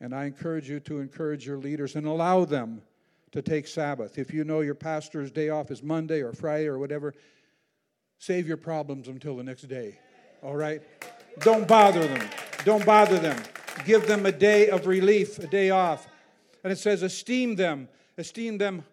And 0.00 0.14
I 0.14 0.24
encourage 0.24 0.68
you 0.68 0.80
to 0.80 1.00
encourage 1.00 1.46
your 1.46 1.58
leaders 1.58 1.96
and 1.96 2.06
allow 2.06 2.44
them 2.44 2.82
to 3.30 3.40
take 3.40 3.66
Sabbath. 3.66 4.18
If 4.18 4.32
you 4.32 4.44
know 4.44 4.60
your 4.60 4.74
pastor's 4.74 5.30
day 5.30 5.48
off 5.48 5.70
is 5.70 5.82
Monday 5.82 6.20
or 6.20 6.32
Friday 6.32 6.66
or 6.66 6.78
whatever, 6.78 7.14
save 8.18 8.46
your 8.46 8.56
problems 8.56 9.08
until 9.08 9.36
the 9.36 9.44
next 9.44 9.62
day. 9.62 9.98
All 10.42 10.56
right? 10.56 10.82
Don't 11.40 11.66
bother 11.66 12.06
them. 12.06 12.28
Don't 12.64 12.84
bother 12.84 13.18
them. 13.18 13.40
Give 13.84 14.06
them 14.06 14.26
a 14.26 14.32
day 14.32 14.68
of 14.68 14.86
relief, 14.86 15.38
a 15.38 15.46
day 15.46 15.70
off. 15.70 16.06
And 16.62 16.72
it 16.72 16.78
says, 16.78 17.02
esteem 17.02 17.56
them, 17.56 17.88
esteem 18.18 18.58
them 18.58 18.84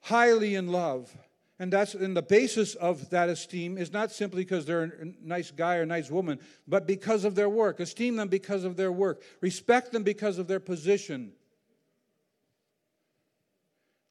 highly 0.00 0.54
in 0.54 0.68
love. 0.68 1.14
And 1.62 1.72
that's 1.72 1.94
and 1.94 2.16
the 2.16 2.22
basis 2.22 2.74
of 2.74 3.08
that 3.10 3.28
esteem 3.28 3.78
is 3.78 3.92
not 3.92 4.10
simply 4.10 4.42
because 4.42 4.66
they're 4.66 4.82
a 4.82 5.12
nice 5.22 5.52
guy 5.52 5.76
or 5.76 5.86
nice 5.86 6.10
woman, 6.10 6.40
but 6.66 6.88
because 6.88 7.24
of 7.24 7.36
their 7.36 7.48
work. 7.48 7.78
Esteem 7.78 8.16
them 8.16 8.26
because 8.26 8.64
of 8.64 8.76
their 8.76 8.90
work. 8.90 9.22
Respect 9.40 9.92
them 9.92 10.02
because 10.02 10.38
of 10.38 10.48
their 10.48 10.58
position. 10.58 11.30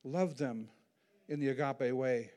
Love 0.06 0.38
them 0.38 0.70
in 1.28 1.41
the 1.41 1.49
agape 1.49 1.93
way. 1.93 2.32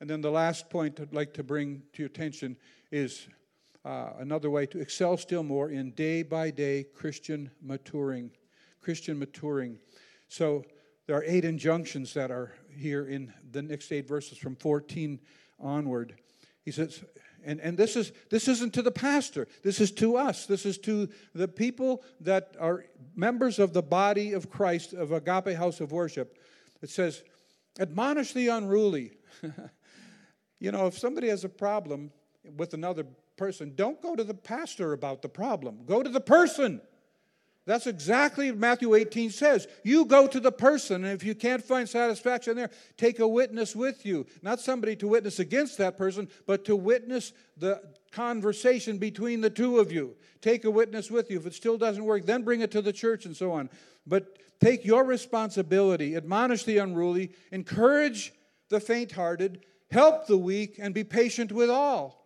And 0.00 0.10
then 0.10 0.22
the 0.22 0.32
last 0.32 0.68
point 0.70 0.98
I'd 0.98 1.14
like 1.14 1.32
to 1.34 1.44
bring 1.44 1.84
to 1.92 2.02
your 2.02 2.08
attention 2.08 2.56
is 2.90 3.28
uh, 3.84 4.08
another 4.18 4.50
way 4.50 4.66
to 4.66 4.80
excel 4.80 5.16
still 5.16 5.44
more 5.44 5.70
in 5.70 5.92
day 5.92 6.24
by 6.24 6.50
day 6.50 6.82
Christian 6.82 7.48
maturing. 7.62 8.32
Christian 8.80 9.20
maturing. 9.20 9.78
So 10.26 10.64
there 11.06 11.16
are 11.16 11.24
eight 11.24 11.44
injunctions 11.44 12.12
that 12.14 12.32
are 12.32 12.52
here 12.74 13.06
in 13.06 13.32
the 13.50 13.62
next 13.62 13.92
eight 13.92 14.08
verses 14.08 14.38
from 14.38 14.56
14 14.56 15.20
onward. 15.60 16.14
He 16.64 16.70
says, 16.70 17.02
and, 17.44 17.60
and 17.60 17.78
this 17.78 17.96
is 17.96 18.12
this 18.30 18.48
isn't 18.48 18.74
to 18.74 18.82
the 18.82 18.90
pastor, 18.90 19.48
this 19.62 19.80
is 19.80 19.92
to 19.92 20.16
us. 20.16 20.46
This 20.46 20.66
is 20.66 20.78
to 20.78 21.08
the 21.34 21.48
people 21.48 22.02
that 22.20 22.56
are 22.60 22.84
members 23.14 23.58
of 23.58 23.72
the 23.72 23.82
body 23.82 24.32
of 24.32 24.50
Christ 24.50 24.92
of 24.92 25.12
Agape 25.12 25.56
House 25.56 25.80
of 25.80 25.92
Worship. 25.92 26.38
It 26.82 26.90
says, 26.90 27.22
admonish 27.78 28.32
the 28.32 28.48
unruly. 28.48 29.12
you 30.60 30.72
know, 30.72 30.86
if 30.86 30.98
somebody 30.98 31.28
has 31.28 31.44
a 31.44 31.48
problem 31.48 32.10
with 32.56 32.74
another 32.74 33.06
person, 33.36 33.72
don't 33.74 34.02
go 34.02 34.16
to 34.16 34.24
the 34.24 34.34
pastor 34.34 34.92
about 34.92 35.22
the 35.22 35.28
problem. 35.28 35.84
Go 35.86 36.02
to 36.02 36.10
the 36.10 36.20
person. 36.20 36.80
That's 37.68 37.86
exactly 37.86 38.50
what 38.50 38.58
Matthew 38.58 38.94
18 38.94 39.28
says. 39.28 39.68
You 39.84 40.06
go 40.06 40.26
to 40.26 40.40
the 40.40 40.50
person, 40.50 41.04
and 41.04 41.12
if 41.12 41.22
you 41.22 41.34
can't 41.34 41.62
find 41.62 41.86
satisfaction 41.86 42.56
there, 42.56 42.70
take 42.96 43.18
a 43.18 43.28
witness 43.28 43.76
with 43.76 44.06
you. 44.06 44.26
Not 44.40 44.58
somebody 44.58 44.96
to 44.96 45.06
witness 45.06 45.38
against 45.38 45.76
that 45.76 45.98
person, 45.98 46.30
but 46.46 46.64
to 46.64 46.74
witness 46.74 47.34
the 47.58 47.82
conversation 48.10 48.96
between 48.96 49.42
the 49.42 49.50
two 49.50 49.80
of 49.80 49.92
you. 49.92 50.16
Take 50.40 50.64
a 50.64 50.70
witness 50.70 51.10
with 51.10 51.30
you. 51.30 51.36
If 51.36 51.44
it 51.44 51.52
still 51.52 51.76
doesn't 51.76 52.02
work, 52.02 52.24
then 52.24 52.42
bring 52.42 52.62
it 52.62 52.70
to 52.70 52.80
the 52.80 52.90
church 52.90 53.26
and 53.26 53.36
so 53.36 53.52
on. 53.52 53.68
But 54.06 54.38
take 54.60 54.86
your 54.86 55.04
responsibility, 55.04 56.16
admonish 56.16 56.64
the 56.64 56.78
unruly, 56.78 57.32
encourage 57.52 58.32
the 58.70 58.80
faint 58.80 59.12
hearted, 59.12 59.66
help 59.90 60.26
the 60.26 60.38
weak, 60.38 60.76
and 60.78 60.94
be 60.94 61.04
patient 61.04 61.52
with 61.52 61.68
all. 61.68 62.24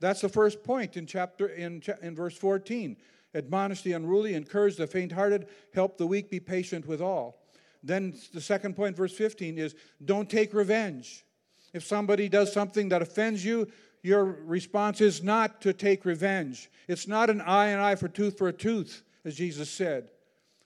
That's 0.00 0.22
the 0.22 0.30
first 0.30 0.64
point 0.64 0.96
in 0.96 1.04
chapter 1.04 1.48
in, 1.48 1.82
in 2.00 2.14
verse 2.14 2.38
14 2.38 2.96
admonish 3.34 3.82
the 3.82 3.92
unruly, 3.92 4.34
encourage 4.34 4.76
the 4.76 4.86
faint 4.86 5.12
hearted, 5.12 5.46
help 5.74 5.96
the 5.96 6.06
weak, 6.06 6.30
be 6.30 6.40
patient 6.40 6.86
with 6.86 7.00
all. 7.00 7.42
Then 7.82 8.14
the 8.32 8.40
second 8.40 8.76
point, 8.76 8.96
verse 8.96 9.12
15, 9.12 9.58
is 9.58 9.74
don't 10.04 10.30
take 10.30 10.54
revenge. 10.54 11.24
If 11.72 11.84
somebody 11.84 12.28
does 12.28 12.52
something 12.52 12.90
that 12.90 13.02
offends 13.02 13.44
you, 13.44 13.68
your 14.02 14.24
response 14.24 15.00
is 15.00 15.22
not 15.22 15.60
to 15.62 15.72
take 15.72 16.04
revenge. 16.04 16.70
It's 16.88 17.08
not 17.08 17.30
an 17.30 17.40
eye 17.40 17.68
and 17.68 17.80
eye 17.80 17.94
for 17.94 18.08
tooth 18.08 18.36
for 18.36 18.48
a 18.48 18.52
tooth, 18.52 19.02
as 19.24 19.36
Jesus 19.36 19.70
said. 19.70 20.10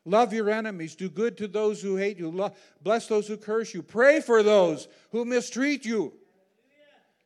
Love 0.05 0.33
your 0.33 0.49
enemies. 0.51 0.95
Do 0.95 1.09
good 1.09 1.37
to 1.39 1.49
those 1.49 1.83
who 1.83 1.97
hate 1.97 2.19
you. 2.19 2.51
bless 2.83 3.07
those 3.09 3.27
who 3.29 3.37
curse 3.37 3.75
you. 3.75 3.83
Pray 3.83 4.21
for 4.21 4.43
those 4.43 4.89
who 5.11 5.25
mistreat 5.25 5.85
you. 5.85 6.13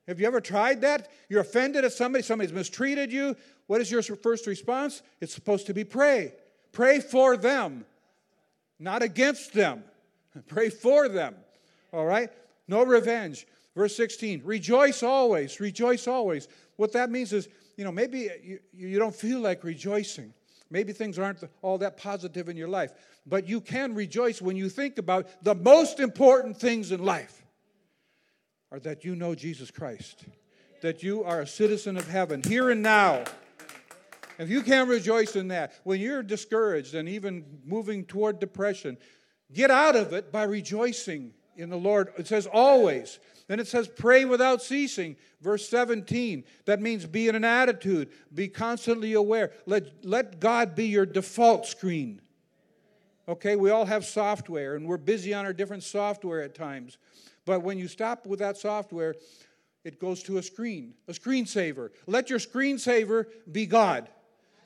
Have 0.08 0.18
you 0.18 0.26
ever 0.26 0.40
tried 0.40 0.80
that? 0.80 1.08
You're 1.28 1.42
offended 1.42 1.84
at 1.84 1.92
somebody, 1.92 2.24
somebody's 2.24 2.52
mistreated 2.52 3.12
you. 3.12 3.36
What 3.70 3.80
is 3.80 3.88
your 3.88 4.02
first 4.02 4.48
response? 4.48 5.00
It's 5.20 5.32
supposed 5.32 5.66
to 5.66 5.74
be 5.74 5.84
pray. 5.84 6.32
Pray 6.72 6.98
for 6.98 7.36
them, 7.36 7.84
not 8.80 9.00
against 9.00 9.52
them. 9.52 9.84
Pray 10.48 10.70
for 10.70 11.08
them. 11.08 11.36
All 11.92 12.04
right? 12.04 12.30
No 12.66 12.84
revenge. 12.84 13.46
Verse 13.76 13.94
16, 13.96 14.42
rejoice 14.44 15.04
always. 15.04 15.60
Rejoice 15.60 16.08
always. 16.08 16.48
What 16.78 16.90
that 16.94 17.10
means 17.10 17.32
is, 17.32 17.48
you 17.76 17.84
know, 17.84 17.92
maybe 17.92 18.28
you, 18.42 18.58
you 18.74 18.98
don't 18.98 19.14
feel 19.14 19.38
like 19.38 19.62
rejoicing. 19.62 20.34
Maybe 20.68 20.92
things 20.92 21.16
aren't 21.16 21.44
all 21.62 21.78
that 21.78 21.96
positive 21.96 22.48
in 22.48 22.56
your 22.56 22.66
life. 22.66 22.92
But 23.24 23.48
you 23.48 23.60
can 23.60 23.94
rejoice 23.94 24.42
when 24.42 24.56
you 24.56 24.68
think 24.68 24.98
about 24.98 25.28
the 25.44 25.54
most 25.54 26.00
important 26.00 26.56
things 26.56 26.90
in 26.90 27.04
life 27.04 27.46
are 28.72 28.80
that 28.80 29.04
you 29.04 29.14
know 29.14 29.36
Jesus 29.36 29.70
Christ, 29.70 30.24
that 30.82 31.04
you 31.04 31.22
are 31.22 31.42
a 31.42 31.46
citizen 31.46 31.96
of 31.96 32.08
heaven 32.08 32.42
here 32.42 32.70
and 32.70 32.82
now. 32.82 33.22
If 34.40 34.48
you 34.48 34.62
can't 34.62 34.88
rejoice 34.88 35.36
in 35.36 35.48
that, 35.48 35.74
when 35.84 36.00
you're 36.00 36.22
discouraged 36.22 36.94
and 36.94 37.06
even 37.10 37.44
moving 37.66 38.06
toward 38.06 38.40
depression, 38.40 38.96
get 39.52 39.70
out 39.70 39.96
of 39.96 40.14
it 40.14 40.32
by 40.32 40.44
rejoicing 40.44 41.34
in 41.56 41.68
the 41.68 41.76
Lord. 41.76 42.08
It 42.16 42.26
says 42.26 42.46
always. 42.50 43.18
Then 43.48 43.60
it 43.60 43.68
says 43.68 43.86
pray 43.86 44.24
without 44.24 44.62
ceasing. 44.62 45.16
Verse 45.42 45.68
17. 45.68 46.44
That 46.64 46.80
means 46.80 47.04
be 47.04 47.28
in 47.28 47.34
an 47.34 47.44
attitude, 47.44 48.08
be 48.32 48.48
constantly 48.48 49.12
aware. 49.12 49.52
Let, 49.66 50.06
let 50.06 50.40
God 50.40 50.74
be 50.74 50.86
your 50.86 51.04
default 51.04 51.66
screen. 51.66 52.22
Okay, 53.28 53.56
we 53.56 53.68
all 53.68 53.84
have 53.84 54.06
software 54.06 54.74
and 54.74 54.86
we're 54.86 54.96
busy 54.96 55.34
on 55.34 55.44
our 55.44 55.52
different 55.52 55.82
software 55.82 56.40
at 56.40 56.54
times. 56.54 56.96
But 57.44 57.60
when 57.60 57.78
you 57.78 57.88
stop 57.88 58.26
with 58.26 58.38
that 58.38 58.56
software, 58.56 59.16
it 59.84 60.00
goes 60.00 60.22
to 60.22 60.38
a 60.38 60.42
screen, 60.42 60.94
a 61.08 61.12
screensaver. 61.12 61.90
Let 62.06 62.30
your 62.30 62.38
screensaver 62.38 63.26
be 63.52 63.66
God. 63.66 64.08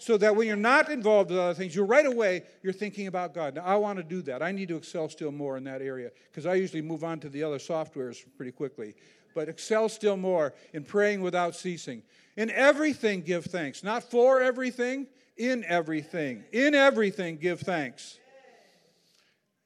So 0.05 0.19
that 0.19 0.37
when 0.37 0.47
you're 0.47 0.57
not 0.57 0.91
involved 0.91 1.31
with 1.31 1.39
other 1.39 1.55
things, 1.55 1.75
you're 1.75 1.87
right 1.87 2.05
away 2.05 2.43
you're 2.63 2.75
thinking 2.75 3.07
about 3.07 3.33
God. 3.33 3.55
Now 3.55 3.65
I 3.65 3.77
want 3.77 3.97
to 3.97 4.03
do 4.03 4.21
that. 4.23 4.43
I 4.43 4.53
need 4.53 4.69
to 4.69 4.77
excel 4.77 5.09
still 5.09 5.33
more 5.33 5.57
in 5.57 5.65
that 5.65 5.81
area 5.81 6.11
because 6.31 6.45
I 6.45 6.57
usually 6.57 6.83
move 6.83 7.03
on 7.05 7.21
to 7.21 7.31
the 7.31 7.43
other 7.43 7.57
softwares 7.57 8.23
pretty 8.37 8.53
quickly. 8.53 8.97
But 9.35 9.49
excel 9.49 9.89
still 9.89 10.19
more 10.19 10.53
in 10.75 10.85
praying 10.85 11.23
without 11.23 11.57
ceasing. 11.57 12.03
In 12.37 12.51
everything 12.51 13.23
give 13.23 13.47
thanks. 13.47 13.83
Not 13.83 14.03
for 14.03 14.43
everything, 14.43 15.07
in 15.39 15.65
everything. 15.65 16.45
In 16.53 16.75
everything 16.75 17.39
give 17.39 17.61
thanks. 17.61 18.19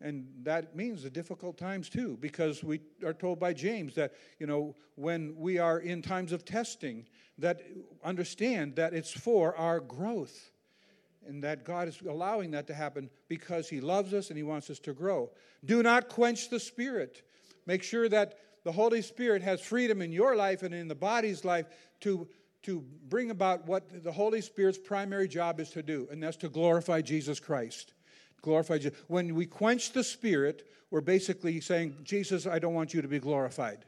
And 0.00 0.28
that 0.44 0.76
means 0.76 1.02
the 1.02 1.10
difficult 1.10 1.58
times 1.58 1.88
too, 1.88 2.16
because 2.20 2.62
we 2.62 2.78
are 3.04 3.12
told 3.12 3.40
by 3.40 3.54
James 3.54 3.96
that, 3.96 4.12
you 4.38 4.46
know, 4.46 4.76
when 4.94 5.34
we 5.36 5.58
are 5.58 5.80
in 5.80 6.00
times 6.00 6.30
of 6.30 6.44
testing, 6.44 7.06
that 7.38 7.62
understand 8.04 8.76
that 8.76 8.94
it's 8.94 9.12
for 9.12 9.56
our 9.56 9.80
growth. 9.80 10.50
And 11.26 11.44
that 11.44 11.62
God 11.62 11.88
is 11.88 12.00
allowing 12.08 12.52
that 12.52 12.66
to 12.68 12.74
happen 12.74 13.10
because 13.28 13.68
He 13.68 13.80
loves 13.82 14.14
us 14.14 14.28
and 14.30 14.36
He 14.38 14.42
wants 14.42 14.70
us 14.70 14.78
to 14.80 14.94
grow. 14.94 15.30
Do 15.64 15.82
not 15.82 16.08
quench 16.08 16.48
the 16.48 16.58
Spirit. 16.58 17.22
Make 17.66 17.82
sure 17.82 18.08
that 18.08 18.38
the 18.64 18.72
Holy 18.72 19.02
Spirit 19.02 19.42
has 19.42 19.60
freedom 19.60 20.00
in 20.00 20.10
your 20.10 20.36
life 20.36 20.62
and 20.62 20.74
in 20.74 20.88
the 20.88 20.94
body's 20.94 21.44
life 21.44 21.66
to, 22.00 22.26
to 22.62 22.82
bring 23.08 23.30
about 23.30 23.66
what 23.66 24.02
the 24.02 24.12
Holy 24.12 24.40
Spirit's 24.40 24.78
primary 24.78 25.28
job 25.28 25.60
is 25.60 25.70
to 25.70 25.82
do, 25.82 26.08
and 26.10 26.22
that's 26.22 26.38
to 26.38 26.48
glorify 26.48 27.02
Jesus 27.02 27.38
Christ. 27.38 27.92
Glorify 28.40 28.78
Jesus. 28.78 28.98
When 29.08 29.34
we 29.34 29.44
quench 29.44 29.92
the 29.92 30.04
Spirit, 30.04 30.66
we're 30.90 31.02
basically 31.02 31.60
saying, 31.60 31.96
Jesus, 32.04 32.46
I 32.46 32.58
don't 32.58 32.74
want 32.74 32.94
you 32.94 33.02
to 33.02 33.08
be 33.08 33.18
glorified. 33.18 33.84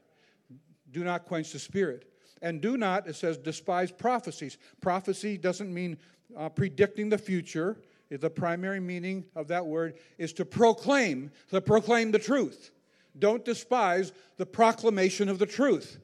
Do 0.91 1.05
not 1.05 1.25
quench 1.25 1.53
the 1.53 1.59
Spirit. 1.59 2.10
And 2.43 2.61
do 2.61 2.77
not, 2.77 3.07
it 3.07 3.17
says, 3.17 3.37
despise 3.37 3.93
prophecies. 3.93 4.57
Prophecy 4.81 5.37
doesn't 5.37 5.73
mean 5.73 5.99
uh, 6.37 6.49
predicting 6.49 7.09
the 7.09 7.19
future. 7.19 7.77
The 8.11 8.31
primary 8.31 8.81
meaning 8.81 9.25
of 9.37 9.49
that 9.49 9.67
word 9.67 9.95
is 10.19 10.33
to 10.35 10.45
proclaim, 10.45 11.31
to 11.51 11.61
proclaim 11.61 12.11
the 12.11 12.19
truth. 12.19 12.71
Don't 13.19 13.45
despise 13.45 14.13
the 14.37 14.47
proclamation 14.47 15.29
of 15.29 15.39
the 15.39 15.47
truth. 15.47 15.99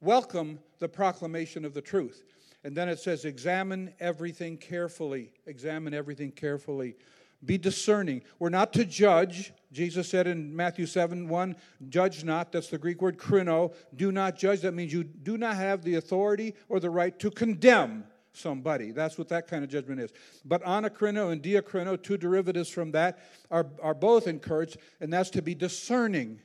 Welcome 0.00 0.58
the 0.78 0.88
proclamation 0.88 1.64
of 1.64 1.74
the 1.74 1.80
truth. 1.80 2.22
And 2.64 2.76
then 2.76 2.88
it 2.88 2.98
says, 2.98 3.24
examine 3.24 3.94
everything 4.00 4.56
carefully. 4.56 5.30
Examine 5.46 5.94
everything 5.94 6.32
carefully. 6.32 6.96
Be 7.44 7.56
discerning. 7.58 8.22
We're 8.38 8.48
not 8.48 8.72
to 8.72 8.84
judge. 8.84 9.52
Jesus 9.76 10.08
said 10.08 10.26
in 10.26 10.56
Matthew 10.56 10.86
7 10.86 11.28
1, 11.28 11.56
judge 11.90 12.24
not. 12.24 12.50
That's 12.50 12.68
the 12.68 12.78
Greek 12.78 13.02
word 13.02 13.18
krino. 13.18 13.74
Do 13.94 14.10
not 14.10 14.38
judge. 14.38 14.62
That 14.62 14.72
means 14.72 14.90
you 14.90 15.04
do 15.04 15.36
not 15.36 15.56
have 15.56 15.82
the 15.82 15.96
authority 15.96 16.54
or 16.70 16.80
the 16.80 16.88
right 16.88 17.16
to 17.18 17.30
condemn 17.30 18.04
somebody. 18.32 18.90
That's 18.90 19.18
what 19.18 19.28
that 19.28 19.46
kind 19.46 19.62
of 19.62 19.68
judgment 19.68 20.00
is. 20.00 20.12
But 20.46 20.62
anakrino 20.64 21.30
and 21.30 21.42
diakrino, 21.42 22.02
two 22.02 22.16
derivatives 22.16 22.70
from 22.70 22.92
that, 22.92 23.18
are, 23.50 23.66
are 23.82 23.92
both 23.92 24.26
encouraged, 24.26 24.78
and 25.00 25.12
that's 25.12 25.28
to 25.30 25.42
be 25.42 25.54
discerning, 25.54 26.40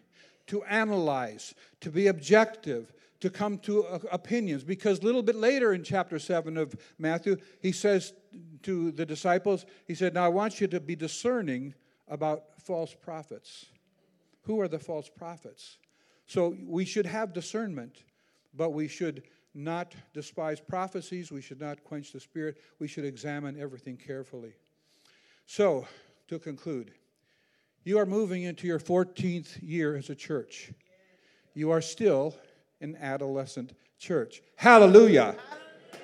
to 0.47 0.61
analyze, 0.65 1.55
to 1.79 1.89
be 1.89 2.07
objective, 2.07 2.91
to 3.21 3.29
come 3.29 3.59
to 3.59 3.85
uh, 3.85 3.99
opinions. 4.11 4.65
Because 4.65 4.99
a 4.99 5.03
little 5.03 5.23
bit 5.23 5.35
later 5.37 5.71
in 5.71 5.83
chapter 5.83 6.19
7 6.19 6.57
of 6.57 6.75
Matthew, 6.99 7.37
he 7.61 7.71
says 7.71 8.11
to 8.63 8.91
the 8.91 9.05
disciples, 9.05 9.65
he 9.87 9.95
said, 9.95 10.15
Now 10.15 10.25
I 10.25 10.29
want 10.29 10.59
you 10.59 10.67
to 10.67 10.81
be 10.81 10.97
discerning 10.97 11.75
about 12.11 12.43
false 12.61 12.93
prophets. 12.93 13.65
Who 14.43 14.59
are 14.61 14.67
the 14.67 14.77
false 14.77 15.09
prophets? 15.09 15.77
So 16.27 16.55
we 16.67 16.85
should 16.85 17.07
have 17.07 17.33
discernment, 17.33 18.03
but 18.53 18.71
we 18.71 18.87
should 18.87 19.23
not 19.55 19.95
despise 20.13 20.59
prophecies. 20.59 21.31
We 21.31 21.41
should 21.41 21.59
not 21.59 21.83
quench 21.83 22.11
the 22.11 22.19
spirit. 22.19 22.57
We 22.79 22.87
should 22.87 23.05
examine 23.05 23.59
everything 23.59 23.97
carefully. 23.97 24.53
So, 25.45 25.87
to 26.27 26.37
conclude, 26.39 26.91
you 27.83 27.97
are 27.97 28.05
moving 28.05 28.43
into 28.43 28.67
your 28.67 28.79
14th 28.79 29.57
year 29.61 29.95
as 29.95 30.09
a 30.09 30.15
church. 30.15 30.71
You 31.53 31.71
are 31.71 31.81
still 31.81 32.35
an 32.79 32.95
adolescent 33.01 33.73
church. 33.99 34.41
Hallelujah. 34.55 35.35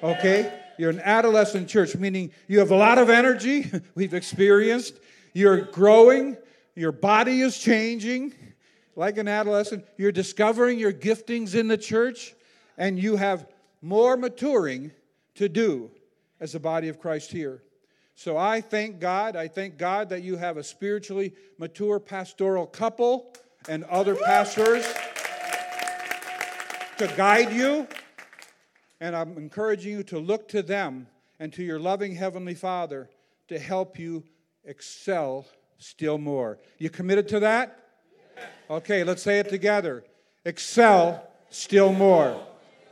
Okay? 0.04 0.62
You're 0.78 0.90
an 0.90 1.02
adolescent 1.02 1.70
church, 1.70 1.96
meaning 1.96 2.32
you 2.48 2.60
have 2.60 2.72
a 2.72 2.76
lot 2.76 2.98
of 2.98 3.10
energy, 3.10 3.72
we've 3.96 4.14
experienced. 4.14 4.96
You're 5.38 5.62
growing, 5.62 6.36
your 6.74 6.92
body 6.92 7.42
is 7.42 7.60
changing 7.60 8.34
like 8.96 9.20
an 9.20 9.28
adolescent. 9.28 9.86
You're 9.96 10.12
discovering 10.12 10.80
your 10.80 10.92
giftings 10.92 11.54
in 11.54 11.68
the 11.68 11.78
church, 11.78 12.34
and 12.76 12.98
you 12.98 13.18
have 13.18 13.48
more 13.84 14.18
maturing 14.18 14.90
to 15.36 15.48
do 15.48 15.92
as 16.40 16.54
the 16.54 16.60
body 16.60 16.88
of 16.88 17.00
Christ 17.00 17.32
here. 17.32 17.62
So 18.16 18.36
I 18.36 18.62
thank 18.62 19.00
God. 19.00 19.36
I 19.36 19.48
thank 19.48 19.78
God 19.78 20.10
that 20.10 20.24
you 20.24 20.38
have 20.38 20.58
a 20.58 20.64
spiritually 20.64 21.36
mature 21.60 22.00
pastoral 22.00 22.66
couple 22.66 23.32
and 23.70 23.84
other 23.84 24.16
pastors 24.16 24.92
to 26.98 27.06
guide 27.16 27.54
you. 27.54 27.88
And 29.00 29.16
I'm 29.16 29.38
encouraging 29.38 29.92
you 29.92 30.04
to 30.06 30.18
look 30.18 30.48
to 30.48 30.64
them 30.64 31.06
and 31.40 31.54
to 31.54 31.62
your 31.62 31.80
loving 31.80 32.16
Heavenly 32.16 32.56
Father 32.56 33.08
to 33.50 33.60
help 33.60 34.00
you 34.00 34.24
excel 34.68 35.46
still 35.80 36.18
more. 36.18 36.60
You 36.78 36.90
committed 36.90 37.28
to 37.30 37.40
that? 37.40 37.80
Okay, 38.70 39.04
let's 39.04 39.24
say 39.24 39.40
it 39.40 39.50
together. 39.50 40.04
Excel 40.46 41.28
still 41.50 41.92
more. 41.92 42.40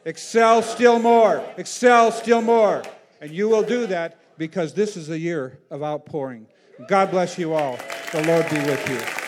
Excel 0.05 0.61
still 0.61 0.99
more. 0.99 1.43
Excel 1.57 2.11
still 2.11 2.41
more. 2.41 2.84
And 3.21 3.32
you 3.32 3.49
will 3.49 3.63
do 3.63 3.88
that 3.88 4.19
because 4.38 4.73
this 4.73 4.97
is 4.97 5.09
a 5.09 5.19
year 5.19 5.59
of 5.69 5.84
outpouring. 5.84 6.47
God 6.88 7.11
bless 7.11 7.38
you 7.38 7.53
all. 7.53 7.78
The 8.11 8.23
Lord 8.23 8.49
be 8.49 8.57
with 8.57 8.89
you. 8.89 9.24